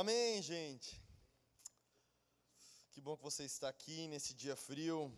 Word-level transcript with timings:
Amém, 0.00 0.42
gente. 0.42 1.00
Que 2.90 3.00
bom 3.00 3.16
que 3.16 3.22
você 3.22 3.44
está 3.44 3.68
aqui 3.68 4.08
nesse 4.08 4.34
dia 4.34 4.56
frio. 4.56 5.14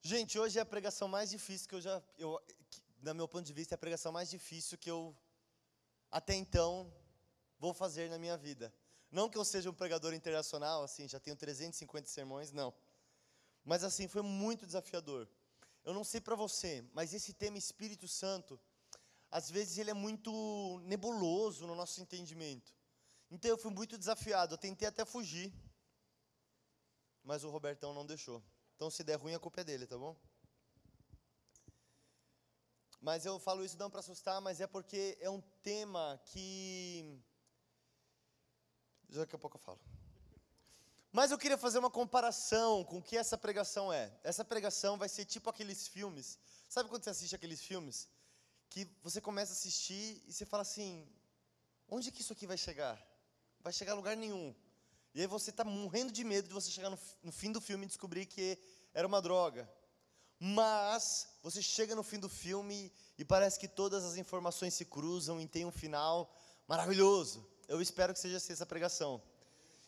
Gente, 0.00 0.38
hoje 0.38 0.60
é 0.60 0.62
a 0.62 0.64
pregação 0.64 1.08
mais 1.08 1.28
difícil 1.30 1.68
que 1.68 1.74
eu 1.74 1.80
já, 1.80 2.00
eu, 2.16 2.40
que, 2.70 2.80
do 2.98 3.14
meu 3.16 3.26
ponto 3.26 3.44
de 3.44 3.52
vista, 3.52 3.74
é 3.74 3.76
a 3.76 3.78
pregação 3.78 4.12
mais 4.12 4.30
difícil 4.30 4.78
que 4.78 4.88
eu 4.88 5.12
até 6.12 6.34
então 6.34 6.92
vou 7.58 7.72
fazer 7.72 8.10
na 8.10 8.18
minha 8.18 8.36
vida. 8.36 8.72
Não 9.10 9.28
que 9.28 9.38
eu 9.38 9.44
seja 9.44 9.70
um 9.70 9.74
pregador 9.74 10.12
internacional, 10.12 10.84
assim, 10.84 11.08
já 11.08 11.18
tenho 11.18 11.34
350 11.34 12.08
sermões, 12.08 12.52
não. 12.52 12.72
Mas 13.64 13.82
assim, 13.82 14.06
foi 14.06 14.22
muito 14.22 14.66
desafiador. 14.66 15.28
Eu 15.84 15.92
não 15.92 16.04
sei 16.04 16.20
para 16.20 16.36
você, 16.36 16.84
mas 16.92 17.12
esse 17.12 17.32
tema 17.32 17.58
Espírito 17.58 18.06
Santo, 18.06 18.60
às 19.30 19.50
vezes 19.50 19.78
ele 19.78 19.90
é 19.90 19.94
muito 19.94 20.80
nebuloso 20.84 21.66
no 21.66 21.74
nosso 21.74 22.00
entendimento. 22.00 22.72
Então 23.30 23.50
eu 23.50 23.56
fui 23.56 23.70
muito 23.70 23.96
desafiado, 23.96 24.54
eu 24.54 24.58
tentei 24.58 24.86
até 24.86 25.04
fugir, 25.04 25.52
mas 27.24 27.42
o 27.42 27.50
Robertão 27.50 27.94
não 27.94 28.04
deixou. 28.04 28.42
Então, 28.76 28.90
se 28.90 29.02
der 29.02 29.16
ruim, 29.16 29.34
a 29.34 29.38
culpa 29.38 29.60
é 29.60 29.64
dele, 29.64 29.86
tá 29.86 29.96
bom? 29.96 30.16
Mas 33.02 33.26
eu 33.26 33.36
falo 33.40 33.64
isso 33.64 33.76
não 33.76 33.90
para 33.90 33.98
assustar, 33.98 34.40
mas 34.40 34.60
é 34.60 34.66
porque 34.66 35.18
é 35.20 35.28
um 35.28 35.40
tema 35.60 36.22
que. 36.26 37.20
Daqui 39.08 39.34
a 39.34 39.38
pouco 39.38 39.56
eu 39.56 39.60
falo. 39.60 39.80
Mas 41.10 41.32
eu 41.32 41.36
queria 41.36 41.58
fazer 41.58 41.80
uma 41.80 41.90
comparação 41.90 42.84
com 42.84 42.98
o 42.98 43.02
que 43.02 43.16
essa 43.16 43.36
pregação 43.36 43.92
é. 43.92 44.16
Essa 44.22 44.44
pregação 44.44 44.96
vai 44.96 45.08
ser 45.08 45.24
tipo 45.24 45.50
aqueles 45.50 45.88
filmes. 45.88 46.38
Sabe 46.68 46.88
quando 46.88 47.02
você 47.02 47.10
assiste 47.10 47.34
aqueles 47.34 47.60
filmes? 47.60 48.08
Que 48.70 48.88
você 49.02 49.20
começa 49.20 49.52
a 49.52 49.56
assistir 49.56 50.22
e 50.26 50.32
você 50.32 50.46
fala 50.46 50.62
assim: 50.62 51.06
onde 51.88 52.12
que 52.12 52.22
isso 52.22 52.32
aqui 52.32 52.46
vai 52.46 52.56
chegar? 52.56 52.96
Vai 53.60 53.72
chegar 53.72 53.92
a 53.92 53.96
lugar 53.96 54.16
nenhum. 54.16 54.54
E 55.12 55.20
aí 55.20 55.26
você 55.26 55.50
está 55.50 55.64
morrendo 55.64 56.12
de 56.12 56.22
medo 56.22 56.46
de 56.46 56.54
você 56.54 56.70
chegar 56.70 56.88
no, 56.88 56.98
no, 57.22 57.32
fim 57.32 57.50
do 57.50 57.60
filme 57.60 57.84
e 57.84 57.88
descobrir 57.88 58.26
que 58.26 58.56
era 58.94 59.06
uma 59.06 59.20
droga. 59.20 59.68
Mas 60.44 61.28
você 61.40 61.62
chega 61.62 61.94
no 61.94 62.02
fim 62.02 62.18
do 62.18 62.28
filme 62.28 62.92
e 63.16 63.24
parece 63.24 63.60
que 63.60 63.68
todas 63.68 64.02
as 64.02 64.16
informações 64.16 64.74
se 64.74 64.84
cruzam 64.84 65.40
e 65.40 65.46
tem 65.46 65.64
um 65.64 65.70
final 65.70 66.36
maravilhoso. 66.66 67.48
Eu 67.68 67.80
espero 67.80 68.12
que 68.12 68.18
seja 68.18 68.38
assim 68.38 68.52
essa 68.52 68.66
pregação. 68.66 69.22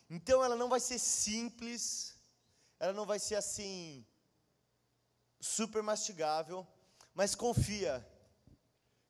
Então 0.08 0.44
ela 0.44 0.54
não 0.54 0.68
vai 0.68 0.78
ser 0.78 1.00
simples, 1.00 2.14
ela 2.78 2.92
não 2.92 3.04
vai 3.04 3.18
ser 3.18 3.34
assim 3.34 4.06
super 5.40 5.82
mastigável, 5.82 6.64
mas 7.12 7.34
confia 7.34 8.08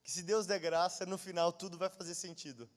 que 0.03 0.11
se 0.11 0.23
Deus 0.23 0.47
der 0.47 0.61
graça, 0.61 1.05
no 1.05 1.19
final 1.19 1.53
tudo 1.53 1.77
vai 1.77 1.91
fazer 1.91 2.15
sentido. 2.15 2.71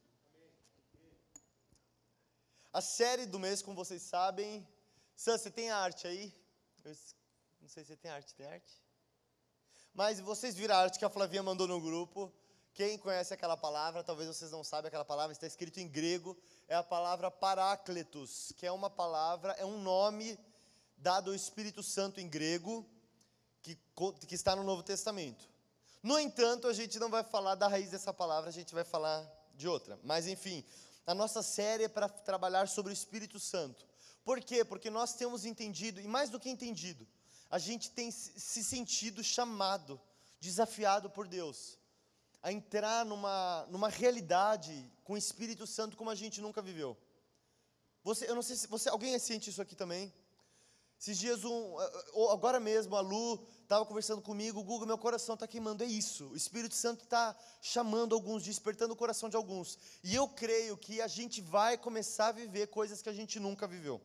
A 2.73 2.81
série 2.81 3.25
do 3.25 3.39
mês, 3.39 3.61
como 3.61 3.77
vocês 3.77 4.01
sabem. 4.01 4.67
Sam, 5.15 5.37
você 5.37 5.49
tem 5.49 5.71
arte 5.71 6.05
aí? 6.05 6.33
Eu 6.83 6.93
não 7.67 7.73
sei 7.73 7.83
se 7.83 7.97
tem 7.97 8.09
arte. 8.09 8.33
Tem 8.33 8.45
arte? 8.45 8.81
Mas 9.93 10.21
vocês 10.21 10.55
viram 10.55 10.73
a 10.73 10.77
arte 10.77 10.97
que 10.97 11.03
a 11.03 11.09
Flavinha 11.09 11.43
mandou 11.43 11.67
no 11.67 11.81
grupo. 11.81 12.33
Quem 12.73 12.97
conhece 12.97 13.33
aquela 13.33 13.57
palavra, 13.57 14.05
talvez 14.05 14.29
vocês 14.29 14.51
não 14.51 14.63
saibam 14.63 14.87
aquela 14.87 15.03
palavra, 15.03 15.33
está 15.33 15.45
escrito 15.45 15.77
em 15.81 15.87
grego, 15.87 16.37
é 16.65 16.75
a 16.75 16.83
palavra 16.83 17.29
parácletos, 17.29 18.53
que 18.55 18.65
é 18.65 18.71
uma 18.71 18.89
palavra, 18.89 19.51
é 19.53 19.65
um 19.65 19.81
nome 19.81 20.39
dado 20.95 21.31
ao 21.31 21.35
Espírito 21.35 21.83
Santo 21.83 22.21
em 22.21 22.29
grego, 22.29 22.89
que, 23.61 23.77
que 24.25 24.35
está 24.35 24.55
no 24.55 24.63
Novo 24.63 24.81
Testamento. 24.81 25.49
No 26.01 26.17
entanto, 26.17 26.69
a 26.69 26.73
gente 26.73 26.97
não 26.99 27.09
vai 27.09 27.23
falar 27.23 27.55
da 27.55 27.67
raiz 27.67 27.89
dessa 27.89 28.13
palavra, 28.13 28.49
a 28.49 28.53
gente 28.53 28.73
vai 28.73 28.85
falar 28.85 29.29
de 29.55 29.67
outra. 29.67 29.99
Mas, 30.03 30.25
enfim, 30.25 30.63
a 31.05 31.13
nossa 31.13 31.43
série 31.43 31.83
é 31.83 31.89
para 31.89 32.07
trabalhar 32.07 32.69
sobre 32.69 32.93
o 32.93 32.95
Espírito 32.95 33.41
Santo. 33.41 33.85
Por 34.23 34.39
quê? 34.39 34.63
Porque 34.63 34.89
nós 34.89 35.15
temos 35.15 35.43
entendido, 35.43 35.99
e 35.99 36.07
mais 36.07 36.29
do 36.29 36.39
que 36.39 36.49
entendido, 36.49 37.05
a 37.49 37.59
gente 37.59 37.91
tem 37.91 38.11
se 38.11 38.63
sentido 38.63 39.23
chamado, 39.23 39.99
desafiado 40.39 41.09
por 41.09 41.27
Deus, 41.27 41.77
a 42.41 42.51
entrar 42.51 43.05
numa, 43.05 43.65
numa 43.69 43.89
realidade 43.89 44.91
com 45.03 45.13
o 45.13 45.17
Espírito 45.17 45.65
Santo 45.65 45.97
como 45.97 46.09
a 46.09 46.15
gente 46.15 46.41
nunca 46.41 46.61
viveu. 46.61 46.97
Você, 48.03 48.29
eu 48.29 48.35
não 48.35 48.41
sei 48.41 48.55
se 48.55 48.67
você, 48.67 48.89
alguém 48.89 49.17
sente 49.19 49.49
isso 49.49 49.61
aqui 49.61 49.75
também? 49.75 50.13
Esses 50.99 51.19
dias, 51.19 51.45
um, 51.45 51.77
agora 52.31 52.59
mesmo, 52.59 52.95
a 52.95 53.01
Lu 53.01 53.45
estava 53.61 53.85
conversando 53.85 54.21
comigo, 54.21 54.63
Google, 54.63 54.87
meu 54.87 54.97
coração 54.97 55.35
está 55.35 55.47
queimando, 55.47 55.83
é 55.83 55.85
isso. 55.85 56.29
O 56.29 56.35
Espírito 56.35 56.73
Santo 56.73 57.03
está 57.03 57.35
chamando 57.61 58.15
alguns, 58.15 58.43
despertando 58.43 58.93
o 58.93 58.97
coração 58.97 59.29
de 59.29 59.35
alguns. 59.35 59.77
E 60.03 60.15
eu 60.15 60.27
creio 60.27 60.75
que 60.75 60.99
a 60.99 61.07
gente 61.07 61.39
vai 61.39 61.77
começar 61.77 62.29
a 62.29 62.31
viver 62.31 62.67
coisas 62.67 63.01
que 63.01 63.09
a 63.09 63.13
gente 63.13 63.39
nunca 63.39 63.67
viveu. 63.67 64.01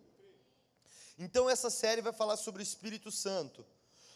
Então 1.25 1.49
essa 1.49 1.71
série 1.71 2.03
vai 2.03 2.13
falar 2.13 2.37
sobre 2.37 2.61
o 2.61 2.65
Espírito 2.65 3.13
Santo. 3.13 3.65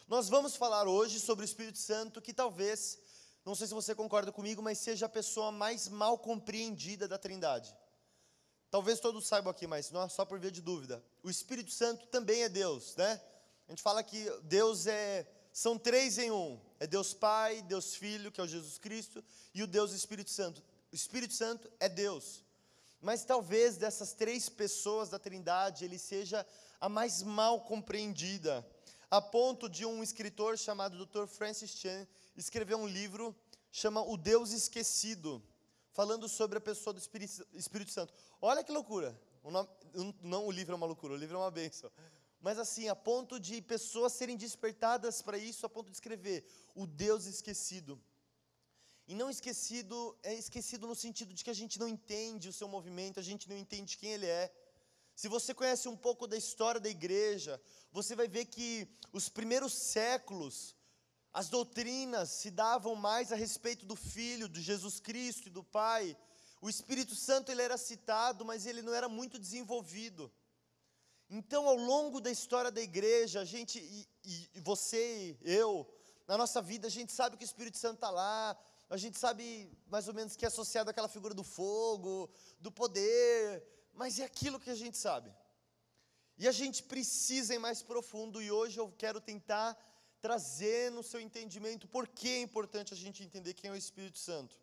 Nós 0.09 0.27
vamos 0.27 0.57
falar 0.57 0.89
hoje 0.89 1.21
sobre 1.21 1.45
o 1.45 1.47
Espírito 1.47 1.77
Santo, 1.77 2.21
que 2.21 2.33
talvez, 2.33 2.99
não 3.45 3.55
sei 3.55 3.65
se 3.65 3.73
você 3.73 3.95
concorda 3.95 4.29
comigo, 4.29 4.61
mas 4.61 4.77
seja 4.77 5.05
a 5.05 5.09
pessoa 5.09 5.49
mais 5.49 5.87
mal 5.87 6.17
compreendida 6.17 7.07
da 7.07 7.17
Trindade. 7.17 7.73
Talvez 8.69 8.99
todos 8.99 9.25
saibam 9.25 9.51
aqui, 9.51 9.65
mas 9.65 9.89
não 9.89 10.03
é 10.03 10.09
só 10.09 10.25
por 10.25 10.37
via 10.37 10.51
de 10.51 10.61
dúvida. 10.61 11.01
O 11.23 11.29
Espírito 11.29 11.71
Santo 11.71 12.05
também 12.07 12.43
é 12.43 12.49
Deus, 12.49 12.93
né? 12.97 13.21
A 13.69 13.71
gente 13.71 13.81
fala 13.81 14.03
que 14.03 14.29
Deus 14.43 14.85
é 14.85 15.25
são 15.53 15.79
três 15.79 16.17
em 16.17 16.29
um. 16.29 16.59
É 16.77 16.85
Deus 16.85 17.13
Pai, 17.13 17.61
Deus 17.61 17.95
Filho, 17.95 18.33
que 18.33 18.41
é 18.41 18.43
o 18.43 18.47
Jesus 18.47 18.77
Cristo, 18.77 19.23
e 19.53 19.63
o 19.63 19.67
Deus 19.67 19.93
Espírito 19.93 20.29
Santo. 20.29 20.61
O 20.91 20.95
Espírito 20.95 21.33
Santo 21.33 21.71
é 21.79 21.87
Deus. 21.87 22.43
Mas 22.99 23.23
talvez 23.23 23.77
dessas 23.77 24.11
três 24.13 24.49
pessoas 24.49 25.09
da 25.09 25.19
Trindade, 25.19 25.85
ele 25.85 25.97
seja 25.97 26.45
a 26.79 26.87
mais 26.87 27.23
mal 27.23 27.61
compreendida, 27.61 28.65
a 29.09 29.21
ponto 29.21 29.69
de 29.69 29.85
um 29.85 30.03
escritor 30.03 30.57
chamado 30.57 31.05
Dr. 31.05 31.25
Francis 31.27 31.71
Chan 31.71 32.07
escrever 32.35 32.75
um 32.75 32.87
livro 32.87 33.35
chama 33.71 34.01
O 34.01 34.17
Deus 34.17 34.51
Esquecido 34.51 35.43
falando 35.91 36.29
sobre 36.29 36.59
a 36.59 36.61
pessoa 36.61 36.93
do 36.93 36.99
Espírito, 36.99 37.91
Santo. 37.91 38.13
Olha 38.39 38.63
que 38.63 38.71
loucura. 38.71 39.19
O 39.41 39.49
nome, 39.49 39.67
não 40.21 40.45
o 40.45 40.51
livro 40.51 40.73
é 40.73 40.75
uma 40.75 40.85
loucura, 40.85 41.13
o 41.13 41.17
livro 41.17 41.37
é 41.37 41.39
uma 41.39 41.49
bênção. 41.49 41.89
Mas 42.39 42.59
assim, 42.59 42.87
a 42.87 42.95
ponto 42.95 43.39
de 43.39 43.61
pessoas 43.63 44.13
serem 44.13 44.37
despertadas 44.37 45.23
para 45.23 45.39
isso, 45.39 45.65
a 45.65 45.69
ponto 45.69 45.89
de 45.89 45.95
escrever 45.95 46.45
o 46.75 46.85
Deus 46.85 47.25
esquecido. 47.25 47.99
E 49.07 49.15
não 49.15 49.29
esquecido, 49.29 50.15
é 50.21 50.35
esquecido 50.35 50.85
no 50.85 50.93
sentido 50.93 51.33
de 51.33 51.43
que 51.43 51.49
a 51.49 51.59
gente 51.61 51.79
não 51.79 51.87
entende 51.87 52.49
o 52.49 52.53
seu 52.53 52.67
movimento, 52.67 53.19
a 53.19 53.23
gente 53.23 53.49
não 53.49 53.57
entende 53.57 53.97
quem 53.97 54.11
ele 54.11 54.25
é. 54.25 54.53
Se 55.17 55.27
você 55.27 55.51
conhece 55.51 55.89
um 55.89 55.97
pouco 55.97 56.27
da 56.27 56.37
história 56.37 56.79
da 56.79 56.87
igreja, 56.87 57.59
você 57.91 58.15
vai 58.15 58.27
ver 58.27 58.45
que 58.45 58.87
os 59.11 59.27
primeiros 59.27 59.73
séculos, 59.73 60.75
as 61.33 61.49
doutrinas 61.49 62.29
se 62.29 62.51
davam 62.51 62.93
mais 62.93 63.31
a 63.31 63.35
respeito 63.35 63.83
do 63.83 63.95
Filho, 63.95 64.47
de 64.47 64.61
Jesus 64.61 64.99
Cristo 64.99 65.47
e 65.47 65.49
do 65.49 65.63
Pai. 65.63 66.15
O 66.61 66.69
Espírito 66.69 67.15
Santo 67.15 67.51
ele 67.51 67.63
era 67.63 67.79
citado, 67.79 68.45
mas 68.45 68.67
ele 68.67 68.83
não 68.83 68.93
era 68.93 69.09
muito 69.09 69.39
desenvolvido. 69.39 70.31
Então, 71.27 71.67
ao 71.67 71.77
longo 71.77 72.21
da 72.21 72.29
história 72.29 72.69
da 72.69 72.79
igreja, 72.79 73.41
a 73.41 73.45
gente, 73.45 73.79
e, 73.79 74.07
e 74.53 74.59
você, 74.59 75.35
eu, 75.41 75.91
na 76.27 76.37
nossa 76.37 76.61
vida, 76.61 76.85
a 76.85 76.91
gente 76.91 77.11
sabe 77.11 77.37
que 77.37 77.43
o 77.43 77.51
Espírito 77.51 77.79
Santo 77.79 77.95
está 77.95 78.11
lá, 78.11 78.55
a 78.87 78.97
gente 78.97 79.17
sabe 79.17 79.75
mais 79.87 80.07
ou 80.07 80.13
menos 80.13 80.35
que 80.35 80.45
é 80.45 80.47
associado 80.47 80.91
àquela 80.91 81.07
figura 81.07 81.33
do 81.33 81.43
fogo, 81.43 82.29
do 82.59 82.71
poder, 82.71 83.65
mas 83.97 84.19
é 84.19 84.23
aquilo 84.23 84.59
que 84.59 84.69
a 84.69 84.75
gente 84.75 84.97
sabe. 84.97 85.33
E 86.37 86.47
a 86.47 86.51
gente 86.51 86.83
precisa 86.83 87.55
ir 87.55 87.59
mais 87.59 87.81
profundo, 87.81 88.41
e 88.41 88.51
hoje 88.51 88.79
eu 88.79 88.93
quero 88.95 89.19
tentar 89.19 89.75
trazer 90.21 90.91
no 90.91 91.01
seu 91.01 91.19
entendimento 91.19 91.87
por 91.87 92.07
que 92.07 92.29
é 92.29 92.41
importante 92.41 92.93
a 92.93 92.97
gente 92.97 93.23
entender 93.23 93.55
quem 93.55 93.71
é 93.71 93.73
o 93.73 93.77
Espírito 93.77 94.19
Santo. 94.19 94.55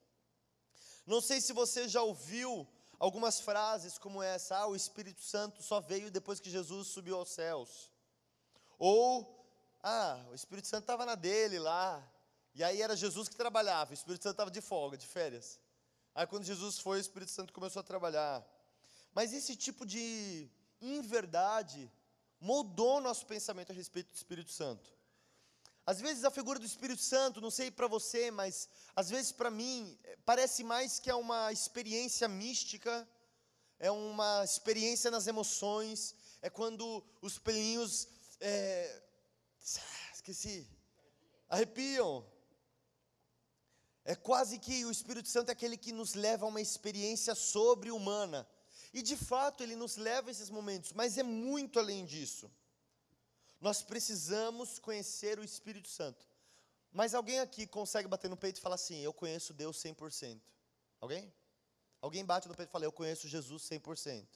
Não 1.04 1.20
sei 1.20 1.40
se 1.40 1.52
você 1.52 1.88
já 1.88 2.00
ouviu 2.00 2.66
algumas 2.98 3.40
frases 3.40 3.98
como 3.98 4.22
essa: 4.22 4.56
ah, 4.56 4.66
o 4.68 4.76
Espírito 4.76 5.20
Santo 5.20 5.62
só 5.62 5.80
veio 5.80 6.12
depois 6.12 6.38
que 6.38 6.48
Jesus 6.48 6.88
subiu 6.88 7.16
aos 7.16 7.30
céus. 7.30 7.90
Ou, 8.78 9.44
ah, 9.82 10.24
o 10.30 10.34
Espírito 10.34 10.68
Santo 10.68 10.84
estava 10.84 11.04
na 11.04 11.16
dele 11.16 11.58
lá, 11.58 12.08
e 12.54 12.62
aí 12.62 12.80
era 12.80 12.94
Jesus 12.94 13.28
que 13.28 13.34
trabalhava, 13.34 13.90
o 13.90 13.94
Espírito 13.94 14.22
Santo 14.22 14.34
estava 14.34 14.50
de 14.50 14.60
folga, 14.60 14.96
de 14.96 15.08
férias. 15.08 15.58
Aí 16.14 16.24
quando 16.24 16.44
Jesus 16.44 16.78
foi, 16.78 16.98
o 16.98 17.00
Espírito 17.00 17.32
Santo 17.32 17.52
começou 17.52 17.80
a 17.80 17.82
trabalhar. 17.82 18.53
Mas 19.14 19.32
esse 19.32 19.54
tipo 19.54 19.86
de 19.86 20.48
inverdade 20.80 21.90
moldou 22.40 23.00
nosso 23.00 23.24
pensamento 23.26 23.70
a 23.70 23.74
respeito 23.74 24.12
do 24.12 24.16
Espírito 24.16 24.50
Santo. 24.50 24.92
Às 25.86 26.00
vezes 26.00 26.24
a 26.24 26.30
figura 26.30 26.58
do 26.58 26.66
Espírito 26.66 27.02
Santo, 27.02 27.40
não 27.40 27.50
sei 27.50 27.70
para 27.70 27.86
você, 27.86 28.30
mas 28.30 28.68
às 28.96 29.10
vezes 29.10 29.32
para 29.32 29.50
mim 29.50 29.98
eh, 30.02 30.16
parece 30.24 30.64
mais 30.64 30.98
que 30.98 31.10
é 31.10 31.14
uma 31.14 31.52
experiência 31.52 32.26
mística, 32.26 33.06
é 33.78 33.90
uma 33.90 34.42
experiência 34.44 35.10
nas 35.10 35.26
emoções, 35.26 36.14
é 36.40 36.48
quando 36.48 37.04
os 37.20 37.38
pelinhos, 37.38 38.08
é, 38.40 39.02
esqueci, 40.14 40.66
arrepiam. 41.48 42.26
É 44.06 44.14
quase 44.14 44.58
que 44.58 44.84
o 44.84 44.90
Espírito 44.90 45.28
Santo 45.28 45.48
é 45.48 45.52
aquele 45.52 45.78
que 45.78 45.92
nos 45.92 46.14
leva 46.14 46.44
a 46.44 46.48
uma 46.48 46.60
experiência 46.60 47.34
sobre-humana. 47.34 48.46
E 48.94 49.02
de 49.02 49.16
fato 49.16 49.60
ele 49.60 49.74
nos 49.74 49.96
leva 49.96 50.30
a 50.30 50.30
esses 50.30 50.48
momentos, 50.48 50.92
mas 50.92 51.18
é 51.18 51.24
muito 51.24 51.80
além 51.80 52.04
disso. 52.04 52.48
Nós 53.60 53.82
precisamos 53.82 54.78
conhecer 54.78 55.36
o 55.38 55.44
Espírito 55.44 55.88
Santo. 55.88 56.24
Mas 56.92 57.12
alguém 57.12 57.40
aqui 57.40 57.66
consegue 57.66 58.06
bater 58.06 58.30
no 58.30 58.36
peito 58.36 58.58
e 58.58 58.60
falar 58.60 58.76
assim: 58.76 59.00
Eu 59.00 59.12
conheço 59.12 59.52
Deus 59.52 59.76
100%? 59.78 60.40
Alguém? 61.00 61.34
Alguém 62.00 62.24
bate 62.24 62.46
no 62.46 62.54
peito 62.54 62.68
e 62.68 62.72
fala: 62.72 62.84
Eu 62.84 62.92
conheço 62.92 63.26
Jesus 63.26 63.64
100%. 63.64 64.28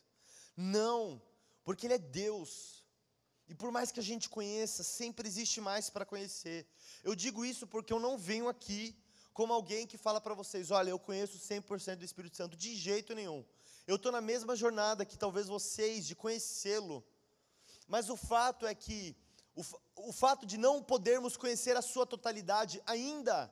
Não, 0.57 1.23
porque 1.63 1.87
Ele 1.87 1.95
é 1.95 1.99
Deus. 1.99 2.85
E 3.47 3.55
por 3.55 3.71
mais 3.71 3.93
que 3.93 4.01
a 4.01 4.03
gente 4.03 4.29
conheça, 4.29 4.83
sempre 4.83 5.29
existe 5.29 5.61
mais 5.61 5.89
para 5.89 6.05
conhecer. 6.05 6.67
Eu 7.05 7.15
digo 7.15 7.45
isso 7.45 7.65
porque 7.65 7.93
eu 7.93 8.01
não 8.01 8.19
venho 8.19 8.49
aqui 8.49 8.99
como 9.33 9.53
alguém 9.53 9.87
que 9.87 9.97
fala 9.97 10.21
para 10.21 10.35
vocês: 10.35 10.73
Olha, 10.73 10.91
eu 10.91 10.99
conheço 10.99 11.39
100% 11.39 11.95
do 11.95 12.05
Espírito 12.05 12.37
Santo. 12.37 12.57
De 12.57 12.75
jeito 12.75 13.15
nenhum. 13.15 13.45
Eu 13.89 13.97
estou 13.97 14.13
na 14.13 14.21
mesma 14.21 14.55
jornada 14.55 15.07
que 15.07 15.17
talvez 15.17 15.47
vocês, 15.47 16.07
de 16.07 16.15
conhecê-lo. 16.15 17.03
Mas 17.87 18.11
o 18.11 18.19
fato 18.19 18.67
é 18.67 18.75
que, 18.75 19.17
o, 19.57 19.63
o 20.11 20.13
fato 20.13 20.45
de 20.45 20.59
não 20.59 20.83
podermos 20.83 21.39
conhecer 21.39 21.75
a 21.75 21.81
sua 21.81 22.05
totalidade 22.05 22.83
ainda, 22.85 23.51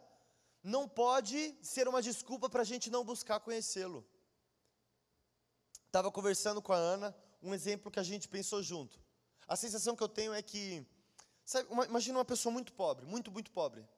não 0.62 0.87
pode 0.87 1.56
ser 1.62 1.88
uma 1.88 2.03
desculpa 2.03 2.50
para 2.50 2.61
a 2.61 2.67
gente 2.67 2.91
não 2.91 3.03
buscar 3.03 3.41
conhecê-lo. 3.41 4.06
Estava 5.87 6.12
conversando 6.12 6.61
com 6.61 6.75
a 6.75 6.77
Ana, 6.77 7.17
um 7.43 7.55
exemplo 7.55 7.91
que 7.91 7.99
a 7.99 8.03
gente 8.03 8.29
pensou 8.29 8.62
junto. 8.62 9.00
A 9.49 9.56
sensação 9.56 9.97
que 9.97 10.03
eu 10.03 10.09
tenho 10.09 10.35
é 10.35 10.43
que, 10.43 10.87
sabe, 11.47 11.67
uma, 11.71 11.87
imagina 11.87 12.19
uma 12.19 12.27
pessoa 12.27 12.53
muito 12.53 12.75
pobre, 12.75 13.06
muito, 13.06 13.33
muito 13.33 13.50
pobre. 13.50 13.88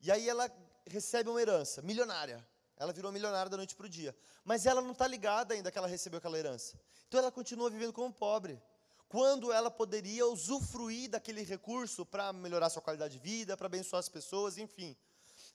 E 0.00 0.10
aí 0.10 0.28
ela 0.28 0.50
recebe 0.84 1.30
uma 1.30 1.40
herança 1.40 1.80
milionária. 1.80 2.44
Ela 2.76 2.92
virou 2.92 3.12
milionária 3.12 3.48
da 3.48 3.56
noite 3.56 3.74
para 3.74 3.86
o 3.86 3.88
dia. 3.88 4.14
Mas 4.44 4.66
ela 4.66 4.80
não 4.80 4.92
está 4.92 5.06
ligada 5.06 5.54
ainda 5.54 5.70
que 5.70 5.78
ela 5.78 5.86
recebeu 5.86 6.18
aquela 6.18 6.38
herança. 6.38 6.78
Então 7.08 7.20
ela 7.20 7.30
continua 7.30 7.70
vivendo 7.70 7.92
como 7.92 8.12
pobre. 8.12 8.60
Quando 9.08 9.52
ela 9.52 9.70
poderia 9.70 10.26
usufruir 10.26 11.08
daquele 11.10 11.42
recurso 11.42 12.04
para 12.04 12.32
melhorar 12.32 12.68
sua 12.70 12.82
qualidade 12.82 13.14
de 13.14 13.20
vida, 13.20 13.56
para 13.56 13.66
abençoar 13.66 14.00
as 14.00 14.08
pessoas, 14.08 14.58
enfim. 14.58 14.96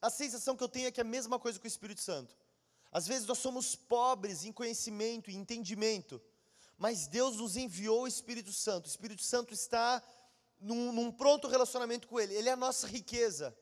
A 0.01 0.09
sensação 0.09 0.55
que 0.55 0.63
eu 0.63 0.69
tenho 0.69 0.87
é 0.87 0.91
que 0.91 1.01
é 1.01 1.03
a 1.03 1.05
mesma 1.05 1.37
coisa 1.37 1.59
com 1.59 1.65
o 1.65 1.67
Espírito 1.67 2.01
Santo. 2.01 2.35
Às 2.91 3.05
vezes 3.05 3.27
nós 3.27 3.37
somos 3.37 3.75
pobres 3.75 4.45
em 4.45 4.51
conhecimento 4.51 5.29
e 5.29 5.35
entendimento, 5.35 6.21
mas 6.77 7.05
Deus 7.05 7.35
nos 7.35 7.57
enviou 7.57 8.03
o 8.03 8.07
Espírito 8.07 8.51
Santo. 8.53 8.85
O 8.85 8.89
Espírito 8.89 9.21
Santo 9.21 9.53
está 9.53 10.01
num, 10.59 10.91
num, 10.91 11.11
pronto 11.11 11.47
relacionamento 11.47 12.07
com 12.07 12.19
Ele, 12.19 12.33
Ele 12.33 12.49
é 12.49 12.53
a 12.53 12.57
nossa 12.57 12.87
riqueza. 12.87 13.55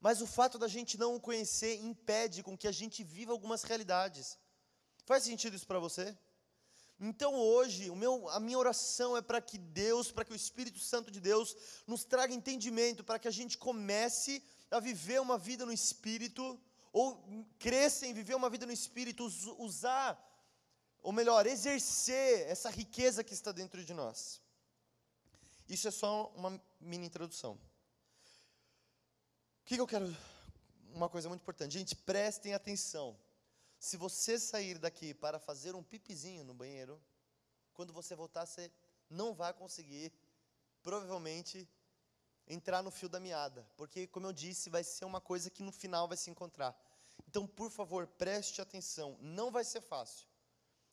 Mas 0.00 0.20
o 0.20 0.26
fato 0.26 0.58
da 0.58 0.68
gente 0.68 0.98
não 0.98 1.14
o 1.14 1.20
conhecer 1.20 1.76
impede 1.76 2.42
com 2.42 2.56
que 2.56 2.68
a 2.68 2.72
gente 2.72 3.02
viva 3.02 3.32
algumas 3.32 3.62
realidades. 3.62 4.38
Faz 5.04 5.24
sentido 5.24 5.56
isso 5.56 5.66
para 5.66 5.78
você? 5.78 6.16
Então 6.98 7.34
hoje, 7.34 7.90
meu, 7.90 8.28
a 8.30 8.40
minha 8.40 8.58
oração 8.58 9.16
é 9.16 9.20
para 9.20 9.40
que 9.40 9.58
Deus, 9.58 10.10
para 10.10 10.24
que 10.24 10.32
o 10.32 10.36
Espírito 10.36 10.78
Santo 10.78 11.10
de 11.10 11.20
Deus 11.20 11.54
nos 11.86 12.04
traga 12.04 12.32
entendimento, 12.32 13.04
para 13.04 13.18
que 13.18 13.28
a 13.28 13.30
gente 13.30 13.58
comece 13.58 14.42
a 14.70 14.80
viver 14.80 15.20
uma 15.20 15.36
vida 15.36 15.66
no 15.66 15.72
Espírito, 15.72 16.58
ou 16.92 17.22
cresça 17.58 18.06
em 18.06 18.14
viver 18.14 18.34
uma 18.34 18.48
vida 18.48 18.64
no 18.64 18.72
Espírito, 18.72 19.30
usar, 19.58 20.18
ou 21.02 21.12
melhor, 21.12 21.46
exercer 21.46 22.48
essa 22.48 22.70
riqueza 22.70 23.22
que 23.22 23.34
está 23.34 23.52
dentro 23.52 23.84
de 23.84 23.92
nós. 23.92 24.40
Isso 25.68 25.86
é 25.88 25.90
só 25.90 26.32
uma 26.34 26.58
mini 26.80 27.06
introdução. 27.06 27.58
Que, 29.66 29.74
que 29.74 29.80
eu 29.80 29.86
quero? 29.86 30.16
Uma 30.94 31.08
coisa 31.08 31.28
muito 31.28 31.40
importante. 31.40 31.72
Gente, 31.72 31.96
prestem 31.96 32.54
atenção. 32.54 33.18
Se 33.80 33.96
você 33.96 34.38
sair 34.38 34.78
daqui 34.78 35.12
para 35.12 35.40
fazer 35.40 35.74
um 35.74 35.82
pipizinho 35.82 36.44
no 36.44 36.54
banheiro, 36.54 37.02
quando 37.74 37.92
você 37.92 38.14
voltar, 38.14 38.46
você 38.46 38.70
não 39.10 39.34
vai 39.34 39.52
conseguir, 39.52 40.12
provavelmente, 40.84 41.68
entrar 42.46 42.80
no 42.80 42.92
fio 42.92 43.08
da 43.08 43.18
meada, 43.18 43.68
porque, 43.76 44.06
como 44.06 44.28
eu 44.28 44.32
disse, 44.32 44.70
vai 44.70 44.84
ser 44.84 45.04
uma 45.04 45.20
coisa 45.20 45.50
que 45.50 45.64
no 45.64 45.72
final 45.72 46.06
vai 46.06 46.16
se 46.16 46.30
encontrar. 46.30 46.72
Então, 47.26 47.44
por 47.44 47.68
favor, 47.68 48.06
preste 48.06 48.62
atenção. 48.62 49.18
Não 49.20 49.50
vai 49.50 49.64
ser 49.64 49.80
fácil, 49.80 50.28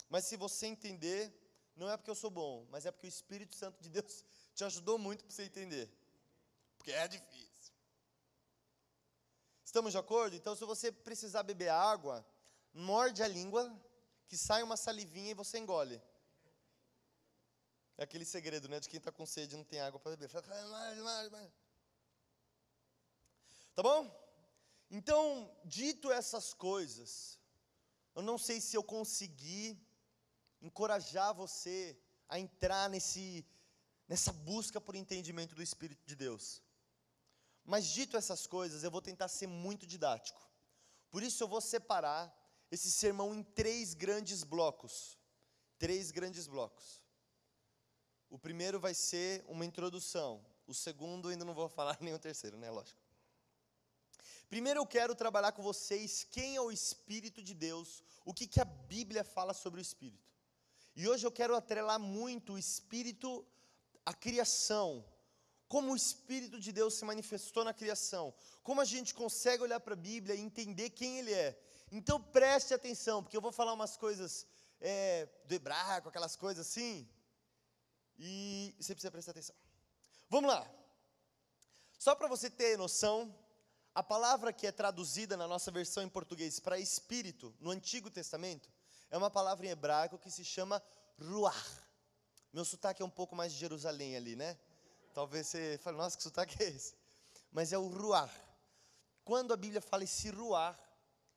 mas 0.10 0.26
se 0.26 0.36
você 0.36 0.66
entender, 0.66 1.31
não 1.76 1.92
é 1.92 1.96
porque 1.96 2.10
eu 2.10 2.16
sou 2.16 2.31
bom, 2.31 2.66
mas 2.72 2.88
é 2.88 2.92
porque 2.92 3.06
o 3.06 3.08
Espírito 3.08 3.54
Santo 3.54 3.84
de 3.84 3.90
Deus 3.90 4.26
te 4.56 4.64
ajudou 4.64 4.98
muito 4.98 5.24
para 5.24 5.31
você 5.31 5.44
entender, 5.44 5.96
porque 6.80 6.92
é 6.92 7.08
difícil. 7.08 7.53
Estamos 9.74 9.92
de 9.92 9.98
acordo? 9.98 10.36
Então, 10.36 10.56
se 10.56 10.64
você 10.66 10.92
precisar 10.92 11.42
beber 11.42 11.70
água, 11.70 12.24
morde 12.72 13.24
a 13.24 13.28
língua, 13.28 13.75
que 14.28 14.38
sai 14.38 14.62
uma 14.62 14.78
salivinha 14.78 15.31
e 15.31 15.34
você 15.34 15.58
engole. 15.58 16.00
É 17.98 18.04
aquele 18.04 18.24
segredo, 18.24 18.70
né? 18.70 18.80
De 18.80 18.88
quem 18.88 19.00
está 19.00 19.12
com 19.12 19.25
sede 19.25 19.56
e 19.56 19.58
não 19.58 19.64
tem 19.64 19.81
água 19.81 20.00
para 20.00 20.16
beber. 20.16 20.30
Tá 23.74 23.81
bom? 23.81 24.02
Então, 24.92 25.52
dito 25.66 26.12
essas 26.12 26.54
coisas, 26.54 27.40
eu 28.14 28.22
não 28.22 28.38
sei 28.38 28.62
se 28.62 28.78
eu 28.78 28.84
consegui 28.84 29.76
encorajar 30.62 31.34
você 31.34 31.98
a 32.30 32.38
entrar 32.38 32.88
nesse, 32.92 33.44
nessa 34.08 34.31
busca 34.31 34.80
por 34.80 34.94
entendimento 34.94 35.56
do 35.56 35.64
Espírito 35.64 36.06
de 36.06 36.16
Deus. 36.16 36.62
Mas 37.65 37.88
dito 37.88 38.18
essas 38.18 38.45
coisas, 38.45 38.83
eu 38.83 38.92
vou 38.92 39.01
tentar 39.01 39.27
ser 39.27 39.48
muito 39.48 39.86
didático. 39.86 40.42
Por 41.10 41.24
isso 41.24 41.44
eu 41.44 41.48
vou 41.48 41.62
separar 41.62 42.33
esse 42.71 42.92
sermão 42.92 43.33
em 43.33 43.44
três 43.44 43.94
grandes 43.94 44.44
blocos. 44.44 45.18
Três 45.77 46.12
grandes 46.12 46.48
blocos. 46.48 47.01
O 48.30 48.38
primeiro 48.38 48.80
vai 48.80 48.94
ser 48.94 49.45
uma 49.48 49.65
introdução. 49.65 50.44
O 50.65 50.74
segundo, 50.74 51.27
ainda 51.27 51.45
não 51.45 51.54
vou 51.54 51.69
falar 51.69 51.98
nem 52.01 52.13
o 52.13 52.19
terceiro, 52.19 52.57
né? 52.57 52.69
Lógico. 52.69 53.00
Primeiro 54.50 54.80
eu 54.80 54.86
quero 54.86 55.16
trabalhar 55.16 55.51
com 55.51 55.63
vocês 55.63 56.24
quem 56.30 56.56
é 56.56 56.62
o 56.62 56.71
Espírito 56.71 57.42
de 57.42 57.54
Deus, 57.54 58.04
o 58.25 58.33
que, 58.33 58.45
que 58.45 58.59
a 58.59 58.66
Bíblia 58.66 59.23
fala 59.23 59.54
sobre 59.54 59.80
o 59.80 59.81
Espírito. 59.81 60.31
E 60.95 61.07
hoje 61.07 61.26
eu 61.26 61.31
quero 61.31 61.56
atrelar 61.56 61.99
muito 61.99 62.54
o 62.54 62.57
Espírito 62.57 63.45
à 64.06 64.14
criação, 64.14 65.04
como 65.73 65.92
o 65.92 65.95
Espírito 65.95 66.59
de 66.59 66.71
Deus 66.71 66.94
se 66.94 67.03
manifestou 67.03 67.63
na 67.63 67.73
criação, 67.73 68.31
como 68.61 68.80
a 68.80 68.85
gente 68.85 69.11
consegue 69.11 69.63
olhar 69.63 69.80
para 69.80 69.95
a 69.95 70.03
Bíblia 70.11 70.35
e 70.35 70.39
entender 70.39 70.92
quem 70.92 71.18
Ele 71.18 71.33
é. 71.33 71.59
Então 71.92 72.21
preste 72.21 72.75
atenção, 72.75 73.23
porque 73.23 73.35
eu 73.35 73.42
vou 73.42 73.51
falar 73.51 73.73
umas 73.73 73.97
coisas 73.97 74.45
é, 74.80 75.27
do 75.47 75.56
hebraico, 75.56 76.09
aquelas 76.09 76.35
coisas 76.35 76.68
assim, 76.68 77.09
e 78.19 78.75
você 78.80 78.94
precisa 78.94 79.09
prestar 79.09 79.31
atenção. 79.31 79.56
Vamos 80.30 80.47
lá. 80.51 80.63
Só 81.97 82.13
para 82.13 82.27
você 82.27 82.51
ter 82.51 82.77
noção, 82.77 83.35
a 83.95 84.03
palavra 84.03 84.53
que 84.53 84.68
é 84.68 84.71
traduzida 84.71 85.35
na 85.35 85.47
nossa 85.47 85.71
versão 85.71 86.03
em 86.03 86.09
português 86.09 86.59
para 86.59 86.77
espírito, 86.77 87.51
no 87.59 87.71
Antigo 87.71 88.11
Testamento, 88.11 88.71
é 89.09 89.18
uma 89.18 89.31
palavra 89.31 89.65
em 89.65 89.69
hebraico 89.71 90.19
que 90.19 90.30
se 90.30 90.45
chama 90.45 90.83
ruach. 91.19 91.81
Meu 92.51 92.63
sotaque 92.63 93.01
é 93.01 93.06
um 93.06 93.09
pouco 93.09 93.35
mais 93.35 93.51
de 93.51 93.57
Jerusalém 93.57 94.15
ali, 94.15 94.35
né? 94.35 94.56
Talvez 95.14 95.48
você 95.48 95.78
fale, 95.82 95.98
nossa, 95.98 96.18
que 96.18 96.24
sotaque 96.24 96.62
é 96.64 96.68
esse? 96.68 96.96
Mas 97.52 97.72
é 97.72 97.78
o 97.78 97.88
ruach. 97.88 98.34
Quando 99.24 99.54
a 99.54 99.58
Bíblia 99.58 99.80
fala 99.80 100.04
esse 100.04 100.30
ruach, 100.30 100.80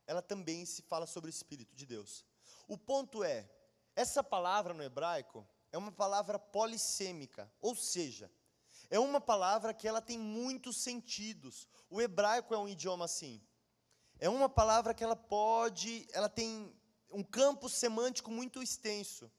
ela 0.06 0.23
também 0.23 0.64
se 0.64 0.83
fala 0.83 1.06
sobre 1.06 1.28
o 1.28 1.30
Espírito 1.30 1.76
de 1.76 1.85
Deus. 1.85 2.25
O 2.66 2.78
ponto 2.78 3.23
é, 3.23 3.49
essa 3.95 4.25
palavra 4.25 4.73
no 4.73 4.83
hebraico, 4.83 5.47
é 5.71 5.78
uma 5.78 5.92
palavra 5.92 6.38
polissêmica, 6.38 7.52
ou 7.61 7.76
seja, 7.76 8.30
é 8.88 8.99
uma 8.99 9.21
palavra 9.21 9.75
que 9.75 9.87
ela 9.87 10.00
tem 10.00 10.18
muitos 10.18 10.83
sentidos. 10.83 11.68
O 11.90 12.00
hebraico 12.00 12.54
é 12.54 12.59
um 12.59 12.68
idioma 12.68 13.04
assim. 13.04 13.42
É 14.18 14.28
uma 14.28 14.49
palavra 14.49 14.95
que 14.95 15.04
ela 15.04 15.16
pode, 15.16 16.09
ela 16.12 16.28
tem 16.28 16.75
um 17.11 17.23
campo 17.23 17.68
semântico 17.68 18.30
muito 18.30 18.62
extenso. 18.62 19.30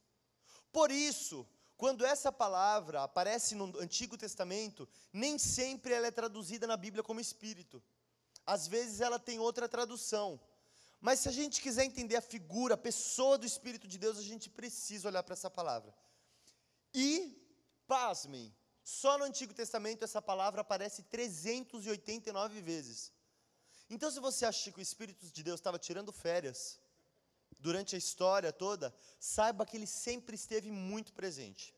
Por 0.72 0.92
isso, 0.92 1.48
quando 1.78 2.04
essa 2.04 2.32
palavra 2.32 3.04
aparece 3.04 3.54
no 3.54 3.66
Antigo 3.80 4.18
Testamento, 4.18 4.90
nem 5.14 5.38
sempre 5.38 5.94
ela 5.94 6.08
é 6.08 6.12
traduzida 6.12 6.66
na 6.66 6.76
Bíblia 6.76 7.04
como 7.04 7.20
espírito. 7.20 7.82
Às 8.46 8.68
vezes 8.68 9.00
ela 9.00 9.20
tem 9.20 9.40
outra 9.40 9.70
tradução. 9.70 10.40
Mas 11.00 11.20
se 11.20 11.30
a 11.30 11.32
gente 11.32 11.62
quiser 11.62 11.86
entender 11.86 12.16
a 12.16 12.22
figura, 12.22 12.74
a 12.74 12.78
pessoa 12.78 13.38
do 13.38 13.46
Espírito 13.46 13.88
de 13.88 14.00
Deus, 14.00 14.18
a 14.18 14.24
gente 14.24 14.50
precisa 14.50 15.08
olhar 15.08 15.22
para 15.22 15.34
essa 15.34 15.50
palavra. 15.50 15.94
E, 16.94 17.40
pasmem, 17.86 18.52
Só 18.84 19.18
no 19.18 19.26
Antigo 19.26 19.54
Testamento 19.54 20.04
essa 20.04 20.22
palavra 20.22 20.62
aparece 20.62 21.04
389 21.04 22.62
vezes. 22.62 23.12
Então, 23.90 24.10
se 24.10 24.20
você 24.20 24.46
acha 24.46 24.72
que 24.72 24.80
o 24.80 24.82
Espírito 24.82 25.26
de 25.26 25.44
Deus 25.44 25.60
estava 25.60 25.78
tirando 25.78 26.12
férias 26.14 26.80
durante 27.60 27.96
a 27.96 27.98
história 27.98 28.52
toda, 28.52 28.94
saiba 29.20 29.66
que 29.66 29.76
ele 29.78 29.88
sempre 29.88 30.36
esteve 30.36 30.72
muito 30.72 31.14
presente. 31.14 31.76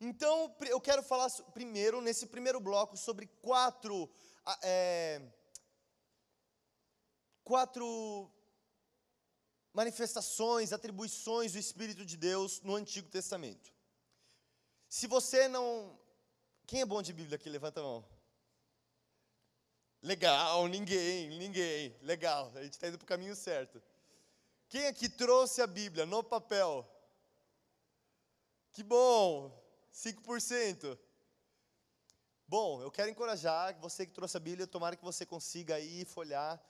Então, 0.00 0.54
eu 0.66 0.80
quero 0.80 1.02
falar 1.02 1.30
primeiro, 1.52 2.00
nesse 2.00 2.26
primeiro 2.26 2.58
bloco, 2.58 2.96
sobre 2.96 3.26
quatro, 3.42 4.10
é, 4.62 5.20
quatro 7.44 8.30
manifestações, 9.72 10.72
atribuições 10.72 11.52
do 11.52 11.58
Espírito 11.58 12.04
de 12.04 12.16
Deus 12.16 12.62
no 12.62 12.74
Antigo 12.74 13.08
Testamento. 13.08 13.72
Se 14.88 15.06
você 15.06 15.46
não. 15.48 15.98
Quem 16.66 16.80
é 16.80 16.86
bom 16.86 17.02
de 17.02 17.12
Bíblia 17.12 17.36
aqui? 17.36 17.48
Levanta 17.48 17.80
a 17.80 17.82
mão. 17.82 18.19
Legal, 20.02 20.66
ninguém, 20.66 21.28
ninguém. 21.38 21.94
Legal, 22.00 22.50
a 22.54 22.62
gente 22.62 22.72
está 22.72 22.88
indo 22.88 22.96
para 22.96 23.04
o 23.04 23.08
caminho 23.08 23.36
certo. 23.36 23.82
Quem 24.68 24.86
aqui 24.86 25.08
trouxe 25.08 25.60
a 25.60 25.66
Bíblia 25.66 26.06
no 26.06 26.22
papel? 26.22 26.88
Que 28.72 28.82
bom, 28.82 29.52
5%. 29.92 30.98
Bom, 32.48 32.80
eu 32.80 32.90
quero 32.90 33.10
encorajar 33.10 33.78
você 33.78 34.06
que 34.06 34.12
trouxe 34.12 34.36
a 34.36 34.40
Bíblia, 34.40 34.66
tomara 34.66 34.96
que 34.96 35.04
você 35.04 35.26
consiga 35.26 35.74
aí 35.74 36.04
folhar. 36.04 36.60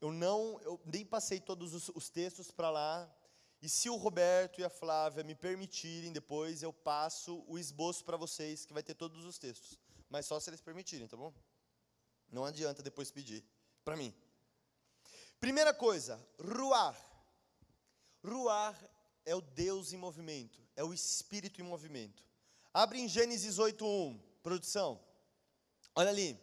Eu 0.00 0.12
não, 0.12 0.60
eu 0.62 0.80
nem 0.84 1.04
passei 1.04 1.40
todos 1.40 1.72
os, 1.72 1.88
os 1.90 2.10
textos 2.10 2.50
para 2.50 2.68
lá. 2.68 3.10
E 3.62 3.68
se 3.68 3.88
o 3.88 3.96
Roberto 3.96 4.60
e 4.60 4.64
a 4.64 4.68
Flávia 4.68 5.22
me 5.22 5.34
permitirem, 5.34 6.12
depois 6.12 6.62
eu 6.62 6.72
passo 6.72 7.44
o 7.46 7.58
esboço 7.58 8.04
para 8.04 8.16
vocês, 8.16 8.66
que 8.66 8.74
vai 8.74 8.82
ter 8.82 8.94
todos 8.94 9.24
os 9.24 9.38
textos. 9.38 9.78
Mas 10.10 10.26
só 10.26 10.38
se 10.40 10.50
eles 10.50 10.60
permitirem, 10.60 11.06
tá 11.06 11.16
bom? 11.16 11.32
Não 12.30 12.44
adianta 12.44 12.82
depois 12.82 13.10
pedir 13.10 13.44
para 13.84 13.96
mim. 13.96 14.14
Primeira 15.40 15.74
coisa, 15.74 16.18
ruar. 16.40 16.96
Ruar 18.24 18.74
é 19.26 19.34
o 19.34 19.40
Deus 19.40 19.92
em 19.92 19.96
movimento, 19.98 20.58
é 20.74 20.82
o 20.82 20.94
Espírito 20.94 21.60
em 21.60 21.64
movimento. 21.64 22.24
Abre 22.72 22.98
em 22.98 23.06
Gênesis 23.06 23.58
8:1, 23.58 24.18
produção. 24.42 24.98
Olha 25.94 26.08
ali. 26.08 26.42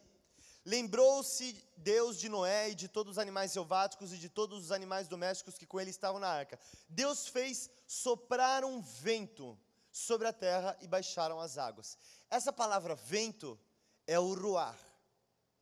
Lembrou-se 0.64 1.60
Deus 1.76 2.20
de 2.20 2.30
Noé 2.30 2.70
e 2.70 2.76
de 2.76 2.88
todos 2.88 3.14
os 3.14 3.18
animais 3.18 3.52
selváticos 3.52 4.14
e 4.14 4.18
de 4.20 4.30
todos 4.30 4.66
os 4.66 4.72
animais 4.72 5.08
domésticos 5.08 5.58
que 5.58 5.66
com 5.66 5.80
ele 5.80 5.90
estavam 5.90 6.20
na 6.20 6.28
arca. 6.28 6.60
Deus 6.88 7.28
fez 7.28 7.72
soprar 7.88 8.64
um 8.64 8.80
vento 8.80 9.58
sobre 9.92 10.28
a 10.28 10.34
terra 10.34 10.78
e 10.80 10.88
baixaram 10.88 11.40
as 11.40 11.58
águas. 11.58 11.98
Essa 12.30 12.54
palavra 12.54 12.94
vento 12.94 13.60
é 14.06 14.20
o 14.20 14.36
ruar 14.36 14.78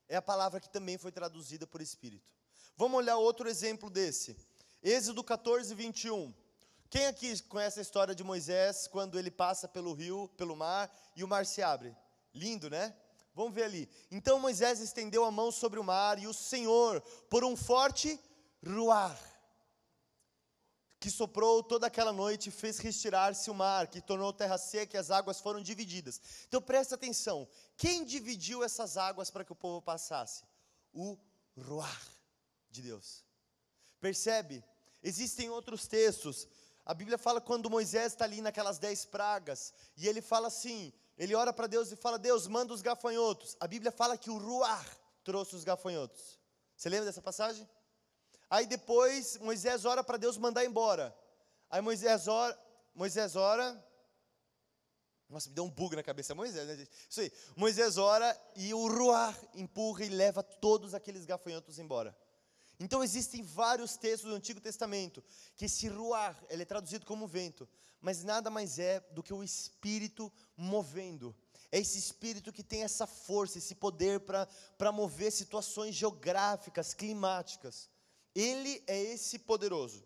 é 0.09 0.15
a 0.15 0.21
palavra 0.21 0.59
que 0.59 0.67
também 0.67 0.97
foi 0.97 1.11
traduzida 1.11 1.65
por 1.67 1.81
Espírito. 1.81 2.27
Vamos 2.75 2.97
olhar 2.97 3.17
outro 3.17 3.47
exemplo 3.47 3.89
desse. 3.89 4.35
Êxodo 4.81 5.23
14, 5.23 5.73
21. 5.75 6.33
Quem 6.89 7.05
aqui 7.05 7.39
conhece 7.43 7.77
a 7.77 7.83
história 7.83 8.15
de 8.15 8.23
Moisés 8.23 8.87
quando 8.87 9.19
ele 9.19 9.29
passa 9.29 9.67
pelo 9.67 9.93
rio, 9.93 10.27
pelo 10.35 10.55
mar 10.55 10.91
e 11.15 11.23
o 11.23 11.27
mar 11.27 11.45
se 11.45 11.61
abre? 11.61 11.95
Lindo, 12.33 12.69
né? 12.69 12.95
Vamos 13.35 13.53
ver 13.53 13.63
ali. 13.63 13.87
Então 14.09 14.39
Moisés 14.39 14.79
estendeu 14.79 15.23
a 15.23 15.31
mão 15.31 15.51
sobre 15.51 15.79
o 15.79 15.83
mar 15.83 16.17
e 16.17 16.25
o 16.25 16.33
Senhor, 16.33 16.99
por 17.29 17.43
um 17.43 17.55
forte 17.55 18.19
ruar, 18.65 19.17
que 20.99 21.09
soprou 21.09 21.63
toda 21.63 21.87
aquela 21.87 22.11
noite, 22.11 22.51
fez 22.51 22.77
retirar-se 22.77 23.49
o 23.49 23.53
mar, 23.53 23.87
que 23.87 24.01
tornou 24.01 24.33
terra 24.33 24.57
seca 24.57 24.97
e 24.97 24.99
as 24.99 25.09
águas 25.09 25.39
foram 25.39 25.61
divididas. 25.61 26.19
Então 26.47 26.61
presta 26.61 26.95
atenção: 26.95 27.47
quem 27.77 28.03
dividiu 28.03 28.63
essas 28.63 28.97
águas 28.97 29.29
para 29.29 29.45
que 29.45 29.51
o 29.51 29.55
povo 29.55 29.81
passasse? 29.81 30.43
O 30.91 31.17
Ruar 31.57 32.01
de 32.69 32.81
Deus. 32.81 33.23
Percebe? 33.99 34.63
Existem 35.01 35.49
outros 35.49 35.87
textos. 35.87 36.47
A 36.85 36.93
Bíblia 36.93 37.17
fala 37.17 37.39
quando 37.39 37.69
Moisés 37.69 38.13
está 38.13 38.25
ali 38.25 38.41
naquelas 38.41 38.77
dez 38.77 39.05
pragas, 39.05 39.73
e 39.95 40.07
ele 40.07 40.21
fala 40.21 40.47
assim: 40.47 40.91
ele 41.17 41.35
ora 41.35 41.53
para 41.53 41.67
Deus 41.67 41.91
e 41.91 41.95
fala: 41.95 42.19
Deus, 42.19 42.45
manda 42.47 42.73
os 42.73 42.81
gafanhotos. 42.81 43.55
A 43.59 43.67
Bíblia 43.67 43.91
fala 43.91 44.17
que 44.17 44.29
o 44.29 44.37
Ruar 44.37 44.85
trouxe 45.23 45.55
os 45.55 45.63
gafanhotos. 45.63 46.39
Você 46.75 46.89
lembra 46.89 47.05
dessa 47.05 47.21
passagem? 47.21 47.67
Aí 48.49 48.65
depois 48.65 49.37
Moisés 49.37 49.85
ora 49.85 50.03
para 50.03 50.17
Deus 50.17 50.37
mandar 50.37 50.65
embora. 50.65 51.15
Aí 51.69 51.81
Moisés 51.81 52.27
ora, 52.27 52.57
Moisés 52.95 53.35
ora. 53.35 53.85
Nossa, 55.29 55.47
me 55.49 55.55
deu 55.55 55.63
um 55.63 55.69
bug 55.69 55.95
na 55.95 56.01
cabeça. 56.01 56.33
Moisés, 56.33 56.67
né, 56.67 56.87
Isso 57.07 57.21
aí. 57.21 57.31
Moisés 57.55 57.97
ora 57.97 58.35
e 58.55 58.73
o 58.73 58.87
Ruar 58.87 59.37
empurra 59.53 60.03
e 60.03 60.09
leva 60.09 60.41
todos 60.41 60.95
aqueles 60.95 61.25
gafanhotos 61.25 61.77
embora. 61.77 62.17
Então 62.79 63.03
existem 63.03 63.43
vários 63.43 63.97
textos 63.97 64.29
do 64.29 64.35
Antigo 64.35 64.61
Testamento 64.61 65.21
que 65.55 65.65
esse 65.65 65.87
ruar, 65.89 66.41
ele 66.49 66.63
é 66.63 66.65
traduzido 66.65 67.05
como 67.05 67.27
vento, 67.27 67.67
mas 67.99 68.23
nada 68.23 68.49
mais 68.49 68.79
é 68.79 69.01
do 69.11 69.21
que 69.21 69.33
o 69.33 69.43
espírito 69.43 70.31
movendo. 70.55 71.35
É 71.71 71.77
esse 71.77 71.99
espírito 71.99 72.53
que 72.53 72.63
tem 72.63 72.83
essa 72.83 73.05
força, 73.05 73.57
esse 73.57 73.75
poder 73.75 74.21
para 74.21 74.91
mover 74.93 75.31
situações 75.31 75.93
geográficas, 75.93 76.93
climáticas. 76.93 77.89
Ele 78.35 78.83
é 78.87 79.01
esse 79.01 79.39
poderoso. 79.39 80.05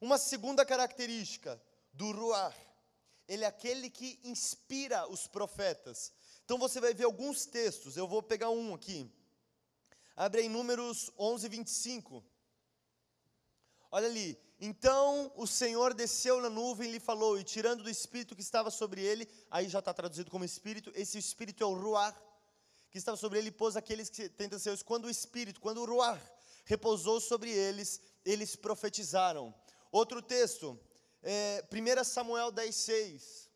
Uma 0.00 0.18
segunda 0.18 0.64
característica 0.64 1.60
do 1.92 2.12
Ruar, 2.12 2.56
ele 3.26 3.44
é 3.44 3.48
aquele 3.48 3.90
que 3.90 4.18
inspira 4.24 5.08
os 5.08 5.26
profetas. 5.26 6.12
Então 6.44 6.56
você 6.56 6.80
vai 6.80 6.94
ver 6.94 7.04
alguns 7.04 7.44
textos, 7.44 7.96
eu 7.96 8.06
vou 8.06 8.22
pegar 8.22 8.50
um 8.50 8.74
aqui. 8.74 9.10
Abre 10.16 10.42
em 10.42 10.48
Números 10.48 11.10
11, 11.18 11.48
25. 11.48 12.24
Olha 13.90 14.06
ali. 14.06 14.38
Então 14.60 15.32
o 15.36 15.46
Senhor 15.46 15.94
desceu 15.94 16.40
na 16.40 16.50
nuvem 16.50 16.88
e 16.88 16.92
lhe 16.92 17.00
falou, 17.00 17.38
e 17.38 17.44
tirando 17.44 17.82
do 17.82 17.90
espírito 17.90 18.34
que 18.34 18.42
estava 18.42 18.70
sobre 18.70 19.00
ele, 19.02 19.28
aí 19.50 19.68
já 19.68 19.78
está 19.78 19.94
traduzido 19.94 20.30
como 20.30 20.44
espírito, 20.44 20.90
esse 20.94 21.18
espírito 21.18 21.62
é 21.62 21.66
o 21.66 21.74
Ruar, 21.74 22.20
que 22.90 22.98
estava 22.98 23.16
sobre 23.16 23.38
ele, 23.38 23.50
pôs 23.50 23.76
aqueles 23.76 24.08
que 24.08 24.28
tentam 24.28 24.58
ser. 24.58 24.76
Quando 24.82 25.04
o 25.04 25.10
espírito, 25.10 25.60
quando 25.60 25.82
o 25.82 25.84
Ruar 25.84 26.20
repousou 26.68 27.18
sobre 27.18 27.50
eles, 27.50 27.98
eles 28.22 28.54
profetizaram. 28.54 29.54
Outro 29.90 30.20
texto, 30.20 30.78
é, 31.22 31.64
1 31.72 32.04
Samuel 32.04 32.52
10, 32.52 32.74
6. 32.74 33.50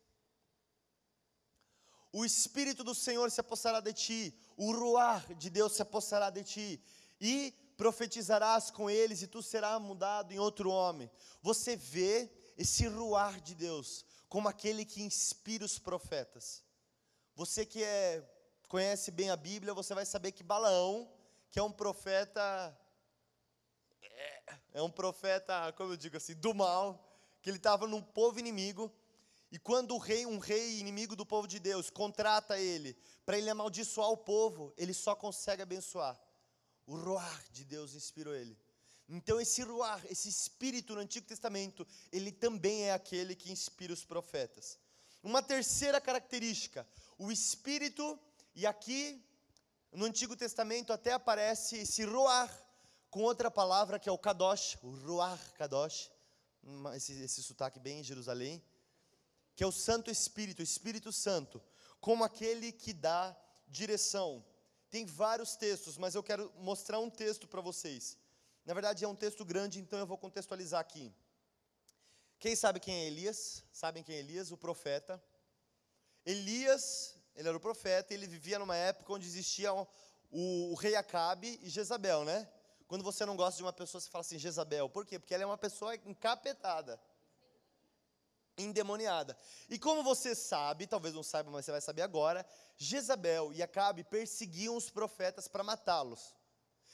O 2.11 2.25
Espírito 2.25 2.83
do 2.83 2.95
Senhor 2.95 3.29
se 3.29 3.39
apossará 3.39 3.79
de 3.79 3.93
ti, 3.93 4.35
o 4.57 4.71
ruar 4.71 5.31
de 5.35 5.51
Deus 5.51 5.73
se 5.73 5.81
apossará 5.83 6.31
de 6.31 6.43
ti, 6.43 6.83
e 7.21 7.53
profetizarás 7.77 8.71
com 8.71 8.89
eles, 8.89 9.21
e 9.21 9.27
tu 9.27 9.43
serás 9.43 9.79
mudado 9.79 10.31
em 10.31 10.39
outro 10.39 10.71
homem. 10.71 11.09
Você 11.39 11.75
vê 11.75 12.31
esse 12.57 12.87
ruar 12.87 13.39
de 13.41 13.53
Deus 13.53 14.05
como 14.27 14.49
aquele 14.49 14.85
que 14.85 15.03
inspira 15.03 15.63
os 15.63 15.77
profetas. 15.77 16.63
Você 17.35 17.63
que 17.63 17.83
é, 17.83 18.27
conhece 18.67 19.11
bem 19.11 19.29
a 19.29 19.35
Bíblia, 19.35 19.71
você 19.71 19.93
vai 19.93 20.05
saber 20.05 20.31
que 20.31 20.41
Balaão, 20.41 21.07
que 21.51 21.59
é 21.59 21.63
um 21.63 21.71
profeta 21.71 22.75
é 24.73 24.81
um 24.81 24.89
profeta, 24.89 25.71
como 25.73 25.93
eu 25.93 25.97
digo 25.97 26.17
assim, 26.17 26.33
do 26.35 26.53
mal, 26.53 27.03
que 27.41 27.49
ele 27.49 27.57
estava 27.57 27.87
num 27.87 28.01
povo 28.01 28.39
inimigo, 28.39 28.91
e 29.51 29.59
quando 29.59 29.93
o 29.93 29.99
rei, 29.99 30.25
um 30.25 30.39
rei 30.39 30.79
inimigo 30.79 31.15
do 31.15 31.25
povo 31.25 31.47
de 31.47 31.59
Deus, 31.59 31.89
contrata 31.89 32.57
ele 32.57 32.97
para 33.23 33.37
ele 33.37 33.49
amaldiçoar 33.49 34.09
o 34.09 34.17
povo, 34.17 34.73
ele 34.75 34.93
só 34.93 35.15
consegue 35.15 35.61
abençoar. 35.61 36.19
O 36.87 36.95
roar 36.95 37.43
de 37.51 37.63
Deus 37.63 37.93
inspirou 37.93 38.33
ele. 38.33 38.57
Então 39.07 39.39
esse 39.39 39.61
roar, 39.61 40.03
esse 40.09 40.27
espírito 40.27 40.95
no 40.95 41.01
Antigo 41.01 41.27
Testamento, 41.27 41.85
ele 42.11 42.31
também 42.31 42.85
é 42.85 42.93
aquele 42.93 43.35
que 43.35 43.51
inspira 43.51 43.93
os 43.93 44.03
profetas. 44.03 44.79
Uma 45.21 45.41
terceira 45.41 46.01
característica, 46.01 46.87
o 47.17 47.31
espírito, 47.31 48.19
e 48.55 48.65
aqui 48.65 49.23
no 49.91 50.05
Antigo 50.05 50.35
Testamento 50.35 50.91
até 50.91 51.13
aparece 51.13 51.77
esse 51.77 52.03
roar 52.03 52.51
com 53.13 53.21
outra 53.21 53.51
palavra 53.51 53.99
que 53.99 54.09
é 54.09 54.11
o 54.11 54.17
Kadosh, 54.17 54.75
o 54.81 54.89
Ruach 54.89 55.53
Kadosh, 55.53 56.09
esse, 56.95 57.13
esse 57.21 57.43
sotaque 57.43 57.79
bem 57.79 57.99
em 57.99 58.03
Jerusalém, 58.03 58.59
que 59.55 59.63
é 59.63 59.67
o 59.67 59.71
Santo 59.71 60.09
Espírito, 60.09 60.61
o 60.61 60.63
Espírito 60.63 61.13
Santo, 61.13 61.61
como 62.01 62.23
aquele 62.23 62.71
que 62.71 62.91
dá 62.91 63.37
direção. 63.67 64.43
Tem 64.89 65.05
vários 65.05 65.55
textos, 65.55 65.95
mas 65.95 66.15
eu 66.15 66.23
quero 66.23 66.51
mostrar 66.57 66.99
um 66.99 67.09
texto 67.11 67.47
para 67.47 67.61
vocês. 67.61 68.17
Na 68.65 68.73
verdade 68.73 69.05
é 69.05 69.07
um 69.07 69.15
texto 69.15 69.45
grande, 69.45 69.79
então 69.79 69.99
eu 69.99 70.07
vou 70.07 70.17
contextualizar 70.17 70.81
aqui. 70.81 71.13
Quem 72.39 72.55
sabe 72.55 72.79
quem 72.79 72.95
é 72.95 73.05
Elias? 73.05 73.63
Sabem 73.71 74.01
quem 74.01 74.15
é 74.15 74.19
Elias? 74.19 74.51
O 74.51 74.57
profeta. 74.57 75.23
Elias, 76.25 77.15
ele 77.35 77.47
era 77.47 77.55
o 77.55 77.61
profeta, 77.61 78.11
ele 78.11 78.25
vivia 78.25 78.57
numa 78.57 78.75
época 78.75 79.13
onde 79.13 79.27
existia 79.27 79.71
o, 79.71 79.87
o 80.31 80.73
rei 80.73 80.95
Acabe 80.95 81.59
e 81.61 81.69
Jezabel, 81.69 82.25
né? 82.25 82.49
Quando 82.93 83.03
você 83.03 83.25
não 83.25 83.35
gosta 83.35 83.57
de 83.57 83.63
uma 83.63 83.73
pessoa, 83.73 83.99
você 83.99 84.07
fala 84.07 84.21
assim, 84.21 84.37
Jezabel. 84.37 84.87
Por 84.87 85.03
quê? 85.03 85.17
Porque 85.17 85.33
ela 85.33 85.41
é 85.41 85.47
uma 85.47 85.57
pessoa 85.57 85.95
encapetada. 85.95 86.99
endemoniada. 88.55 89.35
E 89.67 89.79
como 89.79 90.03
você 90.03 90.35
sabe, 90.35 90.85
talvez 90.85 91.15
não 91.15 91.23
saiba, 91.23 91.49
mas 91.49 91.65
você 91.65 91.71
vai 91.71 91.81
saber 91.81 92.03
agora, 92.03 92.45
Jezabel 92.77 93.51
e 93.51 93.63
Acabe 93.63 94.03
perseguiam 94.03 94.77
os 94.77 94.91
profetas 94.91 95.47
para 95.47 95.63
matá-los. 95.63 96.35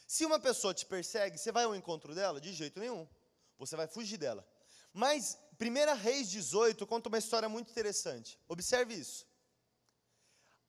Se 0.07 0.25
uma 0.25 0.39
pessoa 0.39 0.73
te 0.73 0.85
persegue, 0.85 1.37
você 1.37 1.51
vai 1.51 1.65
ao 1.65 1.75
encontro 1.75 2.15
dela? 2.15 2.39
De 2.39 2.53
jeito 2.53 2.79
nenhum. 2.79 3.05
Você 3.57 3.75
vai 3.75 3.85
fugir 3.85 4.17
dela. 4.17 4.47
Mas 4.93 5.37
1 5.59 5.95
Reis 5.97 6.29
18 6.29 6.87
conta 6.87 7.09
uma 7.09 7.17
história 7.17 7.49
muito 7.49 7.71
interessante. 7.71 8.39
Observe 8.47 8.93
isso. 8.93 9.27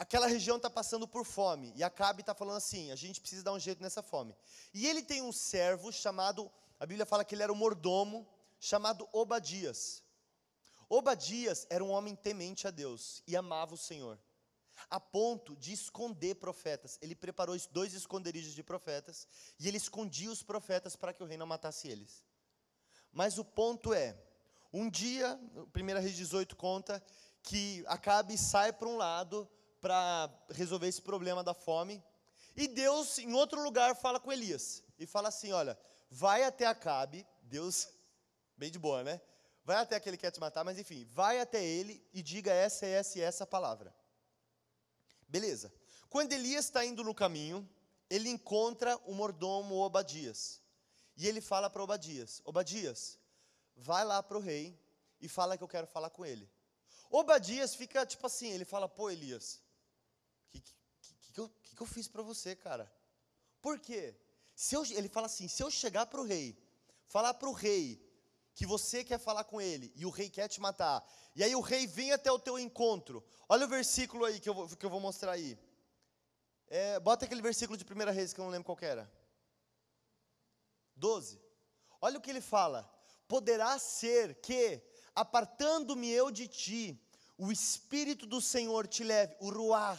Aquela 0.01 0.27
região 0.27 0.57
está 0.57 0.71
passando 0.71 1.07
por 1.07 1.27
fome. 1.27 1.75
E 1.77 1.85
Acabe 1.85 2.23
está 2.23 2.35
falando 2.35 2.57
assim: 2.57 2.91
a 2.91 2.97
gente 2.97 3.21
precisa 3.21 3.43
dar 3.43 3.53
um 3.53 3.61
jeito 3.61 3.83
nessa 3.83 4.03
fome. 4.03 4.35
E 4.73 4.87
ele 4.87 5.03
tem 5.03 5.21
um 5.21 5.31
servo 5.31 5.93
chamado, 5.93 6.51
a 6.79 6.87
Bíblia 6.87 7.05
fala 7.05 7.23
que 7.23 7.35
ele 7.35 7.43
era 7.43 7.53
um 7.53 7.57
mordomo, 7.57 8.27
chamado 8.59 9.07
Obadias. 9.13 10.03
Obadias 10.89 11.67
era 11.69 11.85
um 11.85 11.91
homem 11.91 12.17
temente 12.17 12.67
a 12.67 12.71
Deus 12.71 13.23
e 13.27 13.37
amava 13.37 13.75
o 13.75 13.77
Senhor, 13.77 14.19
a 14.89 14.99
ponto 14.99 15.55
de 15.55 15.71
esconder 15.71 16.37
profetas. 16.37 16.99
Ele 17.03 17.15
preparou 17.15 17.55
dois 17.71 17.93
esconderijos 17.93 18.55
de 18.55 18.63
profetas 18.63 19.29
e 19.59 19.69
ele 19.69 19.77
escondia 19.77 20.31
os 20.31 20.43
profetas 20.43 20.97
para 20.97 21.13
que 21.13 21.23
o 21.23 21.27
rei 21.27 21.37
não 21.37 21.47
matasse 21.47 21.89
eles. 21.89 22.25
Mas 23.13 23.37
o 23.37 23.45
ponto 23.45 23.93
é, 23.93 24.17
um 24.73 24.89
dia, 24.89 25.39
1 25.77 26.01
Reis 26.01 26.17
18 26.17 26.57
conta 26.57 27.03
que 27.43 27.85
Acabe 27.87 28.39
sai 28.39 28.73
para 28.73 28.89
um 28.89 28.97
lado 28.97 29.47
para 29.81 30.31
resolver 30.51 30.89
esse 30.89 31.03
problema 31.03 31.43
da 31.43 31.55
fome, 31.55 32.03
e 32.57 32.69
Deus, 32.69 33.19
em 33.19 33.33
outro 33.33 33.63
lugar, 33.63 33.95
fala 33.97 34.21
com 34.21 34.33
Elias 34.33 34.83
e 34.99 35.07
fala 35.07 35.29
assim: 35.29 35.53
Olha, 35.53 35.79
vai 36.11 36.45
até 36.45 36.67
Acabe, 36.67 37.27
Deus, 37.43 37.89
bem 38.57 38.71
de 38.71 38.79
boa, 38.79 39.03
né? 39.03 39.21
vai 39.71 39.77
até 39.77 39.95
aquele 39.95 40.17
que 40.17 40.23
quer 40.23 40.33
te 40.33 40.41
matar, 40.41 40.65
mas 40.65 40.79
enfim, 40.79 41.05
vai 41.13 41.39
até 41.39 41.65
ele 41.65 42.05
e 42.13 42.23
diga 42.23 42.53
essa, 42.53 42.87
essa 42.87 43.19
e 43.19 43.23
essa 43.23 43.47
palavra. 43.47 43.95
Beleza. 45.29 45.73
Quando 46.09 46.33
Elias 46.33 46.65
está 46.65 46.85
indo 46.85 47.05
no 47.05 47.15
caminho, 47.15 47.69
ele 48.09 48.29
encontra 48.29 48.97
o 49.07 49.15
mordomo 49.15 49.77
Obadias. 49.77 50.61
E 51.17 51.29
ele 51.29 51.41
fala 51.41 51.71
para 51.71 51.85
Obadias: 51.85 52.43
Obadias, 52.45 53.17
vai 53.77 54.05
lá 54.05 54.21
para 54.23 54.39
o 54.39 54.41
rei 54.41 54.77
e 55.21 55.29
fala 55.29 55.57
que 55.57 55.63
eu 55.63 55.69
quero 55.69 55.87
falar 55.87 56.11
com 56.11 56.27
ele. 56.27 56.51
Obadias 57.09 57.75
fica 57.75 58.05
tipo 58.05 58.27
assim: 58.27 58.51
ele 58.51 58.65
fala, 58.65 58.89
pô, 58.89 59.09
Elias, 59.09 59.61
que, 60.51 60.61
que, 60.61 61.33
que, 61.33 61.41
eu, 61.41 61.49
que, 61.49 61.81
eu 61.81 61.87
fiz 61.87 62.09
para 62.09 62.23
você, 62.23 62.55
cara? 62.57 62.93
Por 63.61 63.79
quê? 63.79 64.15
Se 64.55 64.75
eu, 64.75 64.85
ele 64.85 65.09
fala 65.09 65.27
assim: 65.27 65.49
se 65.49 65.63
eu 65.63 65.71
chegar 65.71 66.07
para 66.07 66.21
o 66.21 66.25
rei, 66.25 66.57
falar 67.07 67.35
para 67.35 67.49
o 67.49 67.53
rei 67.53 68.07
que 68.55 68.67
você 68.67 69.03
quer 69.05 69.19
falar 69.19 69.45
com 69.45 69.61
ele 69.61 69.93
e 69.97 70.05
o 70.05 70.11
rei 70.11 70.29
quer 70.29 70.49
te 70.49 70.61
matar, 70.61 71.03
e 71.35 71.43
aí 71.43 71.55
o 71.55 71.61
rei 71.61 71.87
vem 71.87 72.13
até 72.13 72.31
o 72.31 72.39
teu 72.39 72.59
encontro. 72.59 73.25
Olha 73.49 73.67
o 73.67 73.69
versículo 73.69 74.25
aí 74.25 74.39
que 74.39 74.49
eu 74.49 74.55
vou, 74.55 74.69
que 74.69 74.85
eu 74.85 74.91
vou 74.91 75.01
mostrar 75.01 75.33
aí. 75.33 75.59
É, 76.69 77.01
bota 77.01 77.25
aquele 77.25 77.43
versículo 77.43 77.77
de 77.77 77.85
1 77.85 78.13
Reis 78.13 78.33
que 78.33 78.41
eu 78.41 78.45
não 78.45 78.53
lembro 78.53 78.65
qual 78.67 78.79
era. 78.81 79.11
12. 80.95 81.41
Olha 82.01 82.19
o 82.19 82.21
que 82.21 82.31
ele 82.31 82.41
fala. 82.41 82.89
Poderá 83.27 83.79
ser 83.79 84.41
que, 84.41 84.83
apartando-me 85.15 86.09
eu 86.11 86.31
de 86.31 86.47
ti, 86.47 87.01
o 87.37 87.51
Espírito 87.51 88.27
do 88.27 88.41
Senhor 88.41 88.87
te 88.87 89.03
leve, 89.03 89.37
o 89.41 89.51
Ruar, 89.51 89.99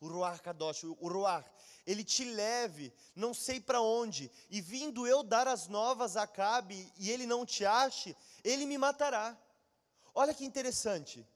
o 0.00 0.08
Ruar 0.08 0.42
Kadosh, 0.42 0.84
o 0.84 1.08
Ruar, 1.08 1.44
ele 1.86 2.02
te 2.02 2.24
leve, 2.24 2.92
não 3.14 3.34
sei 3.34 3.60
para 3.60 3.80
onde, 3.80 4.30
e 4.48 4.60
vindo 4.60 5.06
eu 5.06 5.22
dar 5.22 5.46
as 5.46 5.66
novas 5.68 6.16
a 6.16 6.22
Acabe, 6.22 6.90
e 6.98 7.10
ele 7.10 7.26
não 7.26 7.44
te 7.44 7.64
ache, 7.64 8.16
ele 8.42 8.64
me 8.64 8.78
matará. 8.78 9.36
Olha 10.14 10.34
que 10.34 10.44
interessante. 10.44 11.26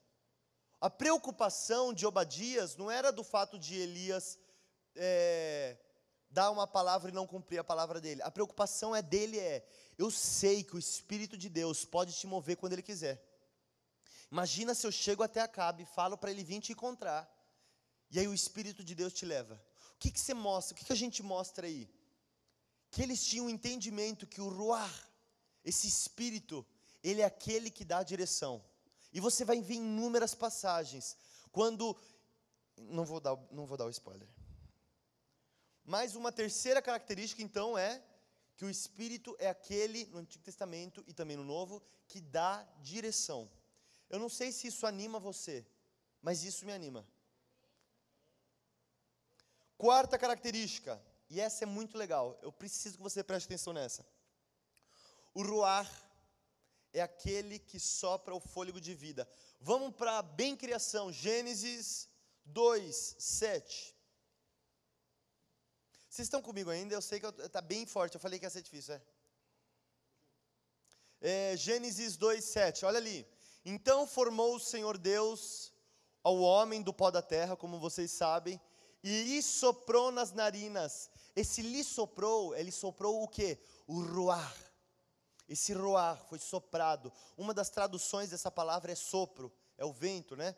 A 0.80 0.90
preocupação 0.90 1.92
de 1.92 2.06
Obadias 2.06 2.76
não 2.76 2.90
era 2.90 3.10
do 3.12 3.22
fato 3.22 3.58
de 3.58 3.74
Elias 3.74 4.38
é, 4.96 5.76
dar 6.30 6.50
uma 6.50 6.66
palavra 6.66 7.10
e 7.10 7.14
não 7.14 7.26
cumprir 7.26 7.58
a 7.58 7.64
palavra 7.64 8.00
dele. 8.00 8.22
A 8.22 8.30
preocupação 8.30 8.94
é 8.94 9.00
dele 9.00 9.38
é, 9.38 9.66
eu 9.96 10.10
sei 10.10 10.62
que 10.64 10.74
o 10.74 10.78
Espírito 10.78 11.36
de 11.36 11.48
Deus 11.48 11.84
pode 11.84 12.12
te 12.12 12.26
mover 12.26 12.56
quando 12.56 12.72
ele 12.72 12.82
quiser. 12.82 13.22
Imagina 14.30 14.74
se 14.74 14.86
eu 14.86 14.92
chego 14.92 15.22
até 15.22 15.40
Acabe 15.40 15.84
e 15.84 15.86
falo 15.86 16.18
para 16.18 16.30
ele 16.30 16.42
vir 16.42 16.60
te 16.60 16.72
encontrar. 16.72 17.30
E 18.14 18.18
aí 18.20 18.28
o 18.28 18.32
Espírito 18.32 18.84
de 18.84 18.94
Deus 18.94 19.12
te 19.12 19.26
leva. 19.26 19.60
O 19.96 19.98
que, 19.98 20.08
que 20.08 20.20
você 20.20 20.32
mostra? 20.32 20.72
O 20.72 20.78
que, 20.78 20.84
que 20.84 20.92
a 20.92 21.02
gente 21.04 21.20
mostra 21.20 21.66
aí? 21.66 21.90
Que 22.92 23.02
eles 23.02 23.26
tinham 23.26 23.46
um 23.46 23.50
entendimento 23.50 24.24
que 24.24 24.40
o 24.40 24.48
Ruar, 24.48 24.94
esse 25.64 25.88
espírito, 25.88 26.64
ele 27.02 27.22
é 27.22 27.24
aquele 27.24 27.72
que 27.72 27.84
dá 27.84 27.98
a 27.98 28.04
direção. 28.04 28.64
E 29.12 29.18
você 29.18 29.44
vai 29.44 29.60
ver 29.60 29.74
inúmeras 29.74 30.32
passagens. 30.32 31.16
Quando. 31.50 31.96
Não 32.76 33.04
vou 33.04 33.18
dar, 33.18 33.36
não 33.50 33.66
vou 33.66 33.76
dar 33.76 33.86
o 33.86 33.90
spoiler. 33.90 34.28
Mas 35.84 36.14
uma 36.14 36.30
terceira 36.30 36.80
característica, 36.80 37.42
então, 37.42 37.76
é 37.76 38.00
que 38.54 38.64
o 38.64 38.70
Espírito 38.70 39.34
é 39.40 39.48
aquele, 39.48 40.06
no 40.06 40.18
Antigo 40.18 40.44
Testamento 40.44 41.02
e 41.08 41.12
também 41.12 41.36
no 41.36 41.44
Novo, 41.44 41.82
que 42.06 42.20
dá 42.20 42.64
direção. 42.80 43.50
Eu 44.08 44.20
não 44.20 44.28
sei 44.28 44.52
se 44.52 44.68
isso 44.68 44.86
anima 44.86 45.18
você, 45.18 45.66
mas 46.22 46.44
isso 46.44 46.64
me 46.64 46.72
anima. 46.72 47.04
Quarta 49.76 50.18
característica, 50.18 51.02
e 51.28 51.40
essa 51.40 51.64
é 51.64 51.66
muito 51.66 51.98
legal, 51.98 52.38
eu 52.42 52.52
preciso 52.52 52.96
que 52.96 53.02
você 53.02 53.22
preste 53.22 53.46
atenção 53.46 53.72
nessa. 53.72 54.06
O 55.34 55.42
ruar 55.42 55.90
é 56.92 57.02
aquele 57.02 57.58
que 57.58 57.80
sopra 57.80 58.34
o 58.34 58.40
fôlego 58.40 58.80
de 58.80 58.94
vida. 58.94 59.28
Vamos 59.60 59.94
para 59.96 60.18
a 60.18 60.22
bem 60.22 60.56
criação, 60.56 61.12
Gênesis 61.12 62.08
2, 62.44 63.16
7. 63.18 63.94
Vocês 66.08 66.26
estão 66.26 66.40
comigo 66.40 66.70
ainda? 66.70 66.94
Eu 66.94 67.02
sei 67.02 67.18
que 67.18 67.26
está 67.26 67.60
bem 67.60 67.84
forte, 67.84 68.14
eu 68.14 68.20
falei 68.20 68.38
que 68.38 68.46
ia 68.46 68.50
ser 68.50 68.62
difícil, 68.62 68.94
é? 68.94 69.02
é 71.20 71.56
Gênesis 71.56 72.16
2, 72.16 72.44
7, 72.44 72.84
olha 72.84 72.98
ali. 72.98 73.26
Então 73.64 74.06
formou 74.06 74.54
o 74.54 74.60
Senhor 74.60 74.96
Deus 74.96 75.72
ao 76.22 76.38
homem 76.38 76.80
do 76.80 76.94
pó 76.94 77.10
da 77.10 77.20
terra, 77.20 77.56
como 77.56 77.80
vocês 77.80 78.12
sabem, 78.12 78.60
lhe 79.04 79.42
soprou 79.42 80.10
nas 80.10 80.32
narinas. 80.32 81.10
Esse 81.36 81.60
lhe 81.60 81.84
soprou, 81.84 82.56
ele 82.56 82.72
soprou 82.72 83.22
o 83.22 83.28
que? 83.28 83.58
O 83.86 84.02
roar. 84.02 84.54
Esse 85.46 85.74
roar 85.74 86.24
foi 86.24 86.38
soprado. 86.38 87.12
Uma 87.36 87.52
das 87.52 87.68
traduções 87.68 88.30
dessa 88.30 88.50
palavra 88.50 88.92
é 88.92 88.94
sopro, 88.94 89.52
é 89.76 89.84
o 89.84 89.92
vento, 89.92 90.34
né? 90.34 90.56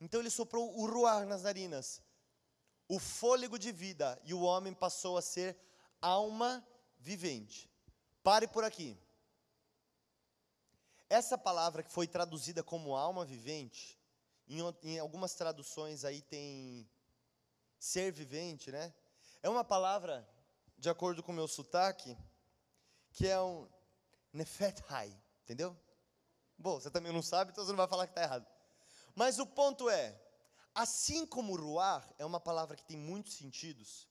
Então 0.00 0.20
ele 0.20 0.30
soprou 0.30 0.78
o 0.78 0.86
roar 0.86 1.26
nas 1.26 1.42
narinas, 1.42 2.02
o 2.86 2.98
fôlego 2.98 3.58
de 3.58 3.72
vida, 3.72 4.20
e 4.24 4.34
o 4.34 4.42
homem 4.42 4.74
passou 4.74 5.16
a 5.16 5.22
ser 5.22 5.58
alma 6.00 6.64
vivente. 6.98 7.70
Pare 8.22 8.46
por 8.46 8.64
aqui. 8.64 8.96
Essa 11.08 11.38
palavra 11.38 11.82
que 11.82 11.90
foi 11.90 12.06
traduzida 12.06 12.62
como 12.62 12.94
alma 12.94 13.24
vivente, 13.24 13.98
em, 14.46 14.60
em 14.82 14.98
algumas 14.98 15.34
traduções 15.34 16.04
aí 16.04 16.20
tem 16.20 16.88
ser 17.78 18.12
vivente, 18.12 18.70
né? 18.72 18.92
É 19.42 19.48
uma 19.48 19.64
palavra, 19.64 20.28
de 20.76 20.90
acordo 20.90 21.22
com 21.22 21.32
o 21.32 21.34
meu 21.34 21.46
sotaque, 21.46 22.16
que 23.12 23.26
é 23.26 23.40
um 23.40 23.68
nefet 24.32 24.82
hai, 24.88 25.14
entendeu? 25.42 25.76
Bom, 26.56 26.80
você 26.80 26.90
também 26.90 27.12
não 27.12 27.22
sabe, 27.22 27.52
então 27.52 27.64
você 27.64 27.70
não 27.70 27.76
vai 27.76 27.88
falar 27.88 28.06
que 28.06 28.12
está 28.12 28.22
errado. 28.22 28.46
Mas 29.14 29.38
o 29.38 29.46
ponto 29.46 29.88
é, 29.88 30.20
assim 30.74 31.24
como 31.24 31.56
ruar 31.56 32.08
é 32.18 32.24
uma 32.24 32.40
palavra 32.40 32.76
que 32.76 32.84
tem 32.84 32.96
muitos 32.96 33.34
sentidos, 33.34 34.08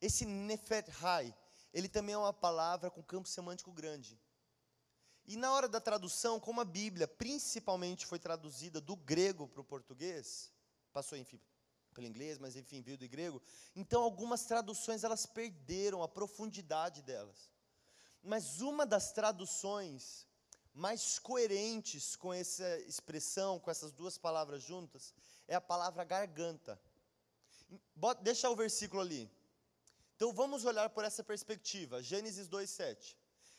esse 0.00 0.24
nefet 0.24 0.90
hai, 1.02 1.34
ele 1.72 1.88
também 1.88 2.14
é 2.14 2.18
uma 2.18 2.32
palavra 2.32 2.90
com 2.90 3.02
campo 3.02 3.28
semântico 3.28 3.72
grande. 3.72 4.20
E 5.24 5.36
na 5.36 5.52
hora 5.52 5.68
da 5.68 5.80
tradução, 5.80 6.40
como 6.40 6.60
a 6.60 6.64
Bíblia 6.64 7.06
principalmente 7.06 8.04
foi 8.04 8.18
traduzida 8.18 8.80
do 8.80 8.96
grego 8.96 9.46
para 9.46 9.60
o 9.60 9.64
português, 9.64 10.52
passou, 10.92 11.16
enfim, 11.16 11.40
pelo 11.92 12.06
inglês, 12.06 12.38
mas 12.38 12.56
enfim, 12.56 12.82
veio 12.82 12.98
do 12.98 13.08
grego. 13.08 13.40
Então, 13.76 14.02
algumas 14.02 14.44
traduções 14.44 15.04
elas 15.04 15.26
perderam 15.26 16.02
a 16.02 16.08
profundidade 16.08 17.02
delas. 17.02 17.50
Mas 18.22 18.60
uma 18.60 18.86
das 18.86 19.12
traduções 19.12 20.26
mais 20.74 21.18
coerentes 21.18 22.16
com 22.16 22.32
essa 22.32 22.78
expressão, 22.80 23.58
com 23.58 23.70
essas 23.70 23.92
duas 23.92 24.16
palavras 24.16 24.62
juntas, 24.62 25.12
é 25.46 25.54
a 25.54 25.60
palavra 25.60 26.04
garganta. 26.04 26.80
Bota, 27.94 28.22
deixa 28.22 28.48
o 28.48 28.56
versículo 28.56 29.02
ali. 29.02 29.30
Então 30.16 30.32
vamos 30.32 30.64
olhar 30.64 30.88
por 30.90 31.04
essa 31.04 31.22
perspectiva. 31.22 32.02
Gênesis 32.02 32.48
2:7. 32.48 33.16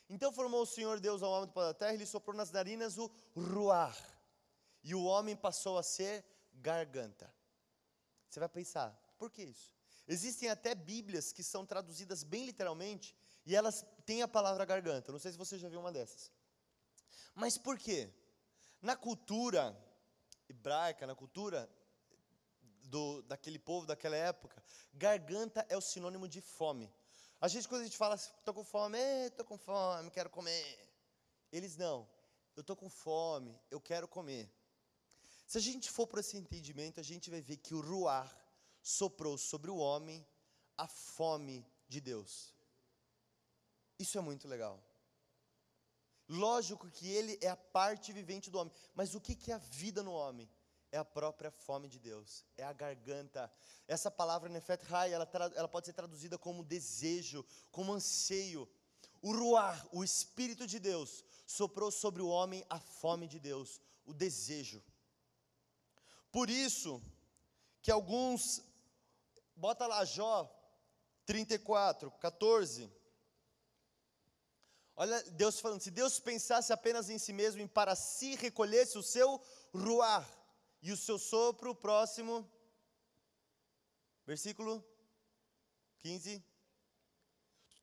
Então 0.10 0.32
formou 0.32 0.62
o 0.62 0.66
Senhor 0.66 1.00
Deus 1.00 1.22
ao 1.22 1.32
homem 1.32 1.48
do 1.48 1.54
pó 1.54 1.64
da 1.64 1.74
terra 1.74 1.94
e 1.94 1.98
lhe 1.98 2.06
soprou 2.06 2.36
nas 2.36 2.52
narinas 2.52 2.98
o 2.98 3.12
ruar. 3.36 3.98
E 4.84 4.94
o 4.94 5.04
homem 5.04 5.36
passou 5.36 5.78
a 5.78 5.84
ser 5.84 6.26
garganta. 6.54 7.34
Você 8.34 8.40
vai 8.40 8.50
pensar, 8.50 8.90
por 9.20 9.30
que 9.30 9.44
isso? 9.44 9.72
Existem 10.08 10.50
até 10.50 10.74
Bíblias 10.74 11.32
que 11.32 11.44
são 11.44 11.68
traduzidas 11.68 12.24
bem 12.24 12.48
literalmente 12.48 13.16
e 13.46 13.56
elas 13.56 13.86
têm 14.08 14.24
a 14.24 14.28
palavra 14.28 14.66
garganta. 14.66 15.12
Não 15.12 15.20
sei 15.20 15.34
se 15.34 15.38
você 15.38 15.60
já 15.60 15.70
viu 15.70 15.80
uma 15.80 15.92
dessas. 15.92 16.32
Mas 17.36 17.60
por 17.60 17.78
quê? 17.78 18.12
Na 18.82 18.96
cultura 18.96 19.78
hebraica, 20.50 21.06
na 21.06 21.14
cultura 21.14 21.70
do, 22.86 23.22
daquele 23.22 23.60
povo 23.60 23.86
daquela 23.86 24.16
época, 24.16 24.64
garganta 24.92 25.64
é 25.70 25.78
o 25.78 25.82
sinônimo 25.82 26.28
de 26.28 26.42
fome. 26.42 26.92
A 27.40 27.48
gente, 27.48 27.68
quando 27.68 27.82
a 27.82 27.86
gente 27.86 27.98
fala, 27.98 28.16
estou 28.16 28.52
com 28.52 28.64
fome, 28.64 28.98
estou 29.28 29.46
com 29.46 29.60
fome, 29.60 30.10
quero 30.10 30.32
comer. 30.32 30.90
Eles 31.52 31.78
não, 31.78 32.10
eu 32.56 32.62
estou 32.62 32.76
com 32.76 32.90
fome, 32.90 33.56
eu 33.70 33.80
quero 33.80 34.08
comer. 34.08 34.52
Se 35.54 35.60
a 35.60 35.62
gente 35.62 35.92
for 35.92 36.08
para 36.08 36.20
esse 36.20 36.36
entendimento, 36.36 37.00
a 37.00 37.04
gente 37.04 37.30
vai 37.30 37.40
ver 37.40 37.58
que 37.58 37.76
o 37.76 37.80
ruar 37.80 38.28
soprou 38.82 39.38
sobre 39.38 39.70
o 39.70 39.76
homem 39.78 40.26
a 40.76 40.88
fome 40.88 41.64
de 41.88 42.02
Deus. 42.02 42.56
Isso 44.00 44.18
é 44.18 44.22
muito 44.22 44.48
legal. 44.48 44.84
Lógico 46.28 46.90
que 46.90 47.08
ele 47.08 47.38
é 47.40 47.50
a 47.50 47.56
parte 47.56 48.12
vivente 48.12 48.50
do 48.50 48.58
homem, 48.58 48.74
mas 48.96 49.14
o 49.14 49.22
que 49.22 49.52
é 49.52 49.54
a 49.54 49.60
vida 49.60 50.02
no 50.02 50.12
homem? 50.12 50.50
É 50.92 50.98
a 50.98 51.06
própria 51.06 51.52
fome 51.52 51.88
de 51.88 52.00
Deus, 52.00 52.44
é 52.58 52.64
a 52.64 52.74
garganta. 52.74 53.54
Essa 53.88 54.10
palavra 54.10 54.50
Nefet 54.50 54.84
Rai, 54.86 55.14
ela, 55.14 55.30
ela 55.54 55.68
pode 55.68 55.86
ser 55.86 55.94
traduzida 55.94 56.36
como 56.36 56.64
desejo, 56.64 57.46
como 57.70 57.94
anseio. 57.94 58.68
O 59.22 59.32
Ruar, 59.32 59.88
o 59.92 60.04
Espírito 60.04 60.66
de 60.66 60.80
Deus, 60.80 61.24
soprou 61.46 61.92
sobre 61.92 62.24
o 62.24 62.28
homem 62.28 62.66
a 62.72 62.80
fome 62.80 63.28
de 63.28 63.40
Deus, 63.40 63.80
o 64.04 64.16
desejo. 64.16 64.84
Por 66.34 66.50
isso 66.50 67.00
que 67.80 67.92
alguns, 67.92 68.64
bota 69.56 69.86
lá 69.86 70.04
Jó 70.04 70.52
34, 71.28 72.10
14. 72.10 72.92
Olha 74.96 75.22
Deus 75.32 75.60
falando, 75.60 75.82
se 75.82 75.92
Deus 75.92 76.20
pensasse 76.20 76.74
apenas 76.74 77.08
em 77.08 77.20
si 77.20 77.32
mesmo 77.32 77.62
e 77.62 77.68
para 77.68 77.96
si 77.96 78.36
recolhesse 78.36 78.98
o 78.98 79.04
seu 79.04 79.40
ruar 79.72 80.28
e 80.82 80.92
o 80.92 80.98
seu 80.98 81.20
sopro, 81.20 81.76
próximo, 81.76 82.50
versículo 84.26 84.84
15. 86.00 86.44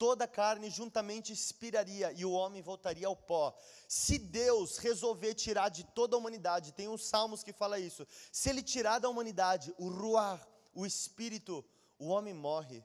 Toda 0.00 0.24
a 0.24 0.34
carne 0.40 0.70
juntamente 0.70 1.30
expiraria 1.30 2.10
e 2.12 2.24
o 2.24 2.32
homem 2.32 2.62
voltaria 2.62 3.06
ao 3.06 3.14
pó. 3.14 3.54
Se 3.86 4.18
Deus 4.18 4.78
resolver 4.78 5.34
tirar 5.34 5.68
de 5.68 5.84
toda 5.84 6.16
a 6.16 6.18
humanidade, 6.18 6.72
tem 6.72 6.88
uns 6.88 7.04
salmos 7.04 7.42
que 7.42 7.52
fala 7.52 7.78
isso. 7.78 8.06
Se 8.32 8.48
ele 8.48 8.62
tirar 8.62 8.98
da 8.98 9.10
humanidade 9.10 9.74
o 9.76 9.90
ruar, 9.90 10.40
o 10.72 10.86
espírito, 10.86 11.62
o 11.98 12.06
homem 12.06 12.32
morre. 12.32 12.82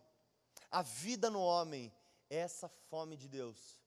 A 0.69 0.81
vida 0.81 1.29
no 1.29 1.39
homem 1.39 1.89
é 2.29 2.35
essa 2.39 2.67
fome 2.89 3.15
de 3.15 3.29
Deus. 3.29 3.79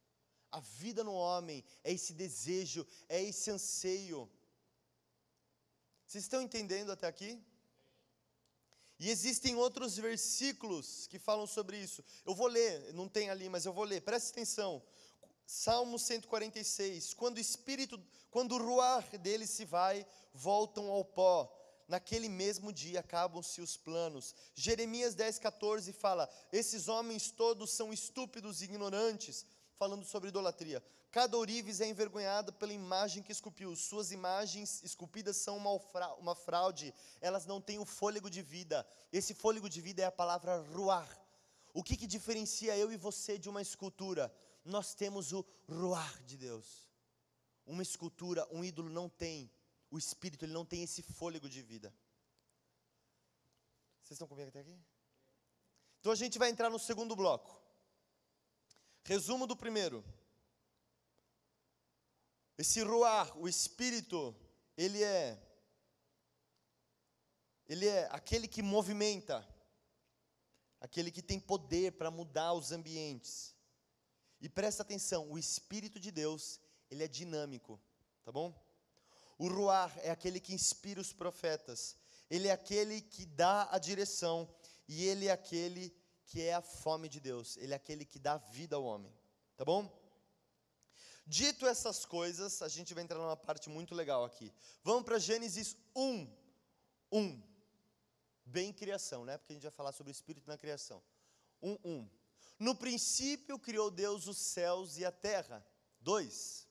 A 0.50 0.60
vida 0.60 1.04
no 1.04 1.12
homem 1.12 1.62
é 1.84 1.92
esse 1.92 2.14
desejo, 2.14 2.86
é 3.10 3.22
esse 3.22 3.50
anseio. 3.50 4.26
Vocês 6.06 6.24
estão 6.24 6.40
entendendo 6.40 6.90
até 6.92 7.06
aqui? 7.06 7.38
E 8.98 9.10
existem 9.10 9.54
outros 9.54 9.96
versículos 9.96 11.06
que 11.06 11.18
falam 11.18 11.46
sobre 11.46 11.78
isso. 11.78 12.04
Eu 12.26 12.34
vou 12.34 12.48
ler, 12.48 12.92
não 12.94 13.08
tem 13.08 13.30
ali, 13.30 13.48
mas 13.48 13.64
eu 13.64 13.72
vou 13.72 13.84
ler. 13.84 14.02
Preste 14.02 14.30
atenção. 14.30 14.82
Salmo 15.46 15.98
146. 15.98 17.14
Quando 17.14 17.36
o 17.36 17.40
espírito, 17.40 18.00
quando 18.30 18.56
o 18.56 18.58
ruar 18.58 19.16
dele 19.18 19.46
se 19.46 19.64
vai, 19.64 20.06
voltam 20.34 20.90
ao 20.90 21.04
pó. 21.04 21.54
Naquele 21.86 22.28
mesmo 22.28 22.72
dia 22.72 23.00
acabam-se 23.00 23.60
os 23.60 23.76
planos. 23.76 24.34
Jeremias 24.54 25.14
10, 25.14 25.38
14 25.38 25.92
fala: 25.92 26.28
Esses 26.52 26.88
homens 26.88 27.30
todos 27.30 27.70
são 27.70 27.92
estúpidos 27.92 28.60
e 28.60 28.64
ignorantes 28.64 29.46
falando 29.78 30.04
sobre 30.04 30.28
idolatria. 30.28 30.84
Cada 31.10 31.38
ourives 31.38 31.80
é 31.80 31.86
envergonhado 31.86 32.52
pela 32.52 32.72
imagem 32.72 33.22
que 33.22 33.32
esculpiu. 33.32 33.74
Suas 33.74 34.12
imagens 34.12 34.82
esculpidas 34.82 35.38
são 35.38 35.56
uma, 35.56 36.34
fraude. 36.34 36.94
Elas 37.20 37.46
não 37.46 37.60
têm 37.60 37.78
o 37.78 37.86
fôlego 37.86 38.28
de 38.28 38.42
vida. 38.42 38.86
Esse 39.10 39.32
fôlego 39.32 39.70
de 39.70 39.80
vida 39.80 40.02
é 40.02 40.04
a 40.04 40.12
palavra 40.12 40.60
ruar. 40.60 41.08
O 41.72 41.82
que, 41.82 41.96
que 41.96 42.06
diferencia 42.06 42.76
eu 42.76 42.92
e 42.92 42.96
você 42.96 43.38
de 43.38 43.48
uma 43.48 43.62
escultura? 43.62 44.32
Nós 44.64 44.94
temos 44.94 45.32
o 45.32 45.44
ruar 45.66 46.22
de 46.24 46.36
Deus. 46.36 46.86
Uma 47.64 47.82
escultura, 47.82 48.46
um 48.50 48.62
ídolo 48.62 48.90
não 48.90 49.08
tem. 49.08 49.50
O 49.90 49.96
espírito, 49.96 50.44
ele 50.44 50.52
não 50.52 50.66
tem 50.66 50.82
esse 50.82 51.02
fôlego 51.02 51.48
de 51.48 51.62
vida. 51.62 51.94
Vocês 54.02 54.16
estão 54.16 54.28
comigo 54.28 54.48
até 54.48 54.60
aqui? 54.60 54.78
Então 56.00 56.12
a 56.12 56.16
gente 56.16 56.38
vai 56.38 56.50
entrar 56.50 56.68
no 56.68 56.78
segundo 56.78 57.16
bloco. 57.16 57.58
Resumo 59.04 59.46
do 59.46 59.56
primeiro. 59.56 60.04
Esse 62.58 62.82
ruar, 62.82 63.38
o 63.38 63.48
espírito, 63.48 64.34
ele 64.76 65.02
é 65.02 65.44
ele 67.68 67.86
é 67.86 68.08
aquele 68.10 68.48
que 68.48 68.62
movimenta, 68.62 69.46
aquele 70.80 71.10
que 71.10 71.22
tem 71.22 71.38
poder 71.38 71.92
para 71.92 72.10
mudar 72.10 72.54
os 72.54 72.72
ambientes. 72.72 73.54
E 74.40 74.48
presta 74.48 74.82
atenção, 74.82 75.30
o 75.30 75.38
espírito 75.38 76.00
de 76.00 76.10
Deus, 76.10 76.58
ele 76.90 77.04
é 77.04 77.08
dinâmico, 77.08 77.78
tá 78.24 78.32
bom? 78.32 78.54
O 79.38 79.48
ruar 79.48 79.96
é 80.02 80.10
aquele 80.10 80.40
que 80.40 80.54
inspira 80.54 81.00
os 81.00 81.12
profetas, 81.12 81.94
ele 82.30 82.48
é 82.48 82.52
aquele 82.52 83.02
que 83.02 83.26
dá 83.26 83.68
a 83.70 83.78
direção 83.78 84.48
e 84.88 85.04
ele 85.04 85.26
é 85.26 85.30
aquele 85.30 85.94
que 86.28 86.42
é 86.42 86.54
a 86.54 86.60
fome 86.60 87.08
de 87.08 87.20
Deus, 87.20 87.56
Ele 87.56 87.72
é 87.72 87.76
aquele 87.76 88.04
que 88.04 88.18
dá 88.18 88.36
vida 88.36 88.76
ao 88.76 88.84
homem, 88.84 89.12
tá 89.56 89.64
bom? 89.64 89.90
Dito 91.30 91.66
essas 91.66 92.06
coisas, 92.06 92.62
a 92.62 92.68
gente 92.68 92.94
vai 92.94 93.04
entrar 93.04 93.18
numa 93.18 93.36
parte 93.36 93.68
muito 93.68 93.94
legal 93.94 94.24
aqui. 94.24 94.50
Vamos 94.82 95.04
para 95.04 95.18
Gênesis 95.18 95.76
1, 95.94 96.26
1. 97.12 97.42
Bem 98.46 98.72
criação, 98.72 99.26
né? 99.26 99.36
Porque 99.36 99.52
a 99.52 99.56
gente 99.56 99.64
vai 99.64 99.70
falar 99.70 99.92
sobre 99.92 100.10
o 100.10 100.16
Espírito 100.18 100.48
na 100.48 100.56
criação. 100.56 101.02
1, 101.60 101.76
1. 101.84 102.10
No 102.58 102.74
princípio 102.74 103.58
criou 103.58 103.90
Deus 103.90 104.26
os 104.26 104.38
céus 104.38 104.96
e 104.96 105.04
a 105.04 105.12
terra. 105.12 105.62
2. 106.00 106.66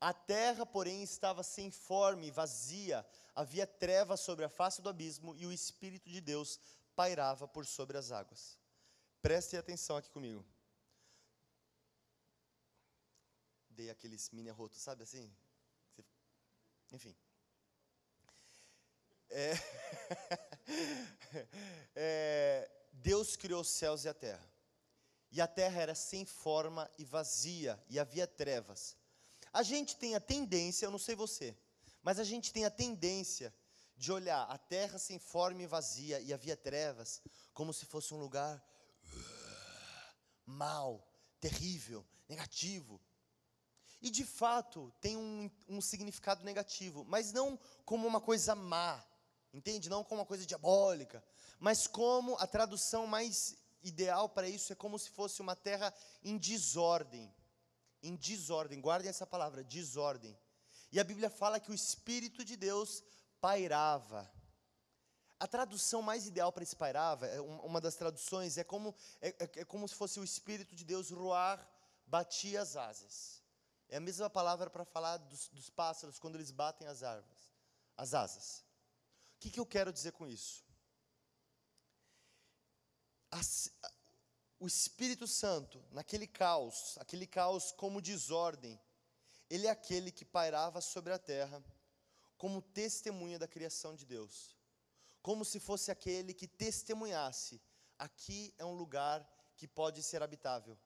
A 0.00 0.12
terra, 0.12 0.64
porém, 0.64 1.02
estava 1.02 1.42
sem 1.42 1.72
forma 1.72 2.24
e 2.26 2.30
vazia, 2.30 3.04
havia 3.34 3.66
trevas 3.66 4.20
sobre 4.20 4.44
a 4.44 4.48
face 4.48 4.80
do 4.80 4.88
abismo, 4.88 5.34
e 5.34 5.44
o 5.44 5.52
Espírito 5.52 6.08
de 6.08 6.20
Deus 6.20 6.60
pairava 6.94 7.48
por 7.48 7.66
sobre 7.66 7.98
as 7.98 8.12
águas. 8.12 8.56
Prestem 9.20 9.58
atenção 9.58 9.96
aqui 9.96 10.10
comigo. 10.10 10.44
Dei 13.74 13.90
aqueles 13.90 14.30
mini 14.30 14.50
arrotos, 14.50 14.80
sabe 14.80 15.02
assim? 15.02 15.34
Enfim. 16.92 17.14
É, 19.30 19.52
é, 21.96 22.70
Deus 22.92 23.34
criou 23.34 23.62
os 23.62 23.68
céus 23.68 24.04
e 24.04 24.08
a 24.08 24.14
terra. 24.14 24.48
E 25.32 25.40
a 25.40 25.48
terra 25.48 25.80
era 25.80 25.94
sem 25.94 26.24
forma 26.24 26.88
e 26.96 27.04
vazia, 27.04 27.82
e 27.88 27.98
havia 27.98 28.26
trevas. 28.26 28.96
A 29.52 29.62
gente 29.62 29.96
tem 29.96 30.14
a 30.14 30.20
tendência, 30.20 30.86
eu 30.86 30.90
não 30.90 30.98
sei 30.98 31.16
você, 31.16 31.56
mas 32.02 32.20
a 32.20 32.24
gente 32.24 32.52
tem 32.52 32.64
a 32.64 32.70
tendência 32.70 33.52
de 33.96 34.12
olhar 34.12 34.44
a 34.44 34.58
terra 34.58 34.98
sem 34.98 35.18
forma 35.18 35.62
e 35.62 35.66
vazia 35.66 36.20
e 36.20 36.32
havia 36.32 36.56
trevas, 36.56 37.20
como 37.52 37.72
se 37.72 37.86
fosse 37.86 38.12
um 38.14 38.18
lugar 38.18 38.62
uh, 39.04 40.14
mal, 40.44 41.04
terrível, 41.40 42.06
negativo. 42.28 43.00
E 44.04 44.10
de 44.10 44.22
fato 44.22 44.92
tem 45.00 45.16
um, 45.16 45.50
um 45.66 45.80
significado 45.80 46.44
negativo, 46.44 47.06
mas 47.08 47.32
não 47.32 47.58
como 47.86 48.06
uma 48.06 48.20
coisa 48.20 48.54
má, 48.54 49.02
entende? 49.50 49.88
Não 49.88 50.04
como 50.04 50.20
uma 50.20 50.26
coisa 50.26 50.44
diabólica, 50.44 51.24
mas 51.58 51.86
como 51.86 52.36
a 52.36 52.46
tradução 52.46 53.06
mais 53.06 53.56
ideal 53.82 54.28
para 54.28 54.46
isso 54.46 54.74
é 54.74 54.76
como 54.76 54.98
se 54.98 55.08
fosse 55.08 55.40
uma 55.40 55.56
terra 55.56 55.92
em 56.22 56.36
desordem. 56.36 57.34
Em 58.02 58.14
desordem, 58.14 58.78
guardem 58.78 59.08
essa 59.08 59.26
palavra, 59.26 59.64
desordem. 59.64 60.38
E 60.92 61.00
a 61.00 61.04
Bíblia 61.04 61.30
fala 61.30 61.58
que 61.58 61.70
o 61.70 61.74
Espírito 61.74 62.44
de 62.44 62.56
Deus 62.56 63.02
pairava. 63.40 64.30
A 65.40 65.48
tradução 65.48 66.02
mais 66.02 66.26
ideal 66.26 66.52
para 66.52 66.62
esse 66.62 66.76
pairava, 66.76 67.26
é 67.26 67.40
uma 67.40 67.80
das 67.80 67.94
traduções, 67.94 68.58
é 68.58 68.64
como, 68.64 68.94
é, 69.22 69.28
é, 69.28 69.60
é 69.60 69.64
como 69.64 69.88
se 69.88 69.94
fosse 69.94 70.20
o 70.20 70.24
Espírito 70.24 70.76
de 70.76 70.84
Deus 70.84 71.10
roar, 71.10 71.66
batia 72.06 72.60
as 72.60 72.76
asas. 72.76 73.43
É 73.88 73.96
a 73.96 74.00
mesma 74.00 74.28
palavra 74.30 74.70
para 74.70 74.84
falar 74.84 75.18
dos, 75.18 75.48
dos, 75.48 75.70
pássaros 75.70 76.18
quando 76.18 76.36
eles 76.36 76.50
batem 76.50 76.86
as 76.86 77.02
árvores, 77.02 77.50
as 77.96 78.14
asas. 78.14 78.64
O 79.36 79.40
que, 79.40 79.50
que 79.50 79.60
eu 79.60 79.66
quero 79.66 79.92
dizer 79.92 80.12
com 80.12 80.26
isso? 80.26 80.64
As, 83.30 83.70
o 84.58 84.66
Espírito 84.66 85.26
Santo, 85.26 85.84
naquele 85.90 86.26
caos, 86.26 86.96
aquele 86.98 87.26
caos 87.26 87.72
como 87.72 88.00
desordem, 88.00 88.80
ele 89.50 89.66
é 89.66 89.70
aquele 89.70 90.10
que 90.10 90.24
pairava 90.24 90.80
sobre 90.80 91.12
a 91.12 91.18
terra 91.18 91.62
como 92.36 92.62
testemunha 92.62 93.38
da 93.38 93.46
criação 93.46 93.94
de 93.94 94.04
Deus, 94.04 94.56
como 95.22 95.44
se 95.44 95.60
fosse 95.60 95.90
aquele 95.90 96.34
que 96.34 96.48
testemunhasse: 96.48 97.60
aqui 97.98 98.54
é 98.58 98.64
um 98.64 98.74
lugar 98.74 99.26
que 99.56 99.68
pode 99.68 100.02
ser 100.02 100.22
habitável. 100.22 100.78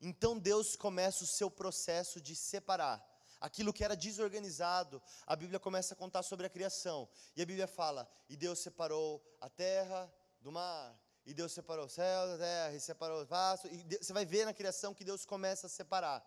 Então 0.00 0.38
Deus 0.38 0.76
começa 0.76 1.24
o 1.24 1.26
seu 1.26 1.50
processo 1.50 2.20
de 2.20 2.36
separar 2.36 3.04
aquilo 3.40 3.72
que 3.72 3.84
era 3.84 3.96
desorganizado, 3.96 5.02
a 5.26 5.36
Bíblia 5.36 5.60
começa 5.60 5.94
a 5.94 5.96
contar 5.96 6.22
sobre 6.22 6.46
a 6.46 6.50
criação. 6.50 7.08
E 7.34 7.42
a 7.42 7.46
Bíblia 7.46 7.66
fala: 7.66 8.08
e 8.28 8.36
Deus 8.36 8.58
separou 8.58 9.22
a 9.40 9.48
terra 9.48 10.12
do 10.40 10.52
mar, 10.52 10.98
e 11.24 11.34
Deus 11.34 11.52
separou 11.52 11.86
o 11.86 11.88
céu 11.88 12.26
da 12.28 12.38
terra, 12.38 12.74
e 12.74 12.80
separou 12.80 13.22
o 13.22 13.26
vasto. 13.26 13.68
E 13.68 13.98
você 13.98 14.12
vai 14.12 14.24
ver 14.24 14.44
na 14.44 14.54
criação 14.54 14.94
que 14.94 15.04
Deus 15.04 15.24
começa 15.24 15.66
a 15.66 15.70
separar. 15.70 16.24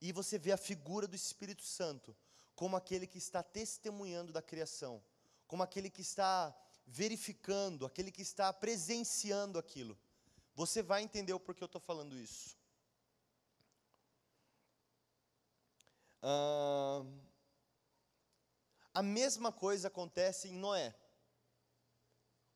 E 0.00 0.12
você 0.12 0.38
vê 0.38 0.52
a 0.52 0.58
figura 0.58 1.06
do 1.06 1.16
Espírito 1.16 1.62
Santo 1.62 2.14
como 2.54 2.76
aquele 2.76 3.06
que 3.06 3.18
está 3.18 3.42
testemunhando 3.42 4.32
da 4.32 4.42
criação, 4.42 5.02
como 5.46 5.62
aquele 5.62 5.90
que 5.90 6.00
está 6.00 6.54
verificando, 6.86 7.84
aquele 7.84 8.10
que 8.10 8.22
está 8.22 8.52
presenciando 8.52 9.58
aquilo. 9.58 9.98
Você 10.54 10.82
vai 10.82 11.02
entender 11.02 11.34
o 11.34 11.40
porquê 11.40 11.62
eu 11.62 11.66
estou 11.66 11.80
falando 11.80 12.16
isso. 12.16 12.56
Ah, 16.22 17.04
a 18.94 19.02
mesma 19.02 19.52
coisa 19.52 19.88
acontece 19.88 20.48
em 20.48 20.52
Noé. 20.52 20.94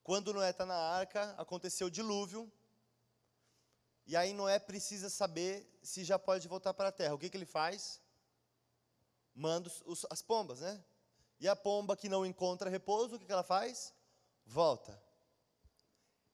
Quando 0.03 0.33
Noé 0.33 0.51
está 0.51 0.64
na 0.64 0.75
arca, 0.75 1.35
aconteceu 1.37 1.88
o 1.88 1.90
dilúvio. 1.90 2.51
E 4.07 4.16
aí 4.16 4.33
Noé 4.33 4.59
precisa 4.59 5.09
saber 5.11 5.79
se 5.83 6.03
já 6.03 6.18
pode 6.18 6.49
voltar 6.49 6.75
para 6.75 6.88
a 6.88 6.92
terra. 6.92 7.14
O 7.14 7.18
que, 7.18 7.29
que 7.29 7.37
ele 7.37 7.46
faz? 7.46 8.01
Manda 9.35 9.70
os, 9.85 10.07
as 10.11 10.23
pombas, 10.23 10.61
né? 10.61 10.83
E 11.38 11.46
a 11.46 11.55
pomba 11.55 11.96
que 11.96 12.09
não 12.09 12.27
encontra 12.27 12.68
repouso, 12.68 13.16
o 13.16 13.18
que, 13.18 13.27
que 13.27 13.33
ela 13.33 13.44
faz? 13.44 13.94
Volta. 14.44 15.01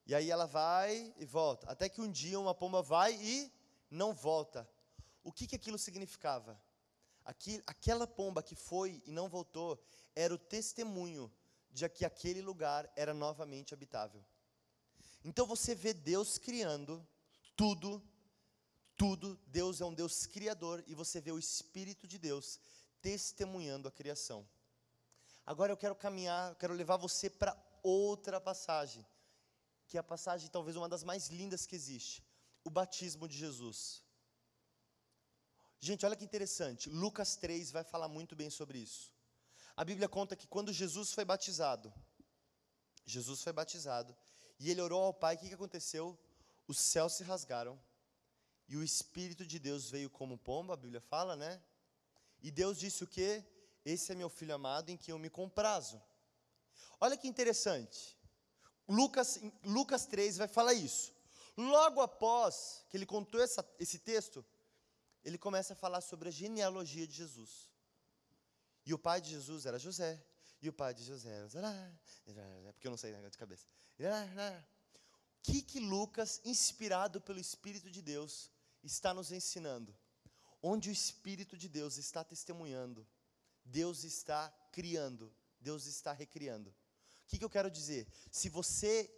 E 0.06 0.14
aí 0.14 0.30
ela 0.30 0.46
vai 0.46 1.12
e 1.18 1.24
volta. 1.26 1.68
Até 1.68 1.88
que 1.88 2.00
um 2.00 2.10
dia 2.10 2.38
uma 2.38 2.54
pomba 2.54 2.80
vai 2.80 3.14
e 3.14 3.52
não 3.90 4.14
volta. 4.14 4.68
O 5.22 5.32
que, 5.32 5.46
que 5.46 5.56
aquilo 5.56 5.78
significava? 5.78 6.58
Aqui, 7.26 7.60
aquela 7.66 8.06
pomba 8.06 8.40
que 8.40 8.54
foi 8.54 9.02
e 9.04 9.10
não 9.10 9.28
voltou 9.28 9.82
era 10.14 10.32
o 10.32 10.38
testemunho 10.38 11.30
de 11.72 11.88
que 11.88 12.04
aquele 12.04 12.40
lugar 12.40 12.90
era 12.94 13.12
novamente 13.12 13.74
habitável. 13.74 14.24
Então 15.24 15.44
você 15.44 15.74
vê 15.74 15.92
Deus 15.92 16.38
criando 16.38 17.04
tudo, 17.56 18.00
tudo, 18.96 19.36
Deus 19.48 19.80
é 19.80 19.84
um 19.84 19.92
Deus 19.92 20.24
criador 20.24 20.84
e 20.86 20.94
você 20.94 21.20
vê 21.20 21.32
o 21.32 21.38
Espírito 21.38 22.06
de 22.06 22.16
Deus 22.16 22.60
testemunhando 23.02 23.88
a 23.88 23.92
criação. 23.92 24.48
Agora 25.44 25.72
eu 25.72 25.76
quero 25.76 25.96
caminhar, 25.96 26.50
eu 26.50 26.56
quero 26.56 26.74
levar 26.74 26.96
você 26.96 27.28
para 27.28 27.60
outra 27.82 28.40
passagem, 28.40 29.04
que 29.88 29.96
é 29.96 30.00
a 30.00 30.04
passagem 30.04 30.48
talvez 30.48 30.76
uma 30.76 30.88
das 30.88 31.02
mais 31.02 31.28
lindas 31.28 31.66
que 31.66 31.74
existe, 31.74 32.24
o 32.62 32.70
batismo 32.70 33.28
de 33.28 33.36
Jesus. 33.36 34.05
Gente, 35.80 36.04
olha 36.06 36.16
que 36.16 36.24
interessante. 36.24 36.88
Lucas 36.88 37.36
3 37.36 37.70
vai 37.70 37.84
falar 37.84 38.08
muito 38.08 38.34
bem 38.34 38.50
sobre 38.50 38.78
isso. 38.78 39.12
A 39.76 39.84
Bíblia 39.84 40.08
conta 40.08 40.34
que 40.34 40.46
quando 40.46 40.72
Jesus 40.72 41.12
foi 41.12 41.24
batizado, 41.24 41.92
Jesus 43.04 43.42
foi 43.42 43.52
batizado, 43.52 44.16
e 44.58 44.70
ele 44.70 44.80
orou 44.80 45.02
ao 45.02 45.14
Pai, 45.14 45.36
o 45.36 45.38
que, 45.38 45.52
aconteceu? 45.52 46.18
Os 46.66 46.78
céus 46.78 47.12
se 47.14 47.22
rasgaram, 47.22 47.78
e 48.68 48.76
o 48.76 48.82
Espírito 48.82 49.46
de 49.46 49.58
Deus 49.58 49.90
veio 49.90 50.10
como 50.10 50.38
pomba, 50.38 50.74
a 50.74 50.76
Bíblia 50.76 51.00
fala, 51.00 51.36
né? 51.36 51.62
E 52.42 52.50
Deus 52.50 52.78
disse 52.78 53.04
o 53.04 53.06
quê? 53.06 53.44
Esse 53.84 54.12
é 54.12 54.14
meu 54.14 54.28
filho 54.28 54.54
amado 54.54 54.90
em 54.90 54.96
quem 54.96 55.12
eu 55.12 55.18
me 55.18 55.30
comprazo. 55.30 56.02
Olha 56.98 57.16
que 57.16 57.28
interessante. 57.28 58.16
Lucas, 58.88 59.38
Lucas 59.62 60.06
3 60.06 60.38
vai 60.38 60.48
falar 60.48 60.74
isso. 60.74 61.14
Logo 61.56 62.00
após 62.00 62.84
que 62.88 62.96
ele 62.96 63.06
contou 63.06 63.40
essa, 63.40 63.64
esse 63.78 63.98
texto, 63.98 64.44
ele 65.26 65.36
começa 65.36 65.72
a 65.72 65.76
falar 65.76 66.00
sobre 66.00 66.28
a 66.28 66.30
genealogia 66.30 67.04
de 67.04 67.14
Jesus. 67.14 67.68
E 68.84 68.94
o 68.94 68.98
pai 68.98 69.20
de 69.20 69.30
Jesus 69.30 69.66
era 69.66 69.76
José. 69.76 70.24
E 70.62 70.68
o 70.68 70.72
pai 70.72 70.94
de 70.94 71.04
José 71.04 71.28
era. 71.28 72.00
Porque 72.72 72.86
eu 72.86 72.92
não 72.92 72.96
sei 72.96 73.10
negócio 73.10 73.32
de 73.32 73.38
cabeça. 73.38 73.66
O 73.98 75.42
que, 75.42 75.62
que 75.62 75.80
Lucas, 75.80 76.40
inspirado 76.44 77.20
pelo 77.20 77.40
Espírito 77.40 77.90
de 77.90 78.00
Deus, 78.00 78.52
está 78.84 79.12
nos 79.12 79.32
ensinando? 79.32 79.92
Onde 80.62 80.90
o 80.90 80.92
Espírito 80.92 81.56
de 81.56 81.68
Deus 81.68 81.96
está 81.96 82.22
testemunhando, 82.22 83.04
Deus 83.64 84.04
está 84.04 84.48
criando, 84.70 85.34
Deus 85.60 85.86
está 85.86 86.12
recriando. 86.12 86.70
O 86.70 87.26
que, 87.26 87.38
que 87.38 87.44
eu 87.44 87.50
quero 87.50 87.68
dizer? 87.68 88.06
Se 88.30 88.48
você 88.48 89.12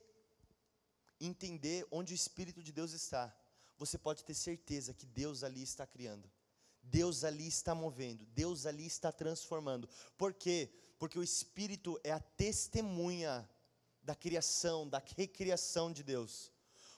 entender 1.20 1.86
onde 1.90 2.14
o 2.14 2.20
Espírito 2.22 2.62
de 2.62 2.72
Deus 2.72 2.92
está, 2.92 3.34
você 3.78 3.96
pode 3.96 4.24
ter 4.24 4.34
certeza 4.34 4.92
que 4.92 5.06
Deus 5.06 5.42
ali 5.42 5.62
está 5.62 5.86
criando. 5.86 6.30
Deus 6.82 7.22
ali 7.22 7.46
está 7.46 7.74
movendo, 7.74 8.24
Deus 8.26 8.66
ali 8.66 8.86
está 8.86 9.12
transformando. 9.12 9.88
Por 10.16 10.32
quê? 10.32 10.70
Porque 10.98 11.18
o 11.18 11.22
Espírito 11.22 12.00
é 12.02 12.12
a 12.12 12.20
testemunha 12.20 13.48
da 14.02 14.14
criação, 14.14 14.88
da 14.88 15.02
recriação 15.16 15.92
de 15.92 16.02
Deus. 16.02 16.50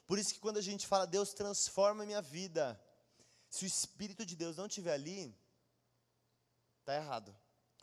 Por 0.06 0.18
isso 0.18 0.32
que 0.32 0.40
quando 0.40 0.58
a 0.58 0.62
gente 0.62 0.86
fala, 0.86 1.06
Deus 1.06 1.34
transforma 1.34 2.02
a 2.02 2.06
minha 2.06 2.22
vida, 2.22 2.80
se 3.48 3.64
o 3.64 3.66
Espírito 3.66 4.24
de 4.24 4.36
Deus 4.36 4.56
não 4.56 4.66
estiver 4.66 4.92
ali, 4.92 5.36
está 6.80 6.94
errado. 6.94 7.36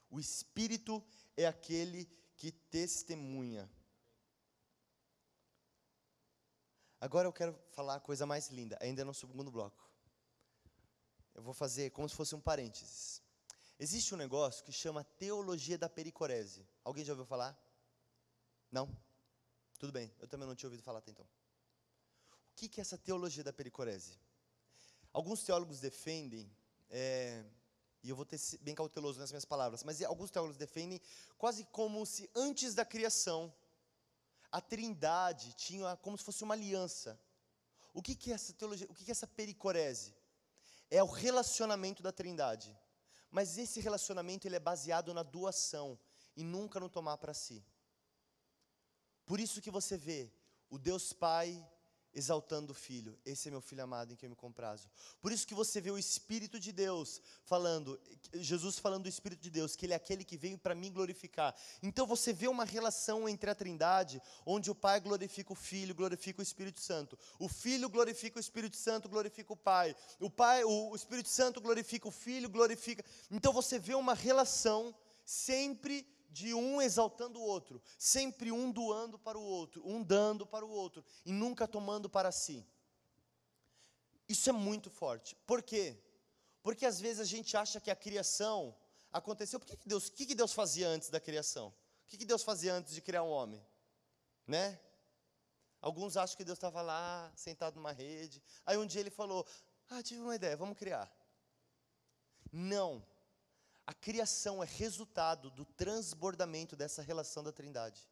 O 0.10 0.20
Espírito 0.20 1.04
é 1.36 1.46
aquele 1.46 2.10
que 2.36 2.52
testemunha. 2.52 3.70
Agora 7.00 7.28
eu 7.28 7.34
quero 7.34 7.58
falar 7.70 7.96
a 7.96 8.00
coisa 8.00 8.26
mais 8.26 8.50
linda, 8.50 8.78
ainda 8.82 9.06
no 9.06 9.14
segundo 9.14 9.52
bloco. 9.52 9.88
Eu 11.36 11.44
vou 11.44 11.54
fazer 11.54 11.92
como 11.92 12.10
se 12.10 12.16
fosse 12.16 12.34
um 12.34 12.42
parênteses. 12.42 13.22
Existe 13.80 14.16
um 14.16 14.18
negócio 14.18 14.64
que 14.66 14.72
chama 14.72 15.04
teologia 15.04 15.78
da 15.78 15.88
pericorese. 15.88 16.68
Alguém 16.84 17.06
já 17.06 17.14
ouviu 17.14 17.26
falar? 17.26 17.56
Não? 18.72 18.90
Tudo 19.78 19.94
bem, 19.94 20.12
eu 20.20 20.28
também 20.28 20.48
não 20.48 20.56
tinha 20.56 20.68
ouvido 20.68 20.82
falar 20.82 21.00
até 21.00 21.12
então. 21.12 21.28
O 22.34 22.56
que 22.56 22.80
é 22.80 22.82
essa 22.82 22.98
teologia 22.98 23.44
da 23.44 23.54
pericorese? 23.54 24.20
Alguns 25.14 25.44
teólogos 25.44 25.80
defendem, 25.80 26.52
é, 26.90 27.46
e 28.02 28.10
eu 28.10 28.16
vou 28.16 28.26
ter 28.26 28.40
bem 28.62 28.74
cauteloso 28.74 29.20
nas 29.20 29.32
minhas 29.32 29.46
palavras, 29.46 29.84
mas 29.84 30.02
alguns 30.02 30.32
teólogos 30.32 30.58
defendem 30.58 31.00
quase 31.38 31.64
como 31.66 32.04
se 32.06 32.28
antes 32.34 32.74
da 32.74 32.84
criação 32.84 33.54
a 34.52 34.62
trindade 34.62 35.54
tinha 35.54 35.96
como 35.98 36.18
se 36.18 36.24
fosse 36.24 36.44
uma 36.44 36.54
aliança. 36.54 37.20
O 37.94 38.02
que, 38.02 38.16
que 38.16 38.32
é 38.32 38.36
essa 38.36 38.54
teologia? 38.54 38.88
O 38.90 38.94
que, 38.94 39.04
que 39.04 39.12
é 39.12 39.14
essa 39.14 39.28
pericorese? 39.28 40.16
É 40.90 41.02
o 41.04 41.08
relacionamento 41.08 42.02
da 42.02 42.12
trindade. 42.12 42.78
Mas 43.30 43.58
esse 43.58 43.80
relacionamento 43.82 44.48
ele 44.48 44.56
é 44.56 44.60
baseado 44.60 45.14
na 45.14 45.24
doação 45.24 46.00
e 46.36 46.44
nunca 46.44 46.80
no 46.80 46.90
tomar 46.90 47.18
para 47.18 47.34
si. 47.34 47.66
Por 49.26 49.40
isso 49.40 49.62
que 49.62 49.70
você 49.70 49.98
vê 49.98 50.32
o 50.70 50.78
Deus 50.78 51.12
Pai, 51.12 51.68
exaltando 52.14 52.72
o 52.72 52.76
filho. 52.76 53.18
Esse 53.26 53.48
é 53.48 53.52
meu 53.52 53.62
filho 53.62 53.84
amado 53.84 54.12
em 54.12 54.16
quem 54.16 54.28
eu 54.28 54.32
me 54.32 54.36
comprazo. 54.36 54.90
Por 55.22 55.32
isso 55.32 55.46
que 55.46 55.54
você 55.54 55.80
vê 55.80 55.92
o 55.92 55.98
Espírito 55.98 56.60
de 56.60 56.72
Deus 56.72 57.22
falando, 57.44 58.00
Jesus 58.34 58.80
falando 58.80 59.04
do 59.04 59.10
Espírito 59.10 59.42
de 59.42 59.50
Deus, 59.50 59.76
que 59.76 59.86
ele 59.86 59.94
é 59.94 59.96
aquele 59.96 60.24
que 60.24 60.38
veio 60.38 60.58
para 60.58 60.74
mim 60.74 60.92
glorificar. 60.92 61.56
Então 61.82 62.06
você 62.06 62.34
vê 62.34 62.48
uma 62.48 62.66
relação 62.66 63.28
entre 63.28 63.50
a 63.50 63.56
Trindade, 63.56 64.22
onde 64.46 64.72
o 64.72 64.76
Pai 64.76 65.00
glorifica 65.00 65.54
o 65.54 65.56
Filho, 65.56 65.94
glorifica 65.94 66.40
o 66.40 66.44
Espírito 66.44 66.82
Santo. 66.82 67.18
O 67.40 67.48
Filho 67.48 67.90
glorifica 67.90 68.38
o 68.38 68.42
Espírito 68.42 68.78
Santo, 68.78 69.08
glorifica 69.08 69.54
o 69.54 69.58
Pai. 69.58 69.96
O 70.20 70.30
Pai, 70.30 70.64
o 70.64 70.96
Espírito 70.96 71.30
Santo 71.30 71.62
glorifica 71.62 72.08
o 72.08 72.12
Filho, 72.12 72.50
glorifica. 72.50 73.04
Então 73.30 73.54
você 73.54 73.78
vê 73.78 73.96
uma 73.96 74.14
relação 74.14 74.96
sempre 75.24 76.08
de 76.30 76.54
um 76.54 76.82
exaltando 76.82 77.40
o 77.40 77.44
outro, 77.44 77.82
sempre 77.98 78.52
um 78.52 78.72
doando 78.72 79.18
para 79.18 79.38
o 79.38 79.44
outro, 79.44 79.82
um 79.88 80.04
dando 80.04 80.46
para 80.46 80.66
o 80.66 80.70
outro, 80.70 81.04
e 81.26 81.32
nunca 81.32 81.68
tomando 81.68 82.10
para 82.10 82.32
si. 82.32 82.66
Isso 84.28 84.50
é 84.50 84.54
muito 84.54 84.90
forte. 84.90 85.36
Por 85.46 85.62
quê? 85.64 85.98
Porque 86.62 86.86
às 86.86 87.00
vezes 87.00 87.22
a 87.22 87.26
gente 87.26 87.56
acha 87.56 87.80
que 87.80 87.90
a 87.90 87.96
criação 87.96 88.76
aconteceu. 89.12 89.60
Por 89.60 89.66
que, 89.66 89.78
que 89.78 89.88
Deus, 89.88 90.08
o 90.08 90.12
que, 90.12 90.26
que 90.26 90.36
Deus 90.36 90.54
fazia 90.54 90.88
antes 90.88 91.10
da 91.10 91.20
criação? 91.20 91.70
O 91.70 92.08
que, 92.08 92.18
que 92.18 92.26
Deus 92.26 92.44
fazia 92.44 92.74
antes 92.74 92.94
de 92.94 93.02
criar 93.02 93.24
um 93.24 93.30
homem? 93.30 93.66
Né? 94.46 94.80
Alguns 95.82 96.18
acham 96.18 96.36
que 96.36 96.44
Deus 96.44 96.58
estava 96.58 96.82
lá, 96.82 97.32
sentado 97.36 97.76
numa 97.76 97.92
rede. 97.92 98.42
Aí 98.66 98.78
um 98.78 98.86
dia 98.86 99.02
ele 99.02 99.10
falou: 99.10 99.46
Ah, 99.90 100.02
tive 100.04 100.22
uma 100.22 100.36
ideia, 100.36 100.58
vamos 100.58 100.78
criar. 100.78 101.12
Não. 102.52 103.06
A 103.88 103.94
criação 103.94 104.62
é 104.62 104.66
resultado 104.66 105.50
do 105.50 105.64
transbordamento 105.64 106.76
dessa 106.76 107.02
relação 107.02 107.42
da 107.42 107.54
Trindade. 107.54 108.06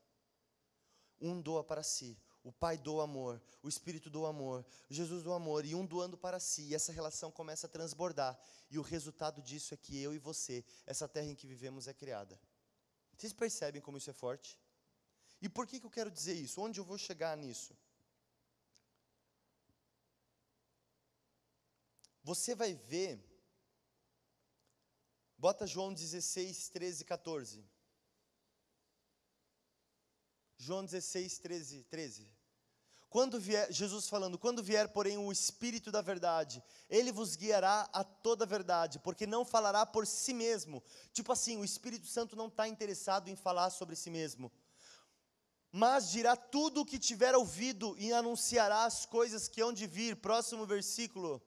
Um 1.20 1.42
doa 1.42 1.66
para 1.66 1.84
si, 1.84 2.18
o 2.42 2.52
Pai 2.52 2.78
doa 2.78 3.04
amor, 3.04 3.42
o 3.62 3.68
Espírito 3.68 4.10
doa 4.10 4.30
amor, 4.30 4.66
Jesus 4.90 5.22
doa 5.22 5.36
amor, 5.36 5.66
e 5.66 5.76
um 5.76 5.86
doando 5.86 6.18
para 6.18 6.40
si, 6.40 6.62
e 6.62 6.76
essa 6.76 6.94
relação 6.94 7.30
começa 7.30 7.68
a 7.68 7.70
transbordar. 7.70 8.40
E 8.72 8.80
o 8.80 8.82
resultado 8.82 9.42
disso 9.42 9.74
é 9.74 9.78
que 9.78 10.02
eu 10.02 10.14
e 10.14 10.18
você, 10.18 10.64
essa 10.86 11.10
terra 11.10 11.28
em 11.28 11.36
que 11.36 11.46
vivemos, 11.46 11.90
é 11.90 11.94
criada. 11.94 12.40
Vocês 13.18 13.34
percebem 13.34 13.82
como 13.82 13.98
isso 13.98 14.10
é 14.10 14.14
forte? 14.14 14.58
E 15.42 15.50
por 15.50 15.68
que, 15.68 15.82
que 15.82 15.86
eu 15.86 15.92
quero 15.92 16.10
dizer 16.10 16.36
isso? 16.36 16.62
Onde 16.62 16.80
eu 16.80 16.86
vou 16.86 16.98
chegar 16.98 17.36
nisso? 17.36 17.78
Você 22.24 22.56
vai 22.56 22.74
ver 22.74 23.35
Bota 25.45 25.67
João 25.67 25.93
16, 25.93 26.69
13, 26.69 27.05
14. 27.05 27.63
João 30.58 30.84
16, 30.84 31.38
13, 31.38 31.84
13. 31.84 32.27
Quando 33.12 33.39
vier, 33.39 33.71
Jesus 33.71 34.10
falando, 34.10 34.39
quando 34.39 34.63
vier, 34.63 34.88
porém, 34.91 35.19
o 35.19 35.31
Espírito 35.31 35.91
da 35.91 36.01
verdade, 36.01 36.63
ele 36.89 37.12
vos 37.12 37.36
guiará 37.36 37.88
a 37.93 38.03
toda 38.03 38.43
a 38.43 38.47
verdade, 38.47 38.97
porque 38.97 39.27
não 39.27 39.45
falará 39.45 39.86
por 39.86 40.08
si 40.08 40.34
mesmo. 40.34 40.81
Tipo 41.13 41.31
assim, 41.31 41.58
o 41.58 41.63
Espírito 41.63 42.08
Santo 42.08 42.36
não 42.36 42.47
está 42.47 42.67
interessado 42.67 43.29
em 43.29 43.36
falar 43.36 43.69
sobre 43.69 43.95
si 43.95 44.10
mesmo, 44.10 44.51
mas 45.71 46.10
dirá 46.10 46.36
tudo 46.36 46.81
o 46.81 46.86
que 46.86 46.97
tiver 46.97 47.36
ouvido 47.36 47.95
e 47.99 48.12
anunciará 48.12 48.86
as 48.86 49.05
coisas 49.05 49.47
que 49.47 49.62
hão 49.62 49.71
de 49.71 49.86
vir. 49.86 50.15
Próximo 50.15 50.65
versículo 50.65 51.39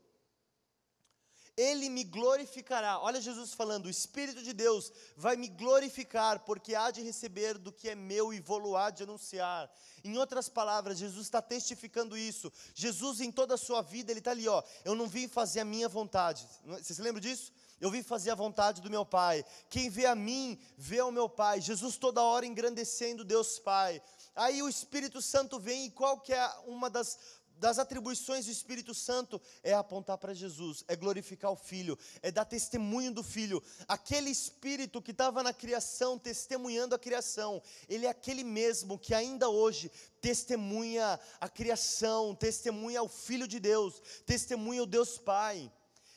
ele 1.59 1.89
me 1.89 2.05
glorificará. 2.05 3.01
Olha 3.01 3.21
Jesus 3.21 3.53
falando: 3.53 3.87
o 3.87 3.91
Espírito 3.91 4.43
de 4.43 4.53
Deus 4.53 4.93
vai 5.17 5.37
me 5.37 5.49
glorificar, 5.49 6.39
porque 6.41 6.77
há 6.77 6.93
de 6.93 7.03
receber 7.03 7.59
do 7.59 7.73
que 7.73 7.89
é 7.89 7.97
meu 7.97 8.33
e 8.33 8.39
vou 8.39 8.77
há 8.77 8.91
de 8.91 9.03
anunciar. 9.03 9.69
Em 10.05 10.17
outras 10.17 10.49
palavras, 10.49 10.99
Jesus 10.99 11.27
está 11.27 11.43
testificando 11.43 12.17
isso. 12.17 12.53
Jesus, 12.73 13.21
em 13.21 13.33
toda 13.33 13.55
a 13.55 13.59
sua 13.59 13.83
vida, 13.83 14.13
ele 14.13 14.21
está 14.21 14.31
ali, 14.31 14.47
ó. 14.47 14.63
Eu 14.85 14.95
não 14.95 15.09
vim 15.09 15.27
fazer 15.27 15.59
a 15.59 15.65
minha 15.65 15.89
vontade. 15.89 16.47
Você 16.65 16.95
se 16.95 17.03
lembra 17.03 17.21
disso? 17.21 17.53
Eu 17.81 17.91
vim 17.91 18.03
fazer 18.03 18.31
a 18.31 18.37
vontade 18.37 18.81
do 18.81 18.91
meu 18.91 19.05
Pai. 19.05 19.45
Quem 19.69 19.91
vê 19.91 20.07
a 20.07 20.15
mim, 20.15 20.59
vê 20.77 21.01
o 21.03 21.11
meu 21.11 21.29
Pai. 21.29 21.61
Jesus 21.61 21.97
toda 21.97 22.23
hora 22.23 22.47
engrandecendo 22.47 23.25
Deus 23.25 23.59
Pai. 23.59 24.01
Aí 24.35 24.63
o 24.63 24.69
Espírito 24.69 25.21
Santo 25.21 25.59
vem 25.59 25.87
e 25.87 25.91
qual 25.91 26.21
que 26.21 26.33
é 26.33 26.49
uma 26.67 26.89
das 26.89 27.19
das 27.59 27.79
atribuições 27.79 28.47
do 28.47 28.53
Espírito 28.53 28.95
Santo 28.95 29.41
é 29.63 29.75
apontar 29.75 30.17
para 30.19 30.35
Jesus, 30.35 30.85
é 30.89 30.97
glorificar 30.97 31.51
o 31.51 31.57
Filho, 31.57 31.99
é 32.23 32.31
dar 32.31 32.45
testemunho 32.45 33.13
do 33.13 33.23
Filho. 33.23 33.63
Aquele 33.87 34.31
Espírito 34.31 35.03
que 35.03 35.11
estava 35.11 35.43
na 35.43 35.53
criação, 35.53 36.19
testemunhando 36.19 36.95
a 36.95 36.99
criação, 36.99 37.63
ele 37.89 38.07
é 38.07 38.11
aquele 38.11 38.45
mesmo 38.45 38.99
que 38.99 39.13
ainda 39.13 39.49
hoje 39.49 39.91
testemunha 40.21 41.19
a 41.41 41.49
criação, 41.49 42.35
testemunha 42.35 43.03
o 43.03 43.09
Filho 43.09 43.49
de 43.49 43.59
Deus, 43.59 44.01
testemunha 44.25 44.83
o 44.83 44.87
Deus 44.87 45.19
Pai. 45.19 45.71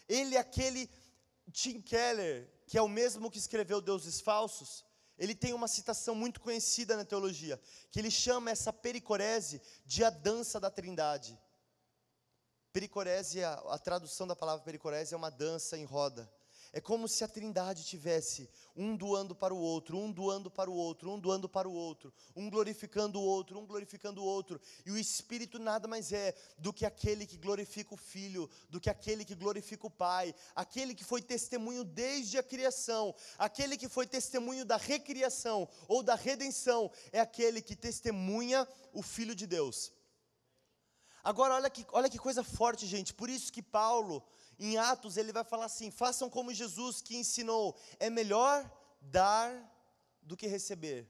Ele 0.08 0.36
é 0.36 0.40
aquele 0.40 0.90
Tim 1.52 1.82
Keller, 1.82 2.50
que 2.68 2.78
é 2.78 2.82
o 2.82 2.88
mesmo 2.88 3.30
que 3.30 3.38
escreveu 3.38 3.82
Deuses 3.82 4.22
Falsos 4.22 4.91
ele 5.22 5.36
tem 5.36 5.54
uma 5.54 5.68
citação 5.68 6.16
muito 6.16 6.42
conhecida 6.42 6.98
na 6.98 7.06
teologia, 7.06 7.62
que 7.92 8.00
ele 8.00 8.10
chama 8.10 8.50
essa 8.50 8.74
pericorese 8.74 9.62
de 9.86 10.04
a 10.04 10.10
dança 10.10 10.60
da 10.60 10.72
trindade. 10.72 11.40
Pericorese, 12.74 13.44
a, 13.44 13.54
a 13.54 13.78
tradução 13.78 14.26
da 14.26 14.36
palavra 14.36 14.66
pericorese 14.66 15.14
é 15.14 15.18
uma 15.18 15.30
dança 15.30 15.78
em 15.78 15.86
roda. 15.86 16.28
É 16.74 16.80
como 16.80 17.06
se 17.06 17.22
a 17.22 17.28
Trindade 17.28 17.84
tivesse 17.84 18.50
um 18.74 18.96
doando 18.96 19.36
para 19.36 19.54
o 19.54 19.58
outro, 19.58 19.98
um 19.98 20.10
doando 20.10 20.50
para 20.50 20.72
o 20.72 20.74
outro, 20.74 21.12
um 21.12 21.20
doando 21.20 21.50
para 21.50 21.68
o 21.68 21.74
outro, 21.74 22.14
um 22.34 22.50
glorificando 22.50 23.20
o 23.20 23.24
outro, 23.24 23.60
um 23.60 23.66
glorificando 23.66 24.22
o 24.22 24.26
outro. 24.26 24.60
E 24.86 24.92
o 24.92 24.98
Espírito 24.98 25.60
nada 25.60 25.86
mais 25.86 26.14
é 26.14 26.34
do 26.58 26.72
que 26.72 26.86
aquele 26.86 27.28
que 27.28 27.36
glorifica 27.36 27.94
o 27.94 27.98
Filho, 27.98 28.50
do 28.70 28.80
que 28.80 28.90
aquele 28.90 29.26
que 29.26 29.36
glorifica 29.36 29.86
o 29.86 29.92
Pai, 29.92 30.34
aquele 30.56 30.96
que 30.96 31.04
foi 31.04 31.22
testemunho 31.22 31.84
desde 31.84 32.38
a 32.38 32.44
criação, 32.44 33.14
aquele 33.38 33.76
que 33.76 33.90
foi 33.90 34.08
testemunho 34.08 34.64
da 34.64 34.78
recriação 34.78 35.68
ou 35.90 36.02
da 36.02 36.16
redenção, 36.16 36.90
é 37.12 37.20
aquele 37.20 37.62
que 37.62 37.76
testemunha 37.76 38.66
o 38.94 39.02
Filho 39.02 39.36
de 39.36 39.46
Deus. 39.46 39.92
Agora, 41.24 41.54
olha 41.54 41.70
que, 41.70 41.86
olha 41.92 42.10
que 42.10 42.18
coisa 42.18 42.44
forte, 42.44 42.88
gente. 42.88 43.14
Por 43.14 43.30
isso 43.30 43.52
que 43.52 43.62
Paulo 43.62 44.24
em 44.62 44.78
Atos 44.78 45.18
ele 45.18 45.34
vai 45.34 45.44
falar 45.44 45.66
assim: 45.66 45.90
façam 45.90 46.30
como 46.30 46.54
Jesus 46.54 47.02
que 47.02 47.18
ensinou, 47.18 47.76
é 48.00 48.10
melhor 48.10 48.72
dar 49.02 49.52
do 50.22 50.38
que 50.38 50.46
receber. 50.46 51.10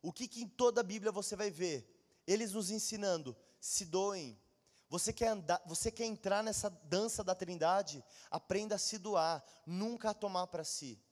O 0.00 0.12
que, 0.12 0.28
que 0.28 0.42
em 0.42 0.48
toda 0.48 0.80
a 0.80 0.84
Bíblia 0.84 1.10
você 1.10 1.34
vai 1.34 1.50
ver? 1.50 1.92
Eles 2.24 2.52
nos 2.52 2.70
ensinando, 2.70 3.36
se 3.60 3.84
doem. 3.84 4.40
Você 4.88 5.12
quer, 5.12 5.28
andar, 5.28 5.60
você 5.66 5.90
quer 5.90 6.06
entrar 6.06 6.42
nessa 6.42 6.70
dança 6.70 7.24
da 7.24 7.34
trindade? 7.34 8.02
Aprenda 8.30 8.76
a 8.76 8.78
se 8.78 8.96
doar, 8.96 9.44
nunca 9.66 10.10
a 10.10 10.14
tomar 10.14 10.46
para 10.46 10.64
si. 10.64 11.02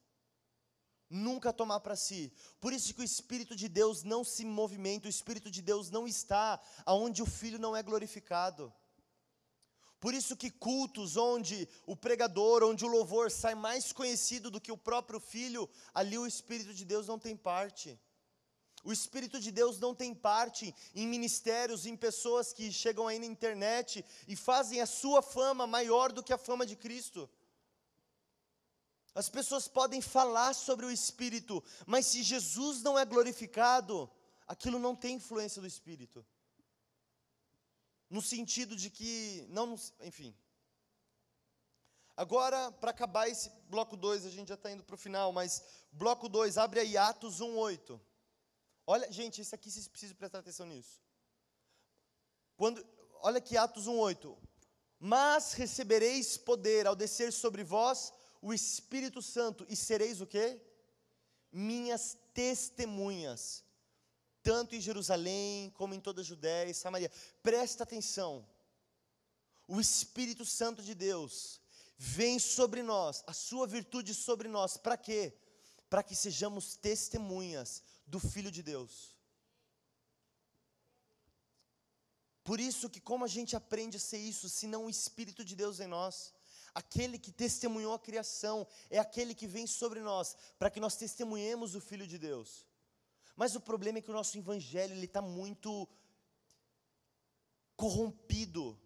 Nunca 1.10 1.52
tomar 1.52 1.80
para 1.80 1.96
si. 1.96 2.32
Por 2.60 2.72
isso 2.72 2.94
que 2.94 3.00
o 3.00 3.04
Espírito 3.04 3.54
de 3.54 3.68
Deus 3.68 4.02
não 4.02 4.24
se 4.24 4.44
movimenta, 4.44 5.08
o 5.08 5.10
Espírito 5.10 5.50
de 5.50 5.60
Deus 5.60 5.90
não 5.90 6.06
está 6.06 6.60
aonde 6.84 7.22
o 7.22 7.26
Filho 7.26 7.58
não 7.58 7.76
é 7.76 7.82
glorificado. 7.82 8.72
Por 9.98 10.12
isso 10.12 10.36
que 10.36 10.50
cultos 10.50 11.16
onde 11.16 11.68
o 11.86 11.96
pregador, 11.96 12.62
onde 12.62 12.84
o 12.84 12.88
louvor 12.88 13.30
sai 13.30 13.54
mais 13.54 13.92
conhecido 13.92 14.50
do 14.50 14.60
que 14.60 14.70
o 14.70 14.76
próprio 14.76 15.18
filho, 15.18 15.68
ali 15.94 16.18
o 16.18 16.26
Espírito 16.26 16.74
de 16.74 16.84
Deus 16.84 17.06
não 17.06 17.18
tem 17.18 17.34
parte. 17.34 17.98
O 18.84 18.92
Espírito 18.92 19.40
de 19.40 19.50
Deus 19.50 19.80
não 19.80 19.94
tem 19.94 20.14
parte 20.14 20.74
em 20.94 21.06
ministérios, 21.06 21.86
em 21.86 21.96
pessoas 21.96 22.52
que 22.52 22.70
chegam 22.70 23.08
aí 23.08 23.18
na 23.18 23.26
internet 23.26 24.04
e 24.28 24.36
fazem 24.36 24.80
a 24.80 24.86
sua 24.86 25.22
fama 25.22 25.66
maior 25.66 26.12
do 26.12 26.22
que 26.22 26.32
a 26.32 26.38
fama 26.38 26.66
de 26.66 26.76
Cristo. 26.76 27.28
As 29.14 29.30
pessoas 29.30 29.66
podem 29.66 30.02
falar 30.02 30.54
sobre 30.54 30.84
o 30.84 30.90
Espírito, 30.90 31.64
mas 31.86 32.04
se 32.04 32.22
Jesus 32.22 32.82
não 32.82 32.98
é 32.98 33.04
glorificado, 33.04 34.10
aquilo 34.46 34.78
não 34.78 34.94
tem 34.94 35.16
influência 35.16 35.60
do 35.60 35.66
Espírito 35.66 36.24
no 38.08 38.22
sentido 38.22 38.76
de 38.76 38.90
que, 38.90 39.46
não, 39.48 39.78
enfim. 40.00 40.34
Agora, 42.16 42.72
para 42.72 42.90
acabar 42.90 43.28
esse 43.28 43.50
bloco 43.68 43.96
2, 43.96 44.24
a 44.24 44.30
gente 44.30 44.48
já 44.48 44.54
está 44.54 44.70
indo 44.70 44.82
para 44.82 44.94
o 44.94 44.98
final, 44.98 45.32
mas 45.32 45.62
bloco 45.92 46.28
2, 46.28 46.56
abre 46.56 46.80
aí 46.80 46.96
Atos 46.96 47.40
1,8. 47.40 48.00
Olha, 48.86 49.10
gente, 49.12 49.40
isso 49.40 49.54
aqui 49.54 49.70
vocês 49.70 49.88
precisam 49.88 50.16
prestar 50.16 50.38
atenção 50.38 50.66
nisso. 50.66 51.02
Quando, 52.56 52.86
olha 53.20 53.38
aqui 53.38 53.56
Atos 53.56 53.86
1,8. 53.86 54.36
Mas 54.98 55.52
recebereis 55.52 56.38
poder 56.38 56.86
ao 56.86 56.96
descer 56.96 57.32
sobre 57.32 57.62
vós 57.62 58.12
o 58.40 58.54
Espírito 58.54 59.20
Santo, 59.20 59.66
e 59.68 59.76
sereis 59.76 60.20
o 60.20 60.26
quê? 60.26 60.58
Minhas 61.52 62.16
testemunhas 62.32 63.65
tanto 64.46 64.76
em 64.76 64.80
Jerusalém 64.80 65.70
como 65.70 65.92
em 65.92 65.98
toda 65.98 66.20
a 66.20 66.24
Judéia 66.24 66.70
e 66.70 66.74
Samaria. 66.74 67.10
Presta 67.42 67.82
atenção. 67.82 68.46
O 69.66 69.80
Espírito 69.80 70.44
Santo 70.44 70.84
de 70.84 70.94
Deus 70.94 71.60
vem 71.98 72.38
sobre 72.38 72.80
nós, 72.80 73.24
a 73.26 73.32
sua 73.32 73.66
virtude 73.66 74.14
sobre 74.14 74.46
nós, 74.46 74.76
para 74.76 74.96
quê? 74.96 75.36
Para 75.90 76.00
que 76.00 76.14
sejamos 76.14 76.76
testemunhas 76.76 77.82
do 78.06 78.20
Filho 78.20 78.52
de 78.52 78.62
Deus. 78.62 79.16
Por 82.44 82.60
isso 82.60 82.88
que 82.88 83.00
como 83.00 83.24
a 83.24 83.28
gente 83.36 83.56
aprende 83.56 83.96
a 83.96 84.00
ser 84.00 84.18
isso, 84.18 84.48
se 84.48 84.68
não 84.68 84.86
o 84.86 84.90
Espírito 84.90 85.44
de 85.44 85.56
Deus 85.56 85.80
em 85.80 85.88
nós? 85.88 86.32
Aquele 86.72 87.18
que 87.18 87.32
testemunhou 87.32 87.94
a 87.94 87.98
criação 87.98 88.64
é 88.90 89.00
aquele 89.00 89.34
que 89.34 89.48
vem 89.48 89.66
sobre 89.66 89.98
nós, 89.98 90.36
para 90.56 90.70
que 90.70 90.78
nós 90.78 90.94
testemunhemos 90.94 91.74
o 91.74 91.80
Filho 91.80 92.06
de 92.06 92.16
Deus. 92.16 92.64
Mas 93.36 93.54
o 93.54 93.60
problema 93.60 93.98
é 93.98 94.00
que 94.02 94.10
o 94.10 94.14
nosso 94.14 94.36
evangelho 94.38 94.94
ele 94.94 95.04
está 95.04 95.20
muito 95.20 95.86
corrompido 97.76 98.78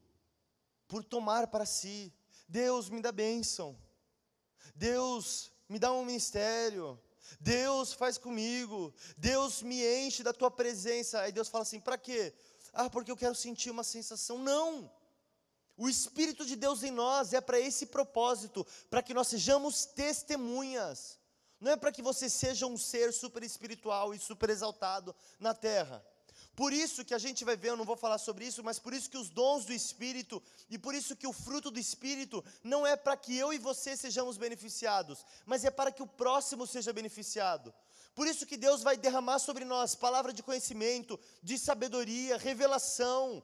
por 0.89 1.05
tomar 1.05 1.47
para 1.47 1.65
si. 1.65 2.13
Deus 2.49 2.91
me 2.91 3.01
dá 3.01 3.13
bênção. 3.13 3.79
Deus 4.75 5.53
me 5.69 5.79
dá 5.79 5.93
um 5.93 6.05
ministério. 6.05 7.01
Deus 7.39 7.93
faz 7.93 8.19
comigo. 8.19 8.93
Deus 9.17 9.63
me 9.63 9.87
enche 10.01 10.25
da 10.25 10.33
tua 10.33 10.51
presença. 10.51 11.21
Aí 11.21 11.31
Deus 11.31 11.49
fala 11.49 11.63
assim: 11.63 11.79
para 11.79 11.97
quê? 11.97 12.35
Ah, 12.73 12.91
porque 12.91 13.13
eu 13.13 13.17
quero 13.17 13.37
sentir 13.37 13.71
uma 13.71 13.85
sensação. 13.85 14.37
Não. 14.37 14.91
O 15.77 15.89
Espírito 15.89 16.45
de 16.45 16.57
Deus 16.57 16.83
em 16.83 16.91
nós 16.91 17.33
é 17.33 17.41
para 17.41 17.59
esse 17.59 17.87
propósito, 17.87 18.67
para 18.91 19.03
que 19.03 19.15
nós 19.15 19.29
sejamos 19.29 19.87
testemunhas. 19.87 21.20
Não 21.61 21.73
é 21.73 21.77
para 21.77 21.93
que 21.93 22.03
você 22.03 22.31
seja 22.31 22.67
um 22.67 22.79
ser 22.79 23.13
super 23.13 23.43
espiritual 23.43 24.15
e 24.15 24.19
super 24.19 24.49
exaltado 24.49 25.15
na 25.39 25.53
terra. 25.53 26.03
Por 26.57 26.73
isso 26.73 27.05
que 27.05 27.15
a 27.15 27.19
gente 27.19 27.45
vai 27.45 27.57
ver, 27.57 27.69
eu 27.69 27.77
não 27.77 27.85
vou 27.85 27.97
falar 27.97 28.19
sobre 28.19 28.45
isso, 28.45 28.63
mas 28.63 28.79
por 28.79 28.93
isso 28.93 29.09
que 29.09 29.17
os 29.17 29.31
dons 29.31 29.65
do 29.65 29.73
Espírito 29.73 30.43
e 30.69 30.79
por 30.79 30.95
isso 30.95 31.17
que 31.17 31.27
o 31.27 31.33
fruto 31.33 31.71
do 31.71 31.79
Espírito 31.79 32.45
não 32.63 32.87
é 32.87 32.97
para 32.97 33.17
que 33.17 33.37
eu 33.37 33.53
e 33.53 33.59
você 33.59 33.97
sejamos 33.97 34.37
beneficiados, 34.37 35.25
mas 35.47 35.65
é 35.65 35.71
para 35.71 35.93
que 35.93 36.03
o 36.03 36.07
próximo 36.07 36.67
seja 36.67 36.93
beneficiado. 36.93 37.73
Por 38.15 38.27
isso 38.27 38.45
que 38.45 38.57
Deus 38.57 38.83
vai 38.83 38.97
derramar 38.97 39.39
sobre 39.39 39.65
nós 39.65 39.95
palavra 39.95 40.33
de 40.33 40.43
conhecimento, 40.43 41.19
de 41.43 41.57
sabedoria, 41.59 42.37
revelação, 42.37 43.43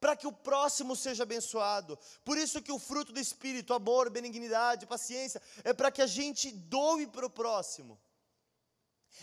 para 0.00 0.16
que 0.16 0.26
o 0.26 0.32
próximo 0.32 0.94
seja 0.94 1.22
abençoado. 1.22 1.98
Por 2.24 2.36
isso 2.36 2.62
que 2.62 2.72
o 2.72 2.78
fruto 2.78 3.12
do 3.12 3.20
Espírito, 3.20 3.72
amor, 3.72 4.10
benignidade, 4.10 4.86
paciência, 4.86 5.40
é 5.64 5.72
para 5.72 5.90
que 5.90 6.02
a 6.02 6.06
gente 6.06 6.50
doe 6.50 7.06
para 7.06 7.26
o 7.26 7.30
próximo. 7.30 7.98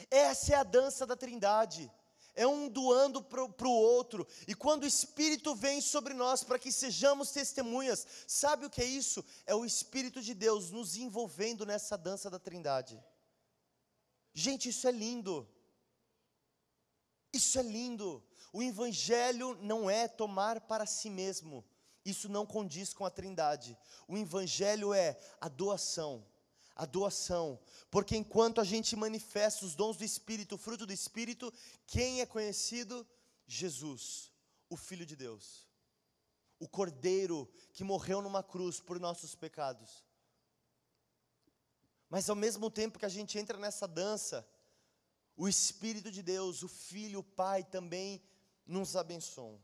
Essa 0.10 0.54
é 0.54 0.56
a 0.56 0.64
dança 0.64 1.06
da 1.06 1.16
trindade. 1.16 1.92
é 2.36 2.48
um 2.48 2.68
doando 2.68 3.22
para 3.22 3.68
o 3.68 3.72
outro. 3.72 4.28
E 4.48 4.56
quando 4.56 4.84
o 4.84 4.88
Espírito 4.88 5.54
vem 5.56 5.80
sobre 5.80 6.14
nós 6.14 6.44
para 6.44 6.60
que 6.60 6.72
sejamos 6.72 7.32
testemunhas, 7.32 8.08
sabe 8.28 8.66
o 8.66 8.70
que 8.70 8.82
é 8.82 8.86
isso? 8.86 9.24
É 9.46 9.54
o 9.54 9.66
Espírito 9.66 10.22
de 10.22 10.34
Deus 10.34 10.72
nos 10.72 10.96
envolvendo 10.96 11.66
nessa 11.66 11.98
dança 11.98 12.30
da 12.30 12.40
Trindade. 12.40 13.02
Gente, 14.34 14.70
isso 14.70 14.88
é 14.88 14.92
lindo. 14.92 15.48
Isso 17.32 17.60
é 17.60 17.64
lindo. 17.64 18.24
O 18.54 18.64
Evangelho 18.64 19.58
não 19.62 19.90
é 19.90 20.08
tomar 20.08 20.62
para 20.62 20.86
si 20.86 21.10
mesmo. 21.10 21.66
Isso 22.06 22.30
não 22.30 22.46
condiz 22.46 22.94
com 22.94 23.06
a 23.06 23.10
Trindade. 23.10 23.78
O 24.08 24.18
Evangelho 24.18 24.94
é 24.94 25.20
a 25.42 25.50
doação 25.50 26.26
a 26.76 26.86
doação, 26.86 27.60
porque 27.92 28.18
enquanto 28.18 28.60
a 28.60 28.64
gente 28.64 28.96
manifesta 28.96 29.66
os 29.66 29.76
dons 29.76 29.98
do 29.98 30.04
Espírito, 30.04 30.56
o 30.56 30.58
fruto 30.58 30.86
do 30.86 30.94
Espírito, 30.94 31.54
quem 31.86 32.22
é 32.22 32.26
conhecido? 32.26 33.08
Jesus, 33.46 34.32
o 34.70 34.76
Filho 34.76 35.06
de 35.06 35.16
Deus, 35.16 35.68
o 36.60 36.68
Cordeiro 36.68 37.52
que 37.74 37.84
morreu 37.84 38.22
numa 38.22 38.42
cruz 38.42 38.80
por 38.80 39.00
nossos 39.00 39.36
pecados. 39.36 40.04
Mas 42.10 42.30
ao 42.30 42.36
mesmo 42.36 42.70
tempo 42.72 42.98
que 42.98 43.06
a 43.06 43.10
gente 43.10 43.38
entra 43.38 43.58
nessa 43.58 43.88
dança, 43.88 44.48
o 45.36 45.48
Espírito 45.48 46.12
de 46.12 46.22
Deus, 46.24 46.64
o 46.64 46.68
Filho, 46.68 47.20
o 47.20 47.24
Pai 47.24 47.64
também 47.64 48.22
nos 48.66 48.96
abençoam. 48.96 49.62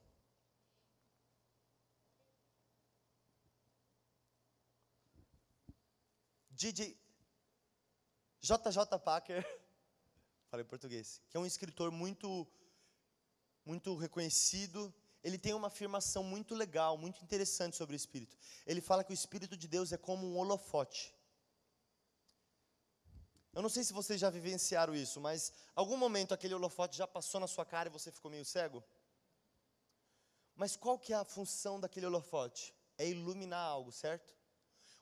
DJ 6.52 6.98
JJ 8.42 9.00
Packer, 9.04 9.44
falei 10.50 10.66
português, 10.66 11.22
que 11.30 11.38
é 11.38 11.40
um 11.40 11.46
escritor 11.46 11.92
muito 11.92 12.48
muito 13.66 13.96
reconhecido, 13.96 14.94
ele 15.24 15.38
tem 15.38 15.54
uma 15.54 15.68
afirmação 15.68 16.24
muito 16.24 16.56
legal, 16.56 16.98
muito 16.98 17.22
interessante 17.24 17.76
sobre 17.76 17.96
o 17.96 17.98
espírito. 17.98 18.38
Ele 18.66 18.82
fala 18.82 19.04
que 19.04 19.12
o 19.12 19.14
espírito 19.14 19.56
de 19.56 19.68
Deus 19.68 19.92
é 19.92 19.98
como 19.98 20.26
um 20.26 20.38
holofote. 20.38 21.14
Eu 23.54 23.62
não 23.62 23.70
sei 23.70 23.84
se 23.84 23.94
vocês 23.94 24.20
já 24.20 24.30
vivenciaram 24.30 24.96
isso, 24.96 25.20
mas 25.20 25.52
algum 25.76 25.98
momento 25.98 26.34
aquele 26.34 26.54
holofote 26.54 26.98
já 26.98 27.08
passou 27.08 27.40
na 27.40 27.48
sua 27.48 27.66
cara 27.66 27.90
e 27.90 27.92
você 27.92 28.12
ficou 28.12 28.30
meio 28.30 28.46
cego? 28.46 28.84
Mas 30.56 30.76
qual 30.76 31.00
que 31.00 31.14
é 31.14 31.16
a 31.16 31.24
função 31.24 31.80
daquele 31.80 32.06
holofote? 32.06 32.76
É 32.98 33.08
iluminar 33.08 33.62
algo, 33.62 33.92
certo? 33.92 34.36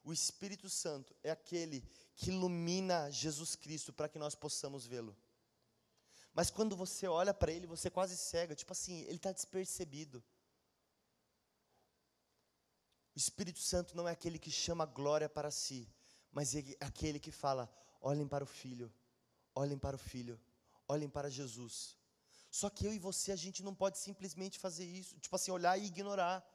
O 0.03 0.13
Espírito 0.13 0.69
Santo 0.69 1.15
é 1.23 1.31
aquele 1.31 1.81
que 2.15 2.29
ilumina 2.29 3.11
Jesus 3.11 3.55
Cristo 3.55 3.91
para 3.91 4.07
que 4.07 4.17
nós 4.17 4.35
possamos 4.35 4.85
vê-lo. 4.85 5.17
Mas 6.33 6.49
quando 6.49 6.75
você 6.75 7.07
olha 7.07 7.33
para 7.33 7.51
ele, 7.51 7.67
você 7.67 7.89
quase 7.89 8.15
cega, 8.15 8.55
tipo 8.55 8.71
assim, 8.71 9.01
ele 9.01 9.15
está 9.15 9.31
despercebido. 9.31 10.23
O 13.15 13.17
Espírito 13.17 13.59
Santo 13.59 13.97
não 13.97 14.07
é 14.07 14.11
aquele 14.11 14.37
que 14.37 14.51
chama 14.51 14.85
glória 14.85 15.27
para 15.27 15.49
si, 15.49 15.91
mas 16.31 16.55
é 16.55 16.63
aquele 16.79 17.19
que 17.19 17.31
fala: 17.31 17.67
olhem 18.01 18.27
para 18.27 18.43
o 18.43 18.47
Filho, 18.47 18.91
olhem 19.53 19.77
para 19.77 19.95
o 19.95 19.99
Filho, 19.99 20.39
olhem 20.87 21.09
para 21.09 21.29
Jesus. 21.29 21.97
Só 22.49 22.69
que 22.69 22.85
eu 22.85 22.93
e 22.93 22.99
você, 22.99 23.31
a 23.31 23.35
gente 23.35 23.61
não 23.61 23.75
pode 23.75 23.97
simplesmente 23.97 24.57
fazer 24.57 24.85
isso, 24.85 25.19
tipo 25.19 25.35
assim, 25.35 25.51
olhar 25.51 25.77
e 25.77 25.85
ignorar. 25.85 26.45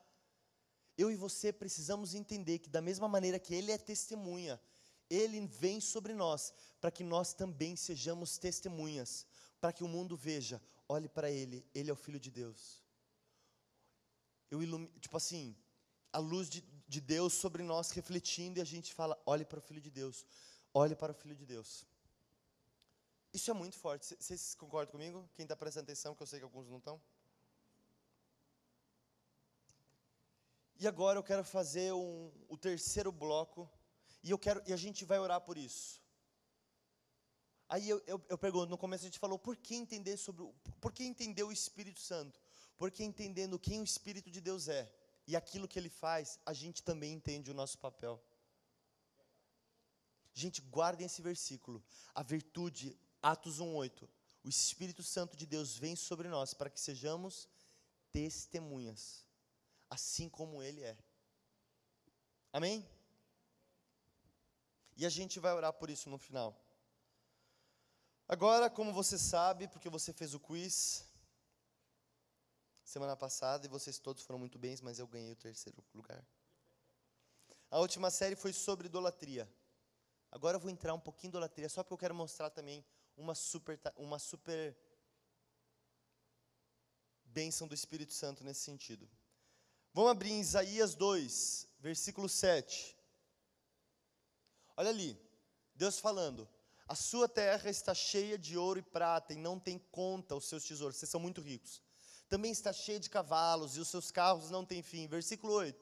Eu 0.96 1.10
e 1.10 1.16
você 1.16 1.52
precisamos 1.52 2.14
entender 2.14 2.58
que, 2.58 2.68
da 2.68 2.80
mesma 2.80 3.08
maneira 3.08 3.38
que 3.38 3.54
Ele 3.54 3.70
é 3.70 3.78
testemunha, 3.78 4.60
Ele 5.08 5.46
vem 5.46 5.80
sobre 5.80 6.14
nós, 6.14 6.52
para 6.80 6.90
que 6.90 7.04
nós 7.04 7.32
também 7.32 7.76
sejamos 7.76 8.38
testemunhas, 8.38 9.26
para 9.60 9.72
que 9.72 9.84
o 9.84 9.88
mundo 9.88 10.16
veja, 10.16 10.60
olhe 10.88 11.08
para 11.08 11.30
Ele, 11.30 11.64
Ele 11.74 11.90
é 11.90 11.92
o 11.92 11.96
Filho 11.96 12.18
de 12.18 12.30
Deus. 12.30 12.82
Eu 14.50 14.62
ilumi, 14.62 14.88
tipo 15.00 15.16
assim, 15.16 15.56
a 16.12 16.18
luz 16.18 16.48
de, 16.48 16.62
de 16.86 17.00
Deus 17.00 17.32
sobre 17.32 17.62
nós 17.62 17.90
refletindo, 17.90 18.58
e 18.58 18.62
a 18.62 18.66
gente 18.66 18.92
fala, 18.92 19.20
olhe 19.24 19.44
para 19.44 19.58
o 19.58 19.62
Filho 19.62 19.80
de 19.80 19.90
Deus, 19.90 20.26
olhe 20.72 20.94
para 20.94 21.12
o 21.12 21.14
Filho 21.14 21.34
de 21.34 21.46
Deus. 21.46 21.86
Isso 23.32 23.50
é 23.50 23.54
muito 23.54 23.76
forte. 23.78 24.14
Vocês 24.18 24.54
concordam 24.54 24.92
comigo? 24.92 25.28
Quem 25.34 25.44
está 25.44 25.56
prestando 25.56 25.84
atenção, 25.84 26.14
que 26.14 26.22
eu 26.22 26.26
sei 26.26 26.38
que 26.38 26.44
alguns 26.44 26.68
não 26.68 26.78
estão? 26.78 27.00
E 30.78 30.86
agora 30.86 31.18
eu 31.18 31.22
quero 31.22 31.44
fazer 31.44 31.92
um, 31.92 32.30
o 32.48 32.56
terceiro 32.56 33.12
bloco, 33.12 33.70
e 34.22 34.30
eu 34.30 34.38
quero 34.38 34.60
e 34.66 34.72
a 34.72 34.76
gente 34.76 35.04
vai 35.04 35.18
orar 35.18 35.40
por 35.40 35.56
isso. 35.56 36.02
Aí 37.68 37.88
eu, 37.88 38.02
eu, 38.06 38.20
eu 38.28 38.36
pergunto, 38.36 38.68
no 38.68 38.76
começo 38.76 39.04
a 39.04 39.06
gente 39.06 39.18
falou, 39.18 39.38
por 39.38 39.56
que 39.56 39.74
entender 39.74 40.16
sobre, 40.16 40.44
por 40.80 40.92
que 40.92 41.04
entender 41.04 41.42
o 41.42 41.52
Espírito 41.52 42.00
Santo? 42.00 42.38
Porque 42.76 43.02
entendendo 43.02 43.58
quem 43.58 43.80
o 43.80 43.84
Espírito 43.84 44.30
de 44.30 44.40
Deus 44.40 44.68
é 44.68 44.92
e 45.26 45.36
aquilo 45.36 45.68
que 45.68 45.78
ele 45.78 45.88
faz, 45.88 46.38
a 46.44 46.52
gente 46.52 46.82
também 46.82 47.12
entende 47.14 47.50
o 47.50 47.54
nosso 47.54 47.78
papel. 47.78 48.22
Gente, 50.34 50.60
guardem 50.60 51.06
esse 51.06 51.20
versículo. 51.22 51.82
A 52.14 52.22
virtude, 52.22 52.98
Atos 53.22 53.60
1:8. 53.60 54.08
O 54.44 54.48
Espírito 54.48 55.02
Santo 55.02 55.36
de 55.36 55.46
Deus 55.46 55.76
vem 55.76 55.94
sobre 55.94 56.28
nós 56.28 56.52
para 56.54 56.70
que 56.70 56.80
sejamos 56.80 57.48
testemunhas 58.10 59.22
assim 59.92 60.26
como 60.26 60.62
Ele 60.62 60.82
é. 60.82 60.96
Amém? 62.50 62.88
E 64.96 65.04
a 65.04 65.10
gente 65.10 65.38
vai 65.38 65.52
orar 65.52 65.72
por 65.74 65.90
isso 65.90 66.08
no 66.08 66.16
final. 66.16 66.58
Agora, 68.26 68.70
como 68.70 68.92
você 68.92 69.18
sabe, 69.18 69.68
porque 69.68 69.90
você 69.90 70.12
fez 70.14 70.32
o 70.32 70.40
quiz 70.40 71.04
semana 72.82 73.16
passada 73.16 73.66
e 73.66 73.68
vocês 73.68 73.98
todos 73.98 74.22
foram 74.22 74.38
muito 74.38 74.58
bem, 74.58 74.76
mas 74.82 74.98
eu 74.98 75.06
ganhei 75.06 75.32
o 75.32 75.36
terceiro 75.36 75.84
lugar. 75.94 76.26
A 77.70 77.78
última 77.78 78.10
série 78.10 78.36
foi 78.36 78.52
sobre 78.52 78.86
idolatria. 78.86 79.46
Agora 80.32 80.56
eu 80.56 80.60
vou 80.60 80.70
entrar 80.70 80.94
um 80.94 80.98
pouquinho 80.98 81.28
em 81.28 81.32
idolatria, 81.32 81.68
só 81.68 81.82
porque 81.84 81.92
eu 81.92 81.98
quero 81.98 82.14
mostrar 82.14 82.48
também 82.48 82.82
uma 83.18 83.34
super, 83.34 83.78
uma 83.96 84.18
super 84.18 84.74
bênção 87.26 87.68
do 87.68 87.74
Espírito 87.74 88.14
Santo 88.14 88.42
nesse 88.42 88.60
sentido. 88.60 89.06
Vamos 89.92 90.10
abrir 90.10 90.30
em 90.30 90.40
Isaías 90.40 90.94
2, 90.94 91.68
versículo 91.78 92.30
7. 92.30 92.96
Olha 94.74 94.88
ali, 94.88 95.20
Deus 95.74 95.98
falando: 95.98 96.48
A 96.88 96.94
sua 96.94 97.28
terra 97.28 97.68
está 97.68 97.92
cheia 97.92 98.38
de 98.38 98.56
ouro 98.56 98.78
e 98.78 98.82
prata, 98.82 99.34
e 99.34 99.36
não 99.36 99.60
tem 99.60 99.78
conta 99.78 100.34
os 100.34 100.46
seus 100.46 100.64
tesouros, 100.64 100.96
vocês 100.96 101.10
são 101.10 101.20
muito 101.20 101.42
ricos. 101.42 101.82
Também 102.26 102.52
está 102.52 102.72
cheia 102.72 102.98
de 102.98 103.10
cavalos, 103.10 103.76
e 103.76 103.80
os 103.80 103.88
seus 103.88 104.10
carros 104.10 104.48
não 104.48 104.64
têm 104.64 104.82
fim. 104.82 105.06
Versículo 105.06 105.52
8. 105.52 105.78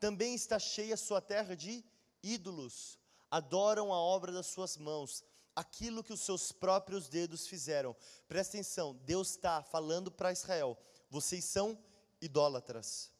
Também 0.00 0.34
está 0.34 0.58
cheia 0.58 0.94
a 0.94 0.96
sua 0.96 1.20
terra 1.20 1.54
de 1.54 1.84
ídolos, 2.22 2.98
adoram 3.30 3.92
a 3.92 3.98
obra 3.98 4.32
das 4.32 4.46
suas 4.46 4.76
mãos, 4.76 5.24
aquilo 5.54 6.04
que 6.04 6.12
os 6.12 6.20
seus 6.20 6.52
próprios 6.52 7.08
dedos 7.08 7.46
fizeram. 7.46 7.96
Presta 8.28 8.56
atenção, 8.56 8.94
Deus 9.04 9.30
está 9.30 9.62
falando 9.62 10.10
para 10.10 10.32
Israel 10.32 10.78
vocês 11.10 11.44
são 11.44 11.76
idólatras. 12.20 13.10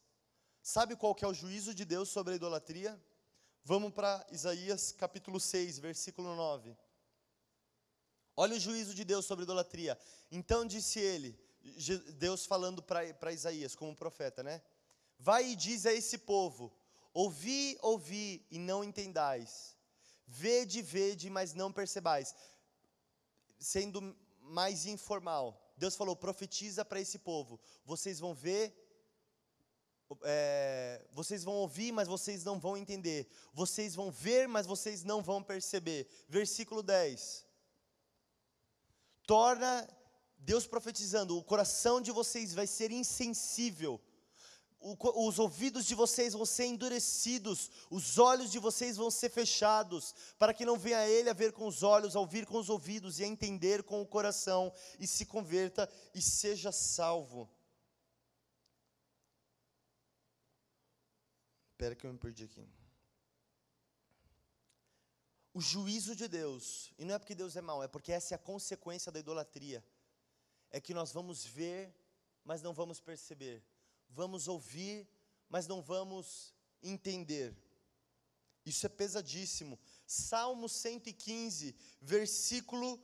Sabe 0.63 0.95
qual 0.95 1.13
que 1.13 1.25
é 1.25 1.27
o 1.27 1.33
juízo 1.33 1.73
de 1.73 1.83
Deus 1.83 2.07
sobre 2.09 2.33
a 2.33 2.35
idolatria? 2.37 2.99
Vamos 3.63 3.93
para 3.93 4.25
Isaías 4.31 4.91
capítulo 4.93 5.39
6, 5.39 5.79
versículo 5.79 6.33
9. 6.35 6.75
Olha 8.37 8.55
o 8.55 8.59
juízo 8.59 8.95
de 8.95 9.03
Deus 9.03 9.25
sobre 9.25 9.43
a 9.43 9.45
idolatria. 9.45 9.99
Então 10.31 10.65
disse 10.65 10.99
ele, 10.99 11.37
Deus 12.17 12.45
falando 12.45 12.81
para 12.81 13.33
Isaías, 13.33 13.75
como 13.75 13.95
profeta, 13.95 14.41
né? 14.41 14.61
Vai 15.19 15.51
e 15.51 15.55
diz 15.55 15.85
a 15.85 15.93
esse 15.93 16.17
povo: 16.17 16.73
Ouvi, 17.13 17.77
ouvi 17.81 18.45
e 18.49 18.57
não 18.57 18.83
entendais. 18.83 19.75
Vede, 20.25 20.81
vede, 20.81 21.29
mas 21.29 21.53
não 21.53 21.71
percebais. 21.71 22.33
Sendo 23.59 24.15
mais 24.39 24.85
informal. 24.85 25.59
Deus 25.75 25.95
falou: 25.95 26.15
profetiza 26.15 26.85
para 26.85 27.01
esse 27.01 27.19
povo. 27.19 27.59
Vocês 27.85 28.19
vão 28.19 28.33
ver, 28.33 28.73
é, 30.23 31.05
vocês 31.11 31.43
vão 31.43 31.55
ouvir, 31.55 31.91
mas 31.91 32.07
vocês 32.07 32.43
não 32.43 32.59
vão 32.59 32.77
entender. 32.77 33.27
Vocês 33.53 33.93
vão 33.93 34.09
ver, 34.09 34.47
mas 34.47 34.65
vocês 34.65 35.03
não 35.03 35.21
vão 35.21 35.43
perceber. 35.43 36.07
Versículo 36.29 36.81
10. 36.81 37.45
Torna, 39.25 39.87
Deus 40.37 40.65
profetizando, 40.65 41.37
o 41.37 41.43
coração 41.43 42.01
de 42.01 42.11
vocês 42.11 42.53
vai 42.53 42.67
ser 42.67 42.91
insensível 42.91 44.01
os 44.81 45.37
ouvidos 45.37 45.85
de 45.85 45.93
vocês 45.93 46.33
vão 46.33 46.45
ser 46.45 46.65
endurecidos, 46.65 47.69
os 47.89 48.17
olhos 48.17 48.51
de 48.51 48.57
vocês 48.57 48.97
vão 48.97 49.11
ser 49.11 49.29
fechados, 49.29 50.15
para 50.39 50.53
que 50.53 50.65
não 50.65 50.77
venha 50.77 51.07
ele 51.07 51.29
a 51.29 51.33
ver 51.33 51.53
com 51.53 51.67
os 51.67 51.83
olhos, 51.83 52.15
a 52.15 52.19
ouvir 52.19 52.45
com 52.45 52.57
os 52.57 52.69
ouvidos 52.69 53.19
e 53.19 53.23
a 53.23 53.27
entender 53.27 53.83
com 53.83 54.01
o 54.01 54.07
coração, 54.07 54.73
e 54.99 55.05
se 55.05 55.25
converta 55.25 55.89
e 56.13 56.21
seja 56.21 56.71
salvo. 56.71 57.49
Espera 61.73 61.95
que 61.95 62.05
eu 62.05 62.13
me 62.13 62.19
perdi 62.19 62.45
aqui. 62.45 62.67
o 65.53 65.59
juízo 65.59 66.15
de 66.15 66.27
Deus, 66.27 66.93
e 66.97 67.03
não 67.03 67.15
é 67.15 67.19
porque 67.19 67.35
Deus 67.35 67.55
é 67.55 67.61
mau, 67.61 67.83
é 67.83 67.87
porque 67.87 68.11
essa 68.11 68.33
é 68.33 68.35
a 68.35 68.39
consequência 68.39 69.11
da 69.11 69.19
idolatria, 69.19 69.83
é 70.69 70.79
que 70.79 70.93
nós 70.93 71.11
vamos 71.11 71.45
ver, 71.45 71.93
mas 72.43 72.61
não 72.61 72.73
vamos 72.73 72.99
perceber, 73.01 73.61
vamos 74.11 74.47
ouvir, 74.47 75.07
mas 75.49 75.67
não 75.67 75.81
vamos 75.81 76.53
entender. 76.81 77.55
Isso 78.65 78.85
é 78.85 78.89
pesadíssimo. 78.89 79.79
Salmo 80.05 80.69
115, 80.69 81.75
versículo. 82.01 82.99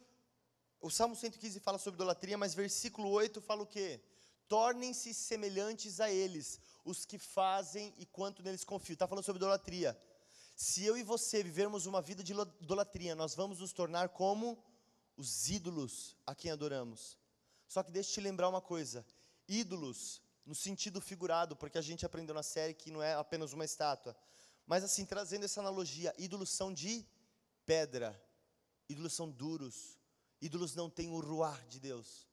O 0.80 0.90
Salmo 0.90 1.16
115 1.16 1.60
fala 1.60 1.78
sobre 1.78 1.98
idolatria, 1.98 2.38
mas 2.38 2.54
versículo 2.54 3.10
8 3.10 3.42
fala 3.42 3.64
o 3.64 3.68
quê? 3.68 4.00
Tornem-se 4.48 5.14
semelhantes 5.14 6.00
a 6.00 6.12
eles, 6.12 6.60
os 6.86 7.06
que 7.06 7.18
fazem 7.18 7.94
e 7.98 8.06
quanto 8.06 8.44
neles 8.44 8.64
confiam. 8.64 8.94
Está 8.94 9.08
falando 9.08 9.26
sobre 9.26 9.40
idolatria. 9.40 10.00
Se 10.56 10.84
eu 10.86 10.98
e 10.98 11.04
você 11.04 11.44
vivermos 11.44 11.86
uma 11.86 12.02
vida 12.02 12.24
de 12.24 12.34
idolatria, 12.62 13.16
nós 13.16 13.36
vamos 13.36 13.60
nos 13.60 13.74
tornar 13.74 14.10
como 14.10 14.58
os 15.16 15.50
ídolos 15.50 16.16
a 16.26 16.34
quem 16.34 16.52
adoramos. 16.52 17.18
Só 17.68 17.84
que 17.84 17.92
deixa 17.92 18.12
eu 18.12 18.14
te 18.16 18.22
lembrar 18.22 18.48
uma 18.48 18.62
coisa: 18.62 19.06
ídolos, 19.48 20.22
no 20.48 20.56
sentido 20.56 21.02
figurado, 21.02 21.58
porque 21.58 21.78
a 21.78 21.82
gente 21.82 22.06
aprendeu 22.06 22.34
na 22.34 22.42
série 22.42 22.74
que 22.74 22.90
não 22.90 23.04
é 23.04 23.14
apenas 23.14 23.52
uma 23.52 23.66
estátua. 23.66 24.16
Mas 24.66 24.82
assim, 24.82 25.06
trazendo 25.06 25.44
essa 25.44 25.60
analogia, 25.60 26.16
ídolos 26.18 26.52
são 26.52 26.74
de 26.74 27.06
pedra, 27.66 28.18
ídolos 28.88 29.14
são 29.14 29.30
duros, 29.30 30.00
ídolos 30.42 30.74
não 30.74 30.90
têm 30.90 31.10
o 31.12 31.20
ruar 31.20 31.68
de 31.68 31.82
Deus. 31.82 32.26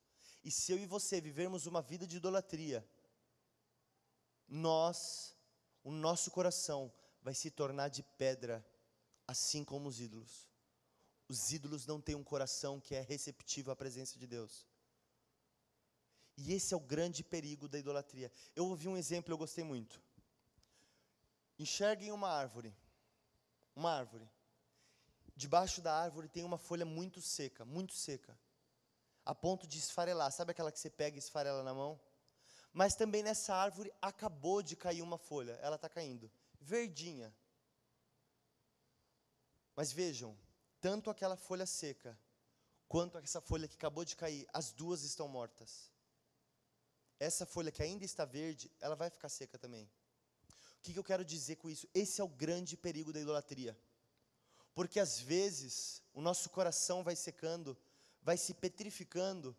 E 0.45 0.49
se 0.49 0.71
eu 0.71 0.79
e 0.79 0.85
você 0.85 1.19
vivermos 1.19 1.65
uma 1.65 1.81
vida 1.81 2.07
de 2.07 2.15
idolatria, 2.15 2.87
nós, 4.47 5.35
o 5.83 5.91
nosso 5.91 6.31
coração 6.31 6.93
vai 7.21 7.35
se 7.35 7.51
tornar 7.51 7.89
de 7.89 8.01
pedra, 8.17 8.65
assim 9.27 9.61
como 9.65 9.89
os 9.89 9.99
ídolos. 9.99 10.47
Os 11.27 11.51
ídolos 11.51 11.85
não 11.85 11.99
têm 11.99 12.15
um 12.15 12.23
coração 12.23 12.79
que 12.79 12.95
é 12.95 13.01
receptivo 13.01 13.71
à 13.71 13.75
presença 13.75 14.17
de 14.17 14.25
Deus. 14.25 14.65
E 16.37 16.53
esse 16.53 16.73
é 16.73 16.77
o 16.77 16.81
grande 16.81 17.23
perigo 17.23 17.67
da 17.67 17.79
idolatria. 17.79 18.31
Eu 18.55 18.67
ouvi 18.67 18.87
um 18.87 18.97
exemplo, 18.97 19.33
eu 19.33 19.37
gostei 19.37 19.63
muito. 19.63 20.01
Enxerguem 21.57 22.11
uma 22.11 22.29
árvore. 22.29 22.75
Uma 23.75 23.91
árvore. 23.91 24.29
Debaixo 25.35 25.81
da 25.81 25.93
árvore 25.93 26.27
tem 26.27 26.43
uma 26.43 26.57
folha 26.57 26.85
muito 26.85 27.21
seca, 27.21 27.63
muito 27.63 27.93
seca. 27.93 28.37
A 29.25 29.33
ponto 29.33 29.65
de 29.65 29.77
esfarelar. 29.77 30.31
Sabe 30.31 30.51
aquela 30.51 30.71
que 30.71 30.79
você 30.79 30.89
pega 30.89 31.17
e 31.17 31.19
esfarela 31.19 31.63
na 31.63 31.73
mão? 31.73 31.99
Mas 32.73 32.95
também 32.95 33.23
nessa 33.23 33.55
árvore 33.55 33.91
acabou 34.01 34.61
de 34.61 34.75
cair 34.75 35.01
uma 35.01 35.17
folha. 35.17 35.53
Ela 35.61 35.77
está 35.77 35.87
caindo. 35.87 36.29
Verdinha. 36.59 37.33
Mas 39.75 39.91
vejam, 39.91 40.37
tanto 40.81 41.09
aquela 41.09 41.35
folha 41.35 41.65
seca, 41.65 42.17
quanto 42.87 43.17
essa 43.17 43.41
folha 43.41 43.67
que 43.67 43.75
acabou 43.75 44.05
de 44.05 44.15
cair, 44.15 44.47
as 44.53 44.71
duas 44.71 45.03
estão 45.03 45.27
mortas. 45.27 45.94
Essa 47.19 47.45
folha 47.45 47.71
que 47.71 47.81
ainda 47.81 48.03
está 48.03 48.25
verde, 48.25 48.71
ela 48.79 48.95
vai 48.95 49.09
ficar 49.09 49.29
seca 49.29 49.57
também 49.57 49.89
que, 50.85 50.93
que 50.93 50.99
eu 50.99 51.03
quero 51.11 51.25
dizer 51.25 51.55
com 51.55 51.67
isso? 51.67 51.87
Esse 51.93 52.21
é 52.21 52.23
o 52.23 52.27
grande 52.27 52.77
perigo 52.77 53.11
da 53.11 53.19
idolatria. 53.19 53.75
Porque 54.75 54.99
às 54.99 55.19
vezes 55.19 56.03
o 56.13 56.21
nosso 56.21 56.49
coração 56.49 57.03
vai 57.03 57.15
secando, 57.15 57.75
vai 58.21 58.37
se 58.37 58.53
petrificando, 58.53 59.55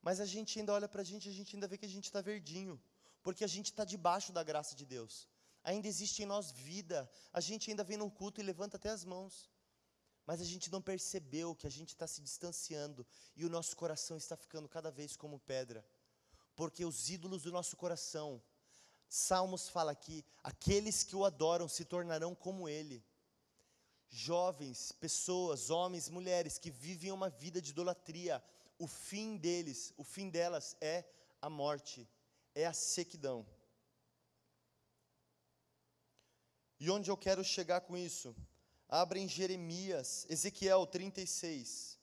mas 0.00 0.20
a 0.20 0.26
gente 0.26 0.58
ainda 0.58 0.72
olha 0.72 0.88
para 0.88 1.02
a 1.02 1.04
gente, 1.04 1.28
a 1.28 1.32
gente 1.32 1.54
ainda 1.54 1.68
vê 1.68 1.76
que 1.76 1.84
a 1.84 1.94
gente 1.96 2.06
está 2.06 2.20
verdinho, 2.22 2.80
porque 3.22 3.44
a 3.44 3.52
gente 3.54 3.66
está 3.66 3.84
debaixo 3.84 4.32
da 4.32 4.42
graça 4.42 4.74
de 4.74 4.86
Deus. 4.86 5.28
Ainda 5.62 5.86
existe 5.86 6.22
em 6.22 6.26
nós 6.26 6.50
vida, 6.50 7.10
a 7.32 7.40
gente 7.40 7.70
ainda 7.70 7.84
vem 7.84 7.98
num 7.98 8.10
culto 8.10 8.40
e 8.40 8.44
levanta 8.44 8.76
até 8.78 8.90
as 8.90 9.04
mãos, 9.04 9.50
mas 10.26 10.40
a 10.40 10.44
gente 10.44 10.72
não 10.72 10.80
percebeu 10.80 11.54
que 11.54 11.66
a 11.66 11.70
gente 11.70 11.90
está 11.90 12.06
se 12.06 12.22
distanciando 12.22 13.06
e 13.36 13.44
o 13.44 13.50
nosso 13.50 13.76
coração 13.76 14.16
está 14.16 14.36
ficando 14.36 14.68
cada 14.68 14.90
vez 14.90 15.14
como 15.16 15.38
pedra, 15.38 15.84
porque 16.56 16.84
os 16.84 17.08
ídolos 17.08 17.42
do 17.42 17.52
nosso 17.52 17.76
coração, 17.76 18.42
Salmos 19.08 19.68
fala 19.68 19.94
que 19.94 20.24
aqueles 20.42 21.04
que 21.04 21.14
o 21.14 21.24
adoram 21.24 21.68
se 21.68 21.84
tornarão 21.84 22.34
como 22.34 22.68
ele. 22.68 23.04
Jovens, 24.08 24.92
pessoas, 24.92 25.70
homens, 25.70 26.08
mulheres 26.08 26.58
que 26.58 26.70
vivem 26.70 27.12
uma 27.12 27.30
vida 27.30 27.60
de 27.62 27.70
idolatria, 27.70 28.42
o 28.78 28.86
fim 28.86 29.36
deles, 29.36 29.92
o 29.96 30.04
fim 30.04 30.28
delas 30.28 30.76
é 30.80 31.04
a 31.40 31.48
morte, 31.48 32.08
é 32.54 32.66
a 32.66 32.72
sequidão. 32.72 33.46
E 36.78 36.90
onde 36.90 37.10
eu 37.10 37.16
quero 37.16 37.44
chegar 37.44 37.82
com 37.82 37.96
isso? 37.96 38.34
Abra 38.88 39.18
em 39.18 39.28
Jeremias, 39.28 40.26
Ezequiel 40.28 40.86
36. 40.86 41.98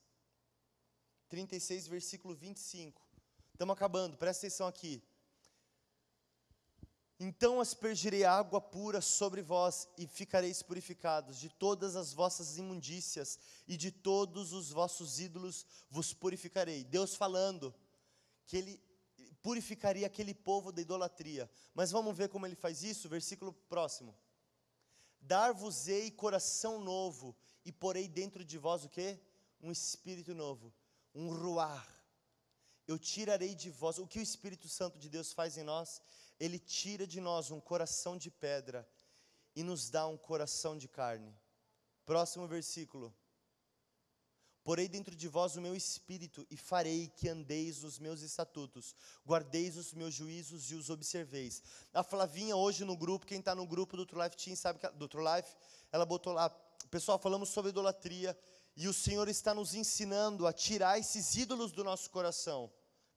36, 1.28 1.88
versículo 1.88 2.36
25. 2.36 3.11
Estamos 3.62 3.74
acabando, 3.74 4.18
presta 4.18 4.48
atenção 4.48 4.66
aqui. 4.66 5.04
Então 7.20 7.62
aspergirei 7.62 8.24
água 8.24 8.60
pura 8.60 9.02
sobre 9.02 9.44
vós 9.44 9.88
e 10.00 10.08
ficareis 10.08 10.64
purificados 10.64 11.38
de 11.38 11.48
todas 11.48 11.96
as 11.96 12.12
vossas 12.12 12.58
imundícias 12.58 13.38
e 13.68 13.78
de 13.78 13.92
todos 13.92 14.52
os 14.52 14.72
vossos 14.72 15.20
ídolos 15.20 15.64
vos 15.92 16.12
purificarei. 16.12 16.84
Deus 16.84 17.14
falando 17.14 17.72
que 18.48 18.58
ele 18.58 18.82
purificaria 19.44 20.08
aquele 20.08 20.34
povo 20.34 20.72
da 20.72 20.82
idolatria. 20.82 21.48
Mas 21.76 21.92
vamos 21.92 22.18
ver 22.18 22.30
como 22.30 22.48
ele 22.48 22.56
faz 22.56 22.82
isso, 22.82 23.08
versículo 23.08 23.54
próximo. 23.54 24.18
Dar-vos-ei 25.20 26.10
coração 26.10 26.80
novo 26.80 27.36
e 27.64 27.72
porei 27.72 28.08
dentro 28.08 28.44
de 28.44 28.58
vós 28.58 28.84
o 28.84 28.90
quê? 28.90 29.20
Um 29.62 29.72
espírito 29.72 30.34
novo, 30.34 30.74
um 31.14 31.30
ruar. 31.30 32.01
Eu 32.92 33.00
tirarei 33.00 33.54
de 33.56 33.70
vós 33.70 33.98
o 33.98 34.08
que 34.08 34.20
o 34.20 34.22
Espírito 34.30 34.68
Santo 34.68 35.00
de 35.00 35.10
Deus 35.10 35.34
faz 35.34 35.58
em 35.58 35.64
nós 35.64 36.02
ele 36.42 36.58
tira 36.58 37.06
de 37.06 37.22
nós 37.22 37.52
um 37.52 37.60
coração 37.60 38.18
de 38.18 38.32
pedra 38.32 38.88
e 39.56 39.62
nos 39.62 39.92
dá 39.92 40.08
um 40.08 40.18
coração 40.18 40.76
de 40.76 40.88
carne. 40.88 41.32
Próximo 42.04 42.48
versículo. 42.48 43.14
Porei 44.64 44.88
dentro 44.88 45.16
de 45.16 45.28
vós 45.28 45.56
o 45.56 45.62
meu 45.62 45.76
espírito 45.76 46.46
e 46.50 46.58
farei 46.58 47.10
que 47.10 47.30
andeis 47.30 47.84
nos 47.84 48.00
meus 48.00 48.22
estatutos, 48.22 48.96
guardeis 49.24 49.78
os 49.78 49.94
meus 49.94 50.16
juízos 50.16 50.72
e 50.72 50.76
os 50.76 50.90
observeis. 50.90 51.62
A 51.94 52.04
Flavinha 52.04 52.56
hoje 52.56 52.84
no 52.84 52.98
grupo, 52.98 53.28
quem 53.28 53.40
está 53.40 53.54
no 53.54 53.68
grupo 53.68 53.96
do 53.96 54.06
True 54.06 54.24
Life 54.24 54.38
Team 54.38 54.56
sabe 54.56 54.80
que 54.80 54.90
do 54.90 55.08
True 55.08 55.24
Life, 55.36 55.56
ela 55.92 56.08
botou 56.08 56.34
lá, 56.34 56.50
pessoal, 56.90 57.20
falamos 57.20 57.50
sobre 57.50 57.70
idolatria 57.70 58.38
e 58.76 58.88
o 58.88 58.94
Senhor 58.94 59.28
está 59.28 59.54
nos 59.54 59.76
ensinando 59.76 60.48
a 60.48 60.54
tirar 60.54 60.98
esses 60.98 61.36
ídolos 61.36 61.72
do 61.72 61.84
nosso 61.84 62.10
coração 62.10 62.72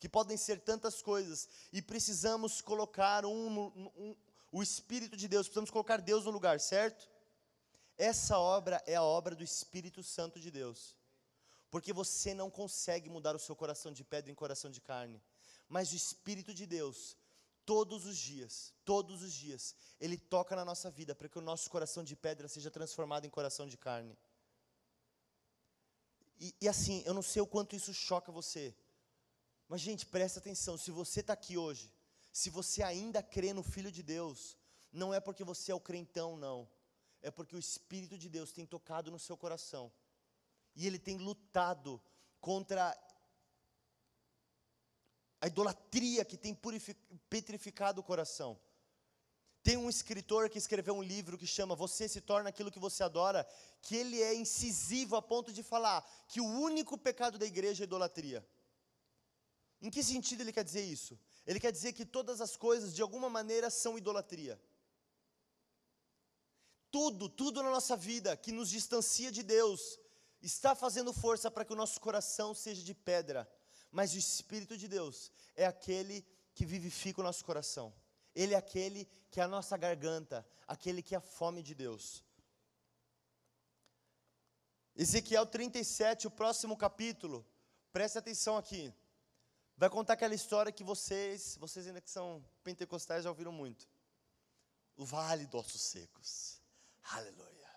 que 0.05 0.09
podem 0.11 0.37
ser 0.37 0.61
tantas 0.61 1.01
coisas, 1.01 1.49
e 1.73 1.81
precisamos 1.81 2.61
colocar 2.61 3.25
um, 3.25 3.73
um, 3.97 4.15
o 4.53 4.63
Espírito 4.63 5.17
de 5.17 5.27
Deus, 5.27 5.47
precisamos 5.47 5.71
colocar 5.71 5.99
Deus 5.99 6.27
no 6.27 6.31
lugar, 6.31 6.61
certo? 6.61 7.09
Essa 7.97 8.39
obra 8.39 8.83
é 8.85 8.97
a 8.97 9.03
obra 9.03 9.35
do 9.35 9.43
Espírito 9.43 10.03
Santo 10.03 10.39
de 10.39 10.51
Deus, 10.51 10.95
porque 11.71 11.91
você 11.91 12.35
não 12.35 12.51
consegue 12.51 13.09
mudar 13.09 13.35
o 13.35 13.39
seu 13.39 13.57
coração 13.57 13.91
de 13.93 14.05
pedra 14.05 14.31
em 14.31 14.35
coração 14.35 14.71
de 14.71 14.79
carne, 14.79 15.23
mas 15.71 15.91
o 15.91 15.97
Espírito 15.97 16.53
de 16.53 16.67
Deus, 16.67 17.17
todos 17.65 18.05
os 18.05 18.19
dias, 18.19 18.75
todos 18.85 19.23
os 19.23 19.33
dias, 19.33 19.75
Ele 19.99 20.19
toca 20.19 20.55
na 20.55 20.67
nossa 20.67 20.91
vida 20.91 21.15
para 21.15 21.31
que 21.31 21.39
o 21.39 21.47
nosso 21.51 21.71
coração 21.71 22.05
de 22.05 22.15
pedra 22.15 22.47
seja 22.47 22.71
transformado 22.71 23.25
em 23.25 23.31
coração 23.31 23.67
de 23.67 23.79
carne. 23.79 24.15
E, 26.39 26.55
e 26.61 26.69
assim, 26.69 27.03
eu 27.07 27.15
não 27.15 27.23
sei 27.23 27.41
o 27.41 27.47
quanto 27.47 27.75
isso 27.75 27.95
choca 27.95 28.31
você, 28.31 28.77
mas, 29.75 29.81
gente, 29.81 30.07
presta 30.07 30.39
atenção: 30.39 30.79
se 30.79 30.93
você 30.93 31.19
está 31.19 31.33
aqui 31.33 31.59
hoje, 31.59 31.93
se 32.33 32.49
você 32.49 32.81
ainda 32.81 33.21
crê 33.21 33.53
no 33.53 33.65
Filho 33.65 33.91
de 33.91 34.05
Deus, 34.05 34.57
não 34.93 35.13
é 35.13 35.19
porque 35.19 35.43
você 35.43 35.73
é 35.73 35.75
o 35.75 35.81
crentão, 35.81 36.37
não. 36.37 36.69
É 37.21 37.29
porque 37.29 37.57
o 37.57 37.59
Espírito 37.59 38.17
de 38.17 38.29
Deus 38.29 38.53
tem 38.53 38.65
tocado 38.65 39.11
no 39.11 39.19
seu 39.19 39.37
coração. 39.37 39.93
E 40.77 40.87
ele 40.87 40.97
tem 40.97 41.19
lutado 41.19 42.01
contra 42.41 42.97
a 45.41 45.49
idolatria 45.49 46.25
que 46.25 46.37
tem 46.37 46.57
petrificado 47.29 48.01
o 48.01 48.05
coração. 48.05 48.57
Tem 49.61 49.77
um 49.77 49.91
escritor 49.91 50.49
que 50.49 50.59
escreveu 50.59 50.95
um 50.95 51.03
livro 51.03 51.37
que 51.37 51.49
chama 51.49 51.75
Você 51.75 52.09
se 52.09 52.21
torna 52.21 52.49
aquilo 52.49 52.71
que 52.71 52.79
você 52.79 53.03
adora, 53.03 53.45
que 53.83 53.97
ele 53.97 54.23
é 54.23 54.37
incisivo 54.37 55.17
a 55.17 55.23
ponto 55.23 55.53
de 55.53 55.65
falar 55.65 56.09
que 56.29 56.41
o 56.41 56.47
único 56.47 56.97
pecado 56.97 57.41
da 57.41 57.47
igreja 57.47 57.83
é 57.83 57.87
idolatria. 57.87 58.47
Em 59.85 59.91
que 59.91 60.03
sentido 60.03 60.41
ele 60.41 60.51
quer 60.51 60.65
dizer 60.65 60.83
isso? 60.83 61.21
Ele 61.47 61.61
quer 61.61 61.71
dizer 61.71 61.93
que 61.93 62.07
todas 62.07 62.41
as 62.41 62.57
coisas, 62.57 62.95
de 62.95 63.03
alguma 63.03 63.29
maneira, 63.29 63.69
são 63.69 63.99
idolatria. 63.99 64.59
Tudo, 66.91 67.29
tudo 67.29 67.63
na 67.63 67.69
nossa 67.71 67.95
vida 67.95 68.35
que 68.35 68.51
nos 68.51 68.71
distancia 68.71 69.31
de 69.31 69.43
Deus, 69.43 69.99
está 70.41 70.75
fazendo 70.75 71.13
força 71.13 71.51
para 71.51 71.67
que 71.67 71.75
o 71.75 71.77
nosso 71.77 72.01
coração 72.01 72.55
seja 72.55 72.83
de 72.83 72.95
pedra. 72.95 73.47
Mas 73.93 74.15
o 74.15 74.19
Espírito 74.19 74.75
de 74.75 74.89
Deus 74.89 75.31
é 75.55 75.67
aquele 75.67 76.27
que 76.55 76.65
vivifica 76.65 77.21
o 77.21 77.25
nosso 77.25 77.45
coração. 77.45 77.93
Ele 78.35 78.55
é 78.55 78.57
aquele 78.57 79.07
que 79.31 79.39
é 79.39 79.43
a 79.43 79.49
nossa 79.49 79.77
garganta, 79.77 80.47
aquele 80.67 81.03
que 81.03 81.15
é 81.15 81.19
a 81.19 81.21
fome 81.21 81.63
de 81.63 81.75
Deus. 81.75 82.25
Ezequiel 84.97 85.45
37, 85.45 86.27
o 86.27 86.31
próximo 86.31 86.75
capítulo, 86.75 87.47
preste 87.93 88.17
atenção 88.17 88.57
aqui. 88.57 88.91
Vai 89.77 89.91
contar 89.91 90.13
aquela 90.13 90.35
história 90.35 90.71
que 90.71 90.85
vocês, 90.85 91.57
vocês 91.57 91.87
ainda 91.87 92.01
que 92.01 92.11
são 92.11 92.45
pentecostais 92.63 93.25
já 93.25 93.31
ouviram 93.31 93.53
muito. 93.53 93.89
O 94.97 95.05
vale 95.05 95.47
dos 95.47 95.67
ossos 95.67 95.83
secos. 95.83 96.61
Aleluia. 97.03 97.71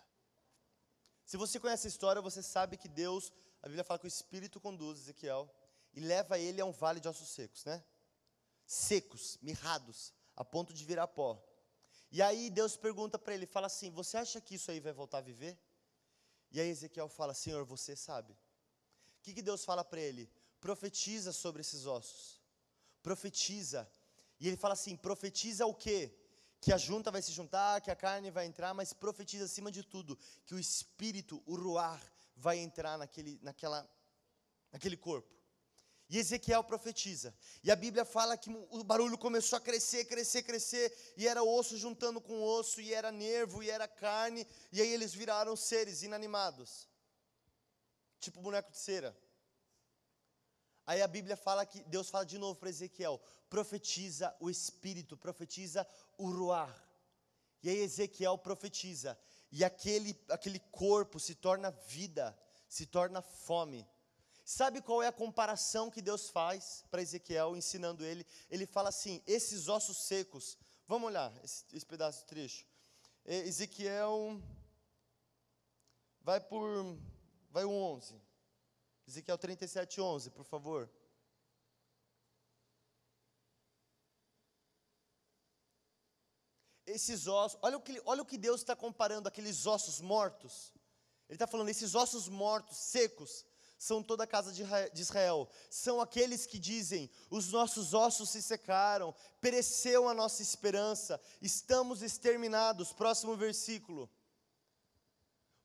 Se 1.25 1.35
você 1.35 1.59
conhece 1.59 1.87
a 1.87 1.89
história, 1.89 2.21
você 2.21 2.43
sabe 2.43 2.77
que 2.77 2.87
Deus, 2.87 3.33
a 3.61 3.67
Bíblia 3.67 3.83
fala 3.83 3.99
que 3.99 4.05
o 4.05 4.07
Espírito 4.07 4.59
conduz 4.59 4.99
Ezequiel 4.99 5.53
e 5.93 5.99
leva 5.99 6.37
ele 6.37 6.61
a 6.61 6.65
um 6.65 6.71
vale 6.71 6.99
de 6.99 7.07
ossos 7.07 7.29
secos, 7.29 7.65
né? 7.65 7.83
Secos, 8.65 9.37
mirrados, 9.41 10.13
a 10.35 10.45
ponto 10.45 10.73
de 10.73 10.85
virar 10.85 11.07
pó. 11.07 11.43
E 12.11 12.21
aí 12.21 12.49
Deus 12.49 12.77
pergunta 12.77 13.17
para 13.17 13.33
ele, 13.33 13.45
fala 13.45 13.67
assim: 13.67 13.89
Você 13.91 14.17
acha 14.17 14.39
que 14.39 14.55
isso 14.55 14.69
aí 14.69 14.79
vai 14.79 14.93
voltar 14.93 15.17
a 15.17 15.21
viver? 15.21 15.59
E 16.51 16.61
aí 16.61 16.69
Ezequiel 16.69 17.09
fala: 17.09 17.33
Senhor, 17.33 17.65
você 17.65 17.95
sabe. 17.95 18.33
O 18.33 19.21
que, 19.23 19.33
que 19.33 19.41
Deus 19.41 19.65
fala 19.65 19.83
para 19.83 19.99
ele? 19.99 20.31
Profetiza 20.59 21.31
sobre 21.31 21.61
esses 21.61 21.85
ossos. 21.85 22.41
Profetiza. 23.01 23.89
E 24.39 24.47
ele 24.47 24.57
fala 24.57 24.73
assim: 24.73 24.95
profetiza 24.95 25.65
o 25.65 25.73
quê? 25.73 26.13
que 26.59 26.73
a 26.73 26.77
junta 26.77 27.11
vai 27.11 27.21
se 27.21 27.31
juntar, 27.31 27.81
que 27.81 27.91
a 27.91 27.95
carne 27.95 28.31
vai 28.31 28.45
entrar, 28.45 28.73
mas 28.73 28.93
profetiza 28.93 29.45
acima 29.45 29.71
de 29.71 29.83
tudo 29.83 30.17
que 30.45 30.55
o 30.55 30.59
espírito, 30.59 31.41
o 31.45 31.55
ruar, 31.55 32.01
vai 32.35 32.57
entrar 32.57 32.97
naquele, 32.97 33.39
naquela, 33.41 33.87
naquele 34.71 34.97
corpo. 34.97 35.35
E 36.09 36.17
Ezequiel 36.17 36.63
profetiza. 36.63 37.35
E 37.63 37.69
a 37.69 37.75
Bíblia 37.75 38.05
fala 38.05 38.37
que 38.37 38.49
o 38.49 38.83
barulho 38.83 39.17
começou 39.17 39.57
a 39.57 39.61
crescer, 39.61 40.05
crescer, 40.05 40.43
crescer, 40.43 41.13
e 41.17 41.27
era 41.27 41.43
osso 41.43 41.77
juntando 41.77 42.21
com 42.21 42.41
osso, 42.41 42.79
e 42.79 42.93
era 42.93 43.11
nervo, 43.11 43.61
e 43.61 43.69
era 43.69 43.87
carne, 43.87 44.47
e 44.71 44.81
aí 44.81 44.89
eles 44.89 45.13
viraram 45.13 45.55
seres 45.55 46.03
inanimados. 46.03 46.87
Tipo 48.19 48.41
boneco 48.41 48.71
de 48.71 48.77
cera. 48.77 49.15
Aí 50.87 51.01
a 51.01 51.07
Bíblia 51.07 51.35
fala 51.35 51.65
que 51.65 51.83
Deus 51.83 52.09
fala 52.09 52.25
de 52.25 52.37
novo 52.37 52.57
para 52.57 52.69
Ezequiel: 52.69 53.21
profetiza 53.49 54.33
o 54.39 54.49
espírito, 54.49 55.17
profetiza 55.17 55.85
o 56.17 56.31
ruar. 56.31 56.73
E 57.61 57.69
aí 57.69 57.79
Ezequiel 57.79 58.37
profetiza, 58.37 59.19
e 59.51 59.65
aquele, 59.65 60.17
aquele 60.29 60.59
corpo 60.71 61.19
se 61.19 61.35
torna 61.35 61.71
vida, 61.71 62.37
se 62.69 62.85
torna 62.85 63.21
fome. 63.21 63.85
Sabe 64.45 64.81
qual 64.81 65.03
é 65.03 65.07
a 65.07 65.11
comparação 65.11 65.91
que 65.91 66.01
Deus 66.01 66.29
faz 66.29 66.85
para 66.89 67.01
Ezequiel, 67.01 67.57
ensinando 67.57 68.05
ele? 68.05 68.25
Ele 68.49 68.65
fala 68.65 68.87
assim: 68.87 69.21
esses 69.27 69.67
ossos 69.67 69.97
secos, 70.03 70.57
vamos 70.87 71.07
olhar 71.07 71.33
esse, 71.43 71.65
esse 71.73 71.85
pedaço 71.85 72.19
de 72.19 72.27
trecho. 72.27 72.65
Ezequiel, 73.25 74.41
vai 76.21 76.39
por, 76.39 76.97
vai 77.51 77.65
o 77.65 77.71
11. 77.71 78.26
Ezequiel 79.07 79.37
37, 79.37 80.01
11, 80.01 80.31
por 80.31 80.43
favor. 80.43 80.89
Esses 86.85 87.27
ossos, 87.27 87.57
olha 87.61 87.77
o 87.77 87.81
que, 87.81 88.01
olha 88.05 88.21
o 88.21 88.25
que 88.25 88.37
Deus 88.37 88.61
está 88.61 88.75
comparando 88.75 89.27
aqueles 89.27 89.65
ossos 89.65 90.01
mortos. 90.01 90.73
Ele 91.29 91.35
está 91.35 91.47
falando, 91.47 91.69
esses 91.69 91.95
ossos 91.95 92.27
mortos, 92.27 92.77
secos, 92.77 93.45
são 93.77 94.01
toda 94.01 94.23
a 94.23 94.27
casa 94.27 94.51
de 94.51 95.01
Israel. 95.01 95.47
São 95.69 96.01
aqueles 96.01 96.45
que 96.45 96.57
dizem: 96.57 97.09
os 97.29 97.51
nossos 97.51 97.93
ossos 97.93 98.29
se 98.29 98.41
secaram, 98.41 99.13
pereceu 99.39 100.09
a 100.09 100.13
nossa 100.13 100.41
esperança, 100.41 101.19
estamos 101.41 102.01
exterminados. 102.01 102.91
Próximo 102.91 103.35
versículo. 103.37 104.09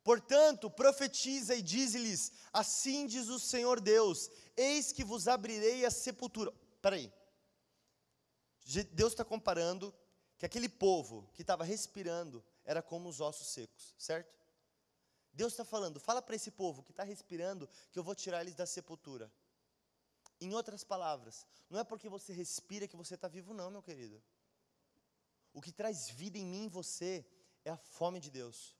Portanto, 0.02 0.70
profetiza 0.70 1.54
e 1.54 1.62
dize-lhes: 1.62 2.32
Assim 2.52 3.06
diz 3.06 3.28
o 3.28 3.38
Senhor 3.38 3.80
Deus: 3.80 4.30
Eis 4.56 4.92
que 4.92 5.04
vos 5.04 5.28
abrirei 5.28 5.84
a 5.84 5.90
sepultura. 5.90 6.52
Peraí. 6.80 7.12
Deus 8.92 9.12
está 9.12 9.24
comparando 9.24 9.94
que 10.38 10.46
aquele 10.46 10.68
povo 10.68 11.30
que 11.34 11.42
estava 11.42 11.64
respirando 11.64 12.44
era 12.64 12.82
como 12.82 13.08
os 13.08 13.20
ossos 13.20 13.48
secos, 13.48 13.94
certo? 13.98 14.42
Deus 15.32 15.52
está 15.52 15.64
falando, 15.64 15.98
fala 15.98 16.20
para 16.20 16.36
esse 16.36 16.50
povo 16.50 16.82
que 16.82 16.90
está 16.90 17.02
respirando 17.02 17.68
que 17.90 17.98
eu 17.98 18.04
vou 18.04 18.14
tirar 18.14 18.40
eles 18.42 18.54
da 18.54 18.66
sepultura. 18.66 19.32
Em 20.40 20.52
outras 20.54 20.84
palavras, 20.84 21.46
não 21.70 21.78
é 21.78 21.84
porque 21.84 22.08
você 22.08 22.32
respira 22.32 22.86
que 22.86 22.96
você 22.96 23.14
está 23.14 23.28
vivo, 23.28 23.54
não, 23.54 23.70
meu 23.70 23.82
querido. 23.82 24.22
O 25.52 25.60
que 25.60 25.72
traz 25.72 26.10
vida 26.10 26.36
em 26.36 26.44
mim 26.44 26.64
e 26.64 26.68
você 26.68 27.24
é 27.64 27.70
a 27.70 27.76
fome 27.76 28.20
de 28.20 28.30
Deus. 28.30 28.76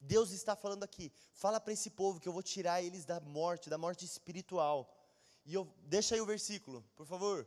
Deus 0.00 0.30
está 0.30 0.56
falando 0.56 0.82
aqui, 0.82 1.12
fala 1.34 1.60
para 1.60 1.72
esse 1.72 1.90
povo 1.90 2.18
que 2.18 2.26
eu 2.26 2.32
vou 2.32 2.42
tirar 2.42 2.82
eles 2.82 3.04
da 3.04 3.20
morte, 3.20 3.68
da 3.68 3.76
morte 3.76 4.04
espiritual. 4.04 4.96
E 5.44 5.54
eu 5.54 5.64
deixa 5.82 6.14
aí 6.14 6.20
o 6.20 6.26
versículo, 6.26 6.82
por 6.96 7.06
favor. 7.06 7.46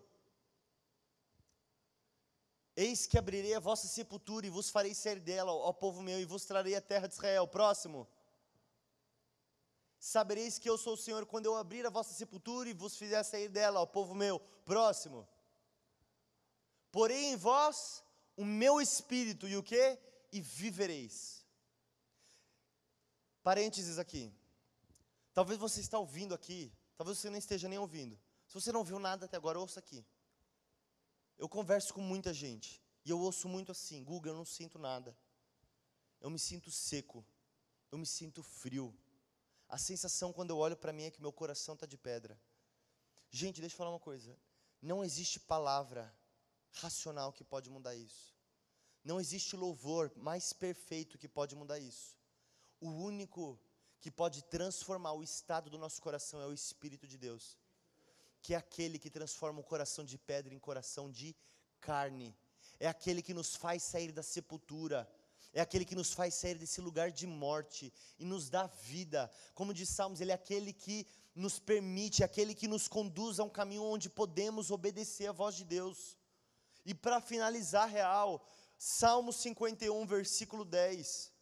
Eis 2.76 3.06
que 3.06 3.18
abrirei 3.18 3.54
a 3.54 3.60
vossa 3.60 3.88
sepultura 3.88 4.46
e 4.46 4.50
vos 4.50 4.70
farei 4.70 4.94
sair 4.94 5.20
dela, 5.20 5.52
ó 5.52 5.72
povo 5.72 6.02
meu, 6.02 6.20
e 6.20 6.26
vos 6.26 6.46
trarei 6.46 6.76
a 6.76 6.82
terra 6.82 7.08
de 7.08 7.14
Israel. 7.14 7.48
Próximo. 7.48 8.08
Sabereis 10.00 10.60
que 10.60 10.70
eu 10.70 10.78
sou 10.78 10.96
o 10.96 10.98
Senhor 10.98 11.26
quando 11.26 11.46
eu 11.46 11.56
abrir 11.56 11.86
a 11.86 11.90
vossa 11.90 12.14
sepultura 12.14 12.70
e 12.70 12.74
vos 12.74 12.98
fizer 12.98 13.24
sair 13.24 13.48
dela, 13.48 13.80
ó 13.80 13.86
povo 13.86 14.14
meu. 14.14 14.40
Próximo. 14.66 15.28
Porém 16.92 17.34
em 17.34 17.36
vós 17.36 18.04
o 18.36 18.44
meu 18.44 18.82
espírito 18.82 19.48
e 19.48 19.56
o 19.56 19.64
que? 19.64 19.98
E 20.32 20.42
vivereis. 20.42 21.43
Parênteses 23.44 24.00
aqui. 24.00 24.34
Talvez 25.34 25.60
você 25.60 25.82
está 25.82 26.00
ouvindo 26.00 26.34
aqui, 26.34 26.72
talvez 26.96 27.18
você 27.18 27.30
não 27.30 27.38
esteja 27.38 27.68
nem 27.68 27.78
ouvindo. 27.78 28.18
Se 28.48 28.54
você 28.54 28.72
não 28.72 28.80
ouviu 28.80 29.00
nada 29.00 29.26
até 29.26 29.36
agora, 29.36 29.60
ouça 29.60 29.80
aqui. 29.80 30.06
Eu 31.38 31.50
converso 31.50 31.94
com 31.94 32.02
muita 32.02 32.34
gente 32.34 32.82
e 33.04 33.10
eu 33.10 33.20
ouço 33.20 33.50
muito 33.50 33.72
assim: 33.72 34.04
Guga, 34.04 34.30
eu 34.30 34.36
não 34.36 34.46
sinto 34.46 34.80
nada. 34.80 35.18
Eu 36.22 36.30
me 36.30 36.40
sinto 36.40 36.72
seco. 36.72 37.26
Eu 37.92 37.98
me 37.98 38.06
sinto 38.06 38.42
frio. 38.42 38.98
A 39.68 39.78
sensação 39.78 40.32
quando 40.32 40.52
eu 40.52 40.58
olho 40.58 40.78
para 40.78 40.94
mim 40.94 41.04
é 41.04 41.12
que 41.12 41.22
meu 41.22 41.34
coração 41.34 41.74
está 41.74 41.86
de 41.86 41.98
pedra. 41.98 42.40
Gente, 43.30 43.60
deixa 43.60 43.74
eu 43.74 43.78
falar 43.78 43.90
uma 43.90 44.00
coisa. 44.00 44.38
Não 44.82 45.04
existe 45.04 45.40
palavra 45.40 46.16
racional 46.72 47.34
que 47.34 47.44
pode 47.44 47.70
mudar 47.70 47.96
isso. 47.96 48.34
Não 49.04 49.20
existe 49.20 49.56
louvor 49.56 50.12
mais 50.16 50.54
perfeito 50.54 51.18
que 51.18 51.28
pode 51.28 51.56
mudar 51.56 51.80
isso. 51.80 52.16
O 52.84 52.90
único 52.90 53.58
que 54.02 54.12
pode 54.12 54.44
transformar 54.44 55.14
o 55.14 55.24
estado 55.24 55.70
do 55.70 55.78
nosso 55.78 56.02
coração 56.02 56.42
é 56.42 56.46
o 56.46 56.52
Espírito 56.52 57.08
de 57.08 57.18
Deus, 57.18 57.58
que 58.42 58.54
é 58.54 58.58
aquele 58.58 59.00
que 59.00 59.10
transforma 59.10 59.62
o 59.62 59.64
coração 59.64 60.04
de 60.04 60.18
pedra 60.18 60.54
em 60.54 60.60
coração 60.60 61.10
de 61.10 61.34
carne, 61.80 62.36
é 62.82 62.90
aquele 62.90 63.22
que 63.22 63.34
nos 63.34 63.56
faz 63.56 63.84
sair 63.84 64.12
da 64.12 64.22
sepultura, 64.22 65.10
é 65.54 65.62
aquele 65.62 65.86
que 65.86 65.96
nos 65.96 66.12
faz 66.12 66.34
sair 66.34 66.58
desse 66.58 66.82
lugar 66.82 67.10
de 67.10 67.26
morte 67.26 67.94
e 68.20 68.26
nos 68.26 68.50
dá 68.50 68.68
vida. 68.68 69.32
Como 69.54 69.74
diz 69.74 69.88
Salmos, 69.88 70.20
ele 70.20 70.32
é 70.32 70.36
aquele 70.36 70.74
que 70.74 71.08
nos 71.34 71.60
permite, 71.60 72.22
é 72.22 72.26
aquele 72.26 72.54
que 72.54 72.68
nos 72.68 72.90
conduz 72.90 73.40
a 73.40 73.46
um 73.46 73.50
caminho 73.50 73.84
onde 73.84 74.10
podemos 74.10 74.72
obedecer 74.72 75.28
a 75.28 75.32
voz 75.32 75.56
de 75.56 75.64
Deus. 75.64 76.18
E 76.86 76.94
para 76.94 77.22
finalizar 77.22 77.88
real, 77.88 78.46
Salmo 78.78 79.32
51, 79.32 80.06
versículo 80.06 80.66
10. 80.66 81.33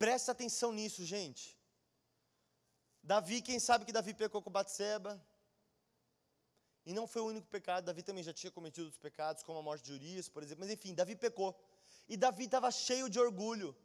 Presta 0.00 0.32
atenção 0.32 0.72
nisso, 0.72 1.04
gente. 1.04 1.54
Davi, 3.02 3.42
quem 3.42 3.60
sabe 3.60 3.84
que 3.84 3.92
Davi 3.92 4.14
pecou 4.14 4.40
com 4.40 4.50
Batseba? 4.50 5.22
E 6.86 6.94
não 6.94 7.06
foi 7.06 7.20
o 7.20 7.26
único 7.26 7.46
pecado, 7.48 7.84
Davi 7.84 8.02
também 8.02 8.24
já 8.24 8.32
tinha 8.32 8.50
cometido 8.50 8.86
outros 8.86 8.98
pecados, 8.98 9.42
como 9.42 9.58
a 9.58 9.62
morte 9.62 9.84
de 9.84 9.92
Urias, 9.92 10.26
por 10.26 10.42
exemplo, 10.42 10.64
mas 10.64 10.70
enfim, 10.70 10.94
Davi 10.94 11.14
pecou. 11.14 11.54
E 12.08 12.16
Davi 12.16 12.44
estava 12.44 12.70
cheio 12.70 13.10
de 13.10 13.20
orgulho, 13.20 13.76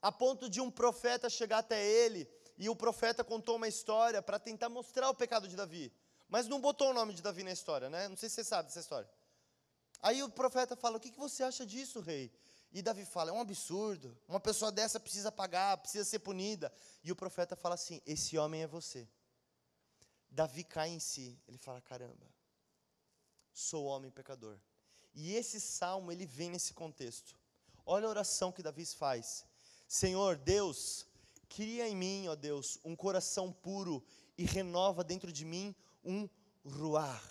a 0.00 0.10
ponto 0.10 0.48
de 0.48 0.58
um 0.58 0.70
profeta 0.70 1.28
chegar 1.28 1.58
até 1.58 1.86
ele, 1.86 2.26
e 2.56 2.70
o 2.70 2.74
profeta 2.74 3.22
contou 3.22 3.56
uma 3.56 3.68
história 3.68 4.22
para 4.22 4.38
tentar 4.38 4.70
mostrar 4.70 5.10
o 5.10 5.14
pecado 5.14 5.46
de 5.46 5.54
Davi. 5.54 5.92
Mas 6.30 6.48
não 6.48 6.62
botou 6.62 6.92
o 6.92 6.94
nome 6.94 7.12
de 7.12 7.20
Davi 7.20 7.42
na 7.42 7.52
história, 7.52 7.90
né? 7.90 8.08
Não 8.08 8.16
sei 8.16 8.30
se 8.30 8.36
você 8.36 8.44
sabe 8.44 8.68
dessa 8.68 8.80
história. 8.80 9.10
Aí 10.00 10.22
o 10.22 10.30
profeta 10.30 10.74
fala: 10.74 10.96
O 10.96 11.00
que, 11.00 11.10
que 11.10 11.18
você 11.18 11.42
acha 11.42 11.66
disso, 11.66 12.00
rei? 12.00 12.32
E 12.72 12.82
Davi 12.82 13.04
fala: 13.04 13.30
é 13.30 13.32
um 13.32 13.40
absurdo, 13.40 14.16
uma 14.28 14.40
pessoa 14.40 14.70
dessa 14.70 15.00
precisa 15.00 15.32
pagar, 15.32 15.78
precisa 15.78 16.04
ser 16.04 16.18
punida. 16.18 16.72
E 17.02 17.10
o 17.10 17.16
profeta 17.16 17.56
fala 17.56 17.74
assim: 17.74 18.02
esse 18.06 18.36
homem 18.36 18.62
é 18.62 18.66
você. 18.66 19.08
Davi 20.30 20.62
cai 20.64 20.90
em 20.90 21.00
si, 21.00 21.40
ele 21.48 21.58
fala: 21.58 21.80
caramba, 21.80 22.26
sou 23.52 23.86
homem 23.86 24.10
pecador. 24.10 24.58
E 25.14 25.34
esse 25.34 25.60
salmo, 25.60 26.12
ele 26.12 26.26
vem 26.26 26.50
nesse 26.50 26.74
contexto. 26.74 27.34
Olha 27.86 28.06
a 28.06 28.10
oração 28.10 28.52
que 28.52 28.62
Davi 28.62 28.84
faz: 28.84 29.46
Senhor 29.86 30.36
Deus, 30.36 31.06
cria 31.48 31.88
em 31.88 31.96
mim, 31.96 32.28
ó 32.28 32.34
Deus, 32.34 32.78
um 32.84 32.94
coração 32.94 33.50
puro 33.50 34.04
e 34.36 34.44
renova 34.44 35.02
dentro 35.02 35.32
de 35.32 35.44
mim 35.44 35.74
um 36.04 36.28
ruar. 36.64 37.22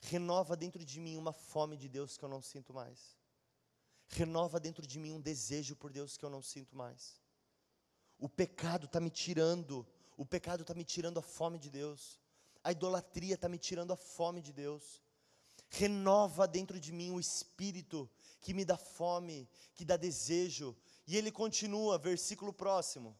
Renova 0.00 0.56
dentro 0.56 0.84
de 0.84 1.00
mim 1.00 1.16
uma 1.16 1.32
fome 1.32 1.76
de 1.76 1.88
Deus 1.88 2.16
que 2.16 2.24
eu 2.24 2.28
não 2.28 2.40
sinto 2.40 2.72
mais 2.72 3.16
renova 4.08 4.60
dentro 4.60 4.86
de 4.86 4.98
mim 4.98 5.12
um 5.12 5.20
desejo 5.20 5.76
por 5.76 5.92
Deus 5.92 6.16
que 6.16 6.24
eu 6.24 6.30
não 6.30 6.42
sinto 6.42 6.76
mais. 6.76 7.20
O 8.18 8.28
pecado 8.28 8.86
está 8.86 9.00
me 9.00 9.10
tirando, 9.10 9.86
o 10.16 10.24
pecado 10.24 10.62
está 10.62 10.74
me 10.74 10.84
tirando 10.84 11.18
a 11.18 11.22
fome 11.22 11.58
de 11.58 11.70
Deus. 11.70 12.20
A 12.62 12.72
idolatria 12.72 13.34
está 13.34 13.48
me 13.48 13.58
tirando 13.58 13.92
a 13.92 13.96
fome 13.96 14.40
de 14.40 14.52
Deus. 14.52 15.02
Renova 15.68 16.46
dentro 16.46 16.78
de 16.78 16.92
mim 16.92 17.10
o 17.10 17.20
espírito 17.20 18.08
que 18.40 18.54
me 18.54 18.64
dá 18.64 18.76
fome, 18.76 19.48
que 19.74 19.84
dá 19.84 19.96
desejo. 19.96 20.76
E 21.06 21.16
ele 21.16 21.30
continua, 21.30 21.98
versículo 21.98 22.52
próximo. 22.52 23.18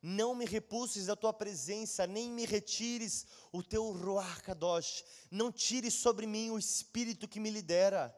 Não 0.00 0.34
me 0.34 0.44
repulses 0.44 1.06
da 1.06 1.16
tua 1.16 1.32
presença, 1.32 2.06
nem 2.06 2.30
me 2.30 2.44
retires 2.44 3.26
o 3.50 3.62
teu 3.62 3.90
Ruach 3.90 4.42
Kadosh. 4.42 5.02
Não 5.30 5.50
tire 5.50 5.90
sobre 5.90 6.26
mim 6.26 6.50
o 6.50 6.58
espírito 6.58 7.26
que 7.26 7.40
me 7.40 7.50
lidera. 7.50 8.14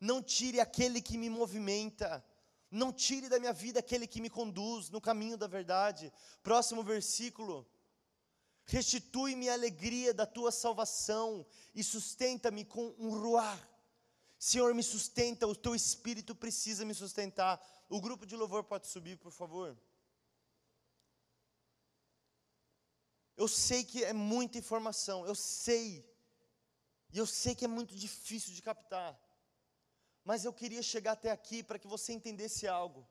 Não 0.00 0.22
tire 0.22 0.60
aquele 0.60 1.00
que 1.00 1.16
me 1.16 1.30
movimenta. 1.30 2.24
Não 2.70 2.92
tire 2.92 3.28
da 3.28 3.38
minha 3.38 3.52
vida 3.52 3.80
aquele 3.80 4.06
que 4.06 4.20
me 4.20 4.28
conduz 4.28 4.90
no 4.90 5.00
caminho 5.00 5.36
da 5.36 5.46
verdade. 5.46 6.12
Próximo 6.42 6.82
versículo. 6.82 7.66
Restitui-me 8.66 9.48
a 9.48 9.52
alegria 9.52 10.12
da 10.12 10.26
tua 10.26 10.50
salvação 10.50 11.46
e 11.74 11.84
sustenta-me 11.84 12.64
com 12.64 12.94
um 12.98 13.10
ruar. 13.10 13.70
Senhor, 14.38 14.74
me 14.74 14.82
sustenta, 14.82 15.46
o 15.46 15.54
teu 15.54 15.74
espírito 15.74 16.34
precisa 16.34 16.84
me 16.84 16.92
sustentar. 16.92 17.64
O 17.88 18.00
grupo 18.00 18.26
de 18.26 18.36
louvor 18.36 18.64
pode 18.64 18.88
subir, 18.88 19.16
por 19.16 19.30
favor. 19.30 19.78
Eu 23.36 23.46
sei 23.46 23.84
que 23.84 24.02
é 24.02 24.12
muita 24.12 24.58
informação, 24.58 25.26
eu 25.26 25.34
sei. 25.34 26.04
E 27.12 27.18
eu 27.18 27.26
sei 27.26 27.54
que 27.54 27.64
é 27.64 27.68
muito 27.68 27.94
difícil 27.94 28.52
de 28.52 28.62
captar. 28.62 29.18
Mas 30.28 30.44
eu 30.44 30.52
queria 30.60 30.82
chegar 30.82 31.12
até 31.12 31.30
aqui 31.30 31.58
para 31.62 31.78
que 31.78 31.86
você 31.94 32.12
entendesse 32.12 32.66
algo. 32.66 33.08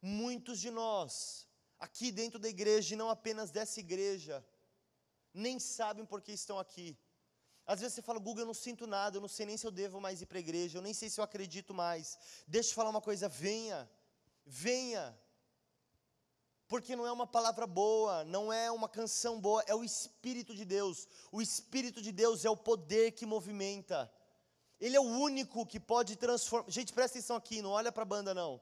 Muitos 0.00 0.60
de 0.64 0.70
nós, 0.70 1.46
aqui 1.86 2.12
dentro 2.12 2.38
da 2.38 2.48
igreja, 2.48 2.94
e 2.94 2.96
não 2.96 3.10
apenas 3.10 3.50
dessa 3.50 3.80
igreja, 3.80 4.34
nem 5.34 5.58
sabem 5.58 6.06
por 6.06 6.22
que 6.22 6.30
estão 6.30 6.60
aqui. 6.60 6.96
Às 7.66 7.80
vezes 7.80 7.94
você 7.96 8.02
fala, 8.02 8.20
Google, 8.20 8.42
eu 8.42 8.46
não 8.46 8.54
sinto 8.54 8.86
nada, 8.86 9.16
eu 9.16 9.20
não 9.20 9.32
sei 9.36 9.44
nem 9.44 9.56
se 9.56 9.66
eu 9.66 9.72
devo 9.72 10.00
mais 10.00 10.22
ir 10.22 10.26
para 10.26 10.38
a 10.38 10.46
igreja, 10.46 10.78
eu 10.78 10.82
nem 10.82 10.94
sei 10.94 11.10
se 11.10 11.18
eu 11.18 11.24
acredito 11.24 11.74
mais. 11.74 12.16
Deixa 12.46 12.70
eu 12.70 12.74
falar 12.74 12.90
uma 12.90 13.00
coisa, 13.00 13.28
venha, 13.28 13.90
venha, 14.46 15.18
porque 16.68 16.94
não 16.94 17.06
é 17.06 17.10
uma 17.10 17.26
palavra 17.26 17.66
boa, 17.66 18.24
não 18.24 18.52
é 18.52 18.70
uma 18.70 18.88
canção 18.88 19.40
boa, 19.40 19.64
é 19.66 19.74
o 19.74 19.82
Espírito 19.82 20.54
de 20.54 20.64
Deus. 20.64 21.08
O 21.32 21.42
Espírito 21.42 22.00
de 22.00 22.12
Deus 22.12 22.44
é 22.44 22.50
o 22.50 22.56
poder 22.56 23.10
que 23.12 23.26
movimenta. 23.26 24.08
Ele 24.82 24.96
é 24.96 25.00
o 25.00 25.04
único 25.28 25.64
que 25.64 25.78
pode 25.78 26.16
transformar. 26.16 26.68
Gente, 26.68 26.92
presta 26.92 27.16
atenção 27.16 27.36
aqui, 27.36 27.62
não 27.62 27.70
olha 27.70 27.92
para 27.92 28.02
a 28.02 28.12
banda 28.14 28.34
não. 28.34 28.60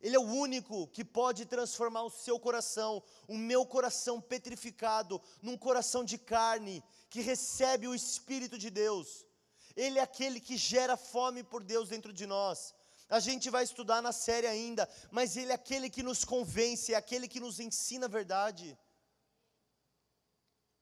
Ele 0.00 0.14
é 0.14 0.18
o 0.18 0.22
único 0.22 0.86
que 0.86 1.04
pode 1.04 1.44
transformar 1.44 2.04
o 2.04 2.10
seu 2.24 2.38
coração, 2.38 3.02
o 3.26 3.36
meu 3.36 3.66
coração 3.66 4.20
petrificado, 4.20 5.20
num 5.42 5.58
coração 5.58 6.04
de 6.04 6.18
carne, 6.18 6.84
que 7.10 7.20
recebe 7.20 7.88
o 7.88 7.94
Espírito 7.96 8.56
de 8.56 8.70
Deus. 8.70 9.26
Ele 9.74 9.98
é 9.98 10.02
aquele 10.02 10.38
que 10.38 10.56
gera 10.56 10.96
fome 10.96 11.42
por 11.42 11.64
Deus 11.64 11.88
dentro 11.88 12.12
de 12.12 12.26
nós. 12.26 12.72
A 13.08 13.18
gente 13.18 13.50
vai 13.50 13.64
estudar 13.64 14.00
na 14.00 14.12
série 14.12 14.46
ainda, 14.46 14.88
mas 15.10 15.36
Ele 15.36 15.50
é 15.50 15.56
aquele 15.56 15.90
que 15.90 16.04
nos 16.04 16.24
convence, 16.24 16.94
é 16.94 16.96
aquele 16.96 17.26
que 17.26 17.40
nos 17.40 17.58
ensina 17.58 18.06
a 18.06 18.08
verdade. 18.20 18.78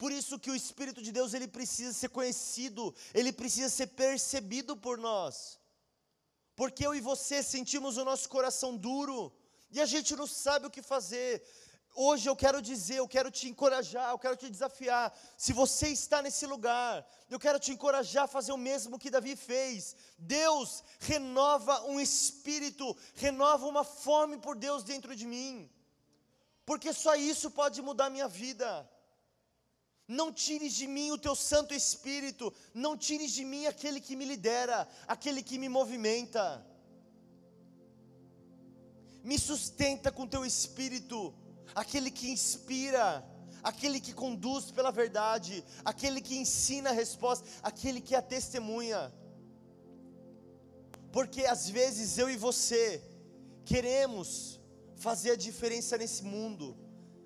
Por 0.02 0.10
isso 0.10 0.36
que 0.44 0.50
o 0.50 0.56
Espírito 0.60 1.00
de 1.00 1.12
Deus 1.16 1.32
ele 1.32 1.46
precisa 1.46 1.92
ser 1.92 2.08
conhecido, 2.08 2.92
ele 3.14 3.32
precisa 3.32 3.68
ser 3.68 3.86
percebido 3.86 4.76
por 4.76 4.98
nós. 4.98 5.34
Porque 6.56 6.84
eu 6.84 6.92
e 6.92 7.00
você 7.00 7.40
sentimos 7.40 7.96
o 7.96 8.04
nosso 8.04 8.28
coração 8.28 8.76
duro 8.76 9.32
e 9.70 9.80
a 9.80 9.86
gente 9.86 10.16
não 10.16 10.26
sabe 10.26 10.66
o 10.66 10.72
que 10.76 10.82
fazer. 10.82 11.30
Hoje 11.94 12.28
eu 12.28 12.34
quero 12.34 12.60
dizer, 12.60 12.96
eu 12.96 13.06
quero 13.06 13.30
te 13.30 13.48
encorajar, 13.48 14.10
eu 14.10 14.18
quero 14.18 14.36
te 14.36 14.50
desafiar. 14.50 15.16
Se 15.38 15.52
você 15.52 15.86
está 15.90 16.20
nesse 16.20 16.46
lugar, 16.46 17.06
eu 17.30 17.38
quero 17.38 17.60
te 17.60 17.70
encorajar 17.70 18.24
a 18.24 18.34
fazer 18.36 18.50
o 18.50 18.58
mesmo 18.58 18.98
que 18.98 19.08
Davi 19.08 19.36
fez. 19.36 19.94
Deus 20.18 20.82
renova 20.98 21.80
um 21.84 22.00
espírito, 22.00 22.96
renova 23.14 23.66
uma 23.66 23.84
fome 23.84 24.36
por 24.36 24.56
Deus 24.56 24.82
dentro 24.82 25.14
de 25.14 25.28
mim. 25.28 25.70
Porque 26.66 26.92
só 26.92 27.14
isso 27.14 27.52
pode 27.52 27.80
mudar 27.80 28.10
minha 28.10 28.26
vida. 28.26 28.90
Não 30.06 30.32
tires 30.32 30.74
de 30.74 30.86
mim 30.86 31.10
o 31.10 31.18
teu 31.18 31.34
Santo 31.34 31.72
Espírito, 31.72 32.52
não 32.74 32.96
tires 32.96 33.32
de 33.32 33.44
mim 33.44 33.66
aquele 33.66 34.00
que 34.00 34.16
me 34.16 34.24
lidera, 34.24 34.88
aquele 35.06 35.42
que 35.42 35.58
me 35.58 35.68
movimenta. 35.68 36.66
Me 39.22 39.38
sustenta 39.38 40.10
com 40.10 40.26
teu 40.26 40.44
espírito 40.44 41.32
aquele 41.74 42.10
que 42.10 42.30
inspira, 42.30 43.24
aquele 43.62 44.00
que 44.00 44.12
conduz 44.12 44.70
pela 44.70 44.90
verdade, 44.90 45.64
aquele 45.84 46.20
que 46.20 46.36
ensina 46.36 46.90
a 46.90 46.92
resposta, 46.92 47.48
aquele 47.62 48.00
que 48.00 48.14
é 48.14 48.18
a 48.18 48.22
testemunha. 48.22 49.12
Porque 51.12 51.44
às 51.44 51.68
vezes 51.68 52.18
eu 52.18 52.28
e 52.28 52.36
você 52.36 53.02
queremos 53.64 54.60
fazer 54.96 55.32
a 55.32 55.36
diferença 55.36 55.96
nesse 55.96 56.24
mundo, 56.24 56.76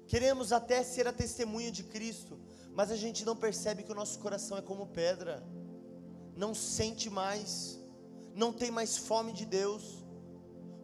queremos 0.07 0.53
até 0.53 0.83
ser 0.83 1.09
a 1.09 1.13
testemunha 1.13 1.71
de 1.71 1.83
Cristo, 1.85 2.39
mas 2.77 2.91
a 2.91 2.97
gente 2.97 3.25
não 3.25 3.35
percebe 3.35 3.83
que 3.83 3.91
o 3.91 3.95
nosso 3.95 4.19
coração 4.19 4.59
é 4.59 4.61
como 4.61 4.87
pedra, 4.89 5.43
não 6.37 6.55
sente 6.55 7.09
mais, 7.09 7.81
não 8.35 8.53
tem 8.53 8.71
mais 8.71 8.99
fome 8.99 9.33
de 9.33 9.47
Deus, 9.47 10.05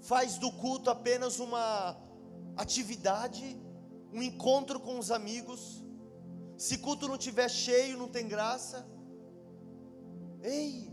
faz 0.01 0.39
do 0.39 0.51
culto 0.53 0.89
apenas 0.89 1.39
uma 1.39 1.95
atividade, 2.57 3.61
um 4.11 4.23
encontro 4.23 4.81
com 4.81 4.99
os 4.99 5.11
amigos. 5.11 5.85
Se 6.57 6.79
culto 6.79 7.07
não 7.07 7.19
tiver 7.19 7.51
cheio, 7.51 7.99
não 7.99 8.09
tem 8.09 8.27
graça. 8.27 8.87
Ei, 10.43 10.91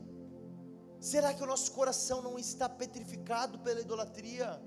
será 0.99 1.33
que 1.33 1.41
o 1.41 1.47
nosso 1.47 1.71
coração 1.71 2.21
não 2.21 2.37
está 2.37 2.67
petrificado 2.67 3.57
pela 3.59 3.79
idolatria? 3.79 4.61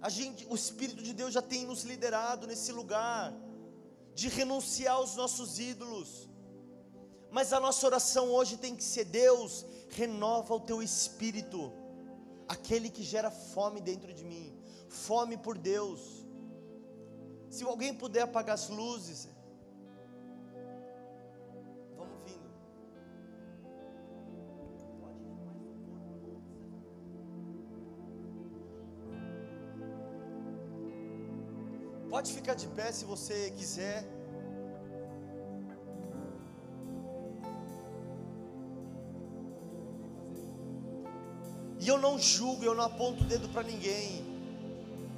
A 0.00 0.08
gente, 0.08 0.46
o 0.48 0.54
Espírito 0.54 1.02
de 1.02 1.12
Deus 1.12 1.34
já 1.34 1.42
tem 1.42 1.66
nos 1.66 1.82
liderado 1.82 2.46
nesse 2.46 2.72
lugar 2.72 3.34
de 4.16 4.28
renunciar 4.28 4.96
aos 4.96 5.14
nossos 5.14 5.60
ídolos. 5.60 6.28
Mas 7.30 7.52
a 7.52 7.60
nossa 7.60 7.86
oração 7.86 8.24
hoje 8.32 8.56
tem 8.56 8.74
que 8.74 8.82
ser: 8.82 9.04
Deus, 9.04 9.64
renova 9.90 10.52
o 10.54 10.64
teu 10.68 10.82
espírito, 10.82 11.72
aquele 12.48 12.90
que 12.90 13.04
gera 13.04 13.30
fome 13.30 13.80
dentro 13.80 14.12
de 14.12 14.24
mim 14.24 14.56
fome 14.88 15.36
por 15.36 15.56
Deus. 15.58 16.00
Se 17.50 17.64
alguém 17.64 17.94
puder 17.94 18.22
apagar 18.22 18.54
as 18.54 18.68
luzes, 18.68 19.28
Pode 32.16 32.32
ficar 32.32 32.54
de 32.54 32.66
pé 32.68 32.90
se 32.92 33.04
você 33.04 33.52
quiser. 33.58 34.02
E 41.78 41.86
eu 41.86 41.98
não 41.98 42.18
julgo, 42.18 42.64
eu 42.64 42.74
não 42.74 42.84
aponto 42.84 43.22
o 43.22 43.26
dedo 43.26 43.50
para 43.50 43.62
ninguém. 43.62 44.24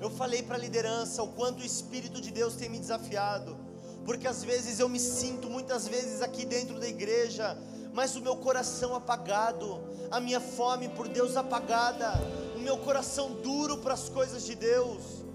Eu 0.00 0.10
falei 0.10 0.42
para 0.42 0.56
a 0.56 0.58
liderança 0.58 1.22
o 1.22 1.28
quanto 1.28 1.62
o 1.62 1.64
Espírito 1.64 2.20
de 2.20 2.32
Deus 2.32 2.56
tem 2.56 2.68
me 2.68 2.80
desafiado, 2.80 3.56
porque 4.04 4.26
às 4.26 4.42
vezes 4.42 4.80
eu 4.80 4.88
me 4.88 4.98
sinto, 4.98 5.48
muitas 5.48 5.86
vezes 5.86 6.20
aqui 6.20 6.44
dentro 6.44 6.80
da 6.80 6.88
igreja, 6.88 7.56
mas 7.94 8.16
o 8.16 8.20
meu 8.20 8.38
coração 8.38 8.96
apagado, 8.96 9.80
a 10.10 10.18
minha 10.18 10.40
fome 10.40 10.88
por 10.88 11.06
Deus 11.06 11.36
apagada, 11.36 12.12
o 12.56 12.58
meu 12.58 12.76
coração 12.78 13.34
duro 13.34 13.78
para 13.78 13.94
as 13.94 14.08
coisas 14.08 14.44
de 14.44 14.56
Deus. 14.56 15.27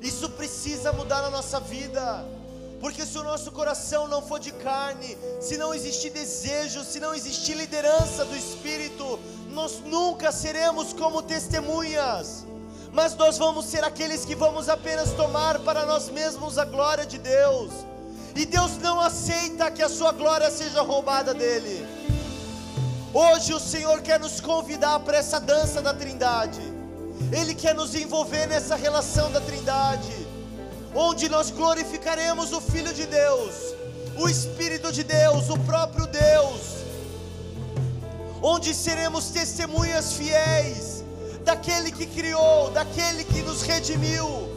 Isso 0.00 0.28
precisa 0.30 0.92
mudar 0.92 1.22
na 1.22 1.30
nossa 1.30 1.60
vida. 1.60 2.24
Porque 2.80 3.04
se 3.04 3.18
o 3.18 3.22
nosso 3.22 3.52
coração 3.52 4.08
não 4.08 4.22
for 4.22 4.40
de 4.40 4.52
carne, 4.52 5.16
se 5.40 5.58
não 5.58 5.74
existir 5.74 6.10
desejo, 6.10 6.82
se 6.82 6.98
não 6.98 7.14
existir 7.14 7.54
liderança 7.54 8.24
do 8.24 8.34
Espírito, 8.34 9.18
nós 9.50 9.80
nunca 9.84 10.32
seremos 10.32 10.94
como 10.94 11.22
testemunhas, 11.22 12.46
mas 12.90 13.14
nós 13.14 13.36
vamos 13.36 13.66
ser 13.66 13.84
aqueles 13.84 14.24
que 14.24 14.34
vamos 14.34 14.68
apenas 14.70 15.12
tomar 15.12 15.58
para 15.58 15.84
nós 15.84 16.08
mesmos 16.08 16.56
a 16.56 16.64
glória 16.64 17.04
de 17.04 17.18
Deus. 17.18 17.70
E 18.34 18.46
Deus 18.46 18.78
não 18.78 18.98
aceita 18.98 19.70
que 19.70 19.82
a 19.82 19.88
sua 19.88 20.12
glória 20.12 20.50
seja 20.50 20.80
roubada 20.80 21.34
dele. 21.34 21.86
Hoje 23.12 23.52
o 23.52 23.60
Senhor 23.60 24.00
quer 24.00 24.20
nos 24.20 24.40
convidar 24.40 25.00
para 25.00 25.18
essa 25.18 25.38
dança 25.38 25.82
da 25.82 25.92
Trindade. 25.92 26.60
Ele 27.32 27.54
quer 27.54 27.74
nos 27.74 27.94
envolver 27.94 28.46
nessa 28.46 28.76
relação 28.76 29.30
da 29.30 29.40
Trindade, 29.40 30.26
onde 30.94 31.28
nós 31.28 31.50
glorificaremos 31.50 32.52
o 32.52 32.60
Filho 32.60 32.92
de 32.92 33.06
Deus, 33.06 33.54
o 34.16 34.28
Espírito 34.28 34.92
de 34.92 35.04
Deus, 35.04 35.48
o 35.48 35.58
próprio 35.60 36.06
Deus 36.06 36.80
onde 38.42 38.74
seremos 38.74 39.26
testemunhas 39.28 40.14
fiéis 40.14 41.04
daquele 41.44 41.90
que 41.90 42.06
criou, 42.06 42.70
daquele 42.70 43.24
que 43.24 43.42
nos 43.42 43.62
redimiu. 43.62 44.48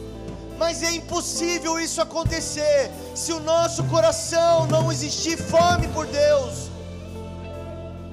Mas 0.58 0.82
é 0.82 0.92
impossível 0.92 1.78
isso 1.80 2.00
acontecer 2.00 2.90
se 3.14 3.32
o 3.32 3.40
nosso 3.40 3.84
coração 3.84 4.66
não 4.66 4.90
existir 4.90 5.36
fome 5.36 5.88
por 5.88 6.06
Deus, 6.06 6.70